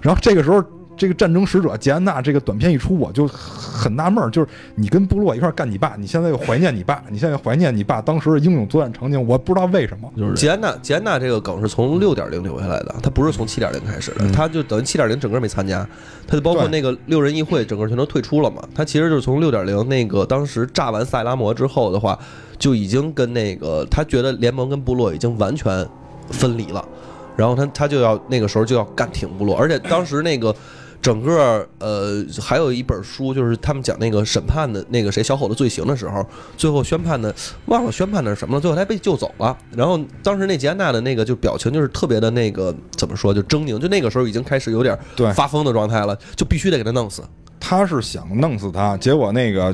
[0.00, 0.62] 然后这个时候。
[1.00, 10.10] 这个战争使者杰安娜这个短片一出，我就很纳闷儿，就是你跟部落一块儿干你爸，你现在又怀念你爸，你现在又怀念你爸当时的英勇作战场景，我不知道为什么。
[10.16, 15.88] 就是杰安娜，杰安娜这个梗是从六点零留下来的，它不是从七点零开始的，它就等于七点零整个没参加，
[16.26, 18.60] 它就包括那个六人议会整个全都退出了嘛。
[18.74, 22.18] 它其实就是从六点零那个当时炸完塞拉摩之后的话，
[22.58, 25.86] 就已经跟那个他觉得联盟跟部落已经完全
[26.28, 26.84] 分离了，
[27.38, 30.54] 然后他他就要那个时候就要干挺部落， 而且当时那个。
[31.00, 37.32] 整个呃，还有一本书，就是他们讲那个审判的那个谁小伙子罪行的时候，最后宣判的
[37.66, 39.56] 忘了宣判的是什么了，最后他被救走了。
[39.76, 47.22] 然后当时那杰安娜的那个就表情就是特别的那个怎么说，就狰狞，就那个时候已经开始有点对发疯的状态了，就必须得给他弄死。
[47.60, 49.72] 他是想弄死他，结果那个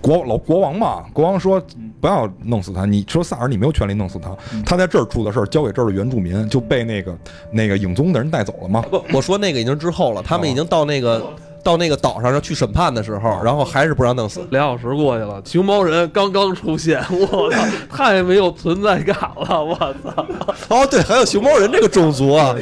[0.00, 1.60] 国老国王嘛，国王说
[2.02, 7.16] 不要弄死他，你说萨尔你没有权利弄死他，他在这儿出的事儿交给这儿的原住民，就被那个
[7.52, 8.84] 那个影宗的人带走了吗。
[8.90, 11.24] 不，我说那个已经之后了，他们已经到那个
[11.62, 14.44] 到那个岛上要去审判的时候，然后还是不让弄死。
[14.50, 20.26] 俩小时过去了，熊猫人刚刚出现，我操，太没有存在感了，我操！
[20.74, 22.56] 哦，对，还有熊猫人这个种族啊，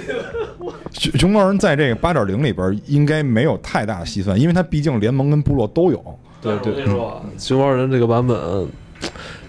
[0.92, 6.04] 熊熊猫人在这个八点零里边应该没有太大的戏份，因为他毕竟联盟跟部落都有。
[6.42, 8.36] 对对，我跟你说，熊猫人这个版本，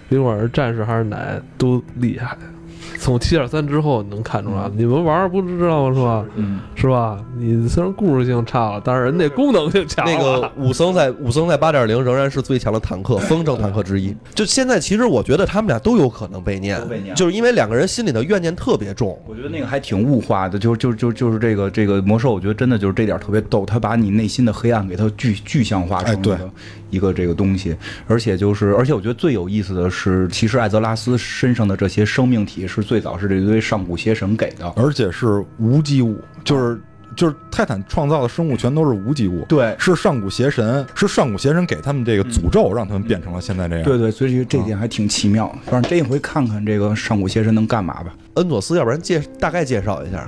[0.08, 2.36] 甭管是战士还是奶都厉害。
[2.98, 5.94] 从七点三之后能看出来，你们玩儿不知道吗？
[5.94, 6.24] 是吧？
[6.36, 7.18] 嗯，是吧？
[7.36, 10.12] 你虽然故事性差了，但是人那功能性强了。
[10.12, 14.14] 那个 武僧在武僧在八点零仍然是最强的坦克，风筝坦克之一。
[14.34, 19.18] 就现在，其实我觉得他们俩都有可能被念被，念就是因为两个人心里的怨念特别重。
[19.26, 26.36] 我觉得那个还挺物化的，就就就就是这个这个魔兽，我觉得真的就是这点特别逗，他把你内心的黑暗给它具具象化成哎对
[26.92, 27.74] 一个、这个东西，
[28.06, 36.80] 而且就是而且我觉得最有意思的是，其实艾泽拉斯身上的这些生命体是最早是这堆上古邪神给的，而且是无机物，就是
[37.16, 43.84] 就是泰坦创造的生物全都是无机物，对是上古邪神，是上古邪神给他们这个诅咒，让他们变成了现在这样。
[43.84, 45.48] 对对，所以这一点还挺奇妙。
[45.64, 48.14] 反正这一回看看这个上古邪神能干嘛吧。
[48.34, 50.26] 恩佐斯，要不然介大概介绍一下，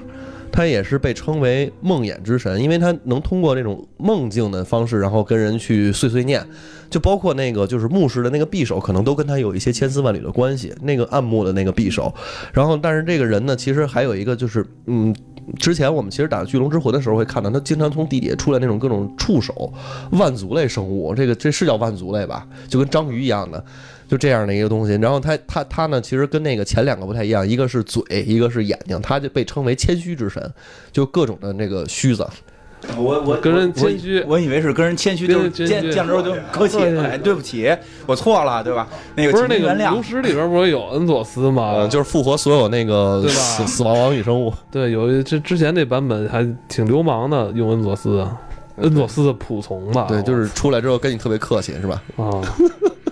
[0.55, 6.47] 他也是被称为梦魇之神，因为他能通过这种梦境的方式，然后跟人去碎碎念，
[6.89, 10.73] 就包括那个就是牧师的那个匕首，可能都跟他有一些千丝万缕的关系。
[10.83, 12.15] 那个暗木的那个匕首，
[12.53, 15.13] 然后但是这个人呢，其实还有一个就是，嗯。
[15.59, 19.71] 之前我们其实打巨龙之魂的时候会看到，他经常从地底下出来那种各种触手、
[20.13, 22.49] 万族类生物，这个这是叫万族类吧？
[22.67, 23.63] 就跟章鱼一样的，
[24.09, 24.95] 就这样的一个东西。
[24.95, 30.53] 然后他他他呢，其实跟那个前两个不太一样，一个是嘴，一个是眼睛，他就被称为谦虚之神，
[30.93, 32.27] 就各种的那个须子。
[32.99, 37.75] 我我跟人谦虚我以为是跟人谦虚，跟就是见见着就客气，对哎，对不起，
[38.05, 38.87] 我错了，对吧？
[39.15, 40.03] 那个不是那个请原谅炉。
[40.03, 41.73] 石里边不是有恩佐斯吗？
[41.79, 44.53] 嗯，就是复活所有那个对吧死死亡王与生物。
[44.71, 48.23] 对，有这之前那版本还挺流氓的，用恩佐斯，
[48.77, 50.05] 恩佐斯的仆从吧？
[50.07, 52.03] 对，就是出来之后跟你特别客气，是吧？
[52.19, 52.43] 啊。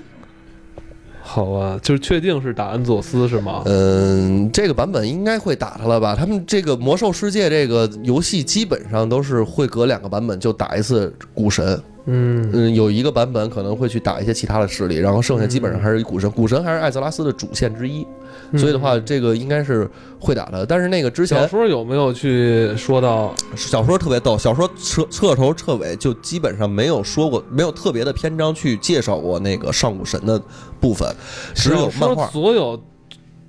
[1.35, 3.63] 好啊，就是确定是打恩佐斯是吗？
[3.65, 6.15] 嗯，这个版本应该会打他了吧？
[6.15, 18.07] 他们这个魔兽世界这个游戏基本上都是会隔两个版本就打一次古神，嗯，嗯，有一个版本可能会去打一些其他的势力，然后剩下基本上还是以古神，古神还是艾泽拉斯的主线之一，
[18.57, 19.89] 所以的话，这个应该是
[20.19, 20.67] 会打的。
[20.67, 23.35] 但是那个之前小说有没有去说到？
[23.57, 30.41] 小说特别逗，小说彻彻头彻尾就基本上没有说过，没有特别的篇章去介绍过那个上古神的
[30.81, 31.15] 部分，
[31.55, 32.27] 只有说漫画。
[32.29, 32.83] 所有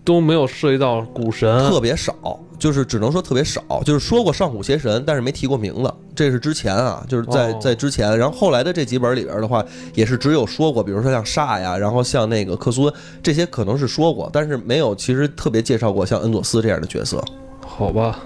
[0.04, 2.14] 都没有涉及到古神，特别少，
[2.64, 5.94] 就是只能说特别少，就是说过上古邪神，但是没提过名字。
[6.16, 9.62] 这是之前啊，就是在哦在之前，然后后来的这几本里边的话，
[9.94, 17.22] 也是只有说过，比如说像煞呀，然后像那个克苏恩这些可能是说过，但是没有其实特别介绍过像恩佐斯这样的角色。
[17.68, 18.18] 好吧，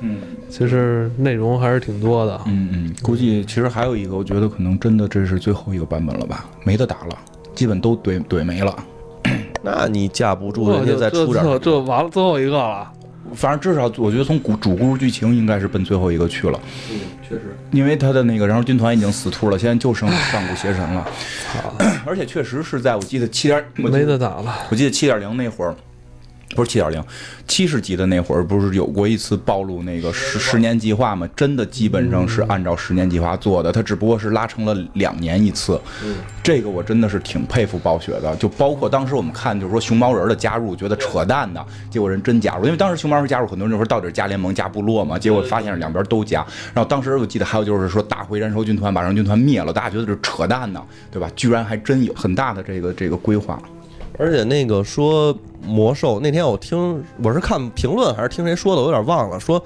[0.00, 0.18] 嗯
[0.50, 2.38] 其实内容还是挺多的。
[2.44, 7.16] 嗯嗯，估计其实还有一个，我觉得可能真的这是最后一个版本了吧，没得打了，
[7.54, 8.76] 基本都怼怼没了。
[9.62, 12.92] 那你架不住人家再出点儿这这完了，最后一个了。
[13.34, 16.98] 反正至少我觉得从主主故事剧情应该是奔最后一个去了，嗯，
[17.28, 17.56] 确实。
[17.72, 21.06] 因为他的那个燃烧军团已经死秃了，现在就剩上古邪神了。
[22.06, 24.54] 而且确实是在我记得七点，我记得没得打了。
[24.70, 25.74] 我记得七点零那会儿，
[26.54, 27.02] 不是七点零，
[27.48, 31.28] 七十级的那会儿不是有过一次暴露那个十十年计划吗？
[31.34, 35.80] 真的基本上是按照十年计划做的，它只不过是拉成了两年一次。
[36.44, 46.46] 这个我真的是挺佩服暴雪的，就包括当时我们看就是说熊猫人的加入，觉得扯淡的，结果人真加入，因为当时熊猫人加入，很多人就说到底是加联盟加部落嘛，结果发现是两边都加。
[46.72, 51.28] 然后当时我记得还有就是说打回燃烧军团，把燃烧军团灭了，大家觉得这是扯淡呢，对吧？
[51.34, 53.60] 居然还真有很大的这个这个规划。
[54.18, 59.38] 而且那个说魔兽那天我听我是看评论还是听谁说的，我有点忘了。
[59.38, 59.62] 说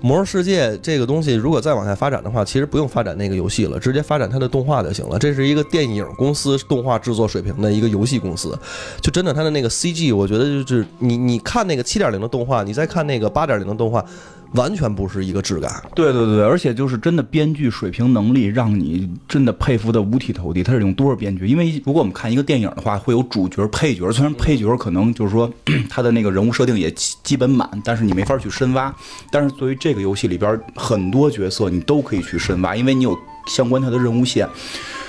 [0.00, 5.18] 魔兽世界这个东西如果再往下发展的话，其实不用发展那个游戏了，直接发展它的动画就行了。
[5.18, 8.58] 这是一个电影公司动画制作水平的一个游戏公司，
[9.00, 14.04] 就真的它的那个 CG，我觉得就是你你看那个七点零的动画，你再看那个八点零的动画。
[14.54, 15.82] 完全不是一个质感。
[15.94, 20.62] 对对对，而且就是真的编剧水平能力，让你真的佩服的五体投地。
[20.62, 21.46] 他是用多少编剧？
[21.46, 25.50] 因为如果我们看一个电影的话，会有主角、配角，虽然配角可能就是说
[25.88, 26.90] 他的那个人物设定也
[27.22, 28.94] 基本满，但是你没法去深挖。
[29.30, 34.48] 但是作为这个游戏里边很多角色，你都可以去深挖，因为你有相关他的任务线。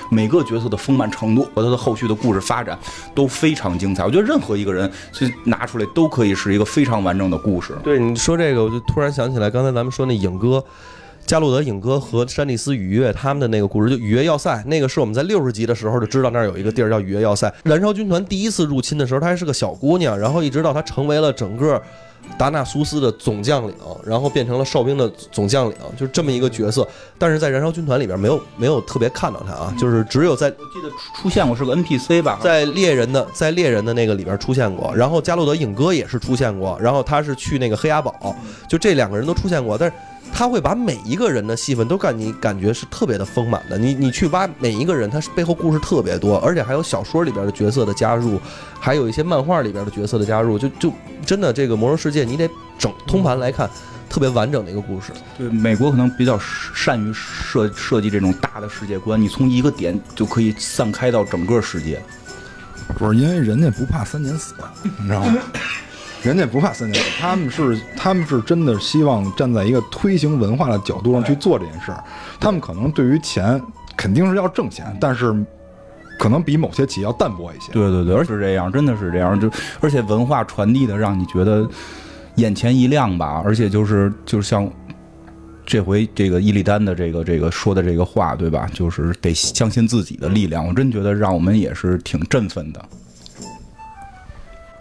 [0.09, 2.77] 每个角色的丰满程度和他的后续的故事发展
[3.15, 4.03] 都非常精彩。
[4.03, 7.75] 我觉得任何一个人去拿出来都可以是一个非常完整的故事。
[7.83, 10.63] 对你说这个，我就突然想起来，刚才咱们说那影哥，
[11.25, 14.63] 加洛德影哥和山蒂斯雨月他们的那个故事，就雨月要塞。
[14.67, 17.53] 那个是我们在六十集的时候就知道那儿有一个地儿叫雨月要塞。
[17.63, 21.81] 燃烧军团第一次入侵的时候，她还是个小姑娘，然后一直到她成为了整个。
[22.37, 23.75] 达纳苏斯的总将领，
[24.05, 26.87] 然后变成了哨兵的总将领，就是这么一个角色。
[27.17, 30.89] 但是在燃烧军团里边没有没有特别看到她啊，就是只有在我记得
[31.21, 34.95] 出现过是个 NPC 吧，在猎人的在猎人的那个里边出现过。
[34.95, 38.33] 然后加洛德影哥也是出现过，然后他是去那个黑鸦堡，
[38.69, 39.95] 就这两个人都出现过，但是。
[40.31, 48.39] 他会把每一个人的戏份都感你感觉是特别的丰满的，你你去挖每一个人，他是背后故事特别多，而且还有小说里边的角色的加入，
[48.79, 50.91] 还有一些漫画里边的角色的加入，就就
[51.25, 53.69] 真的这个魔兽世界你得整通盘来看，
[54.09, 55.11] 特别完整的一个故事。
[55.37, 56.39] 对，美国可能比较
[56.73, 62.01] 善于设设计这种大的世界观，你从一个点就可以散开到整个世界。
[62.97, 64.53] 不是因为人家不怕三年死，
[64.99, 65.37] 你知道吗？
[66.23, 72.01] 人家不怕三年，他们是他们是真的希望站在一个推行文化的角度上去做这件事儿。
[72.39, 73.61] 他们可能对于钱
[73.97, 75.35] 肯定是要挣钱，但是
[76.17, 77.73] 可能比某些企业要淡薄一些。
[77.73, 79.37] 对对对，而是这样，真的是这样。
[79.37, 79.51] 就
[79.81, 81.67] 而且文化传递的让你觉得
[82.35, 83.41] 眼前一亮吧。
[83.43, 84.69] 而且就是就是像
[85.65, 88.65] 这回这个伊利丹的这个这个说的这个话，对吧？
[88.73, 90.65] 就是得相信自己的力量。
[90.65, 92.85] 我真觉得让我们也是挺振奋的。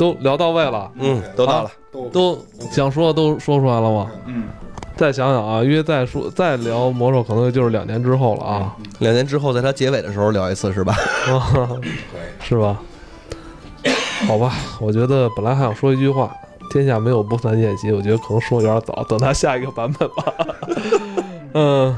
[0.02, 1.70] 都聊到位了，嗯，都到了，
[2.12, 2.36] 都
[2.72, 4.10] 想说的都说出来了吗？
[4.26, 4.48] 嗯，
[4.96, 8.76] 再想想啊，因为再说再聊魔兽，可能就是两年之后了啊。
[8.98, 10.92] 两年之后，在它结尾的时候聊一次是吧？
[11.28, 11.70] 啊
[12.42, 12.80] 是吧？
[14.26, 16.34] 好吧，我觉得本来还想说一句话
[16.72, 20.34] ：“天下没有不散宴席。”我觉得可能说有点早，等它下一个版本吧。
[21.54, 21.96] 嗯，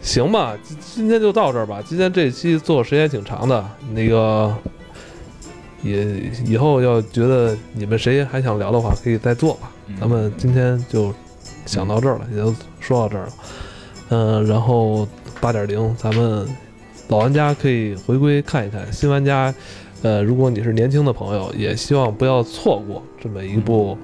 [0.00, 0.54] 行吧，
[0.94, 1.82] 今天就到这儿吧。
[1.84, 4.54] 今天这期做时间挺长的，那个。
[5.88, 9.70] 也以后要觉得你们谁还想聊的话，可以再做吧。
[10.00, 11.14] 咱们今天就
[11.64, 13.32] 想到这儿了，也就说到这儿了。
[14.08, 15.06] 嗯，然后
[15.40, 16.46] 八点零，咱们
[17.08, 19.54] 老玩家可以回归看一看，新玩家，
[20.02, 23.96] 呃，如果你是年轻的朋友，也希望不要错过这么一部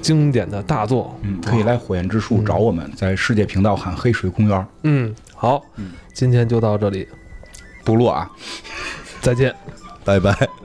[0.00, 1.16] 经典的大作。
[1.22, 4.66] 嗯，可以来火焰之树找我们，在世界频道喊黑水公园。
[4.82, 5.62] 嗯，好，
[6.12, 7.08] 今天就到这里，
[7.84, 8.30] 不落啊，
[9.20, 9.54] 再见，
[10.04, 10.61] 拜拜。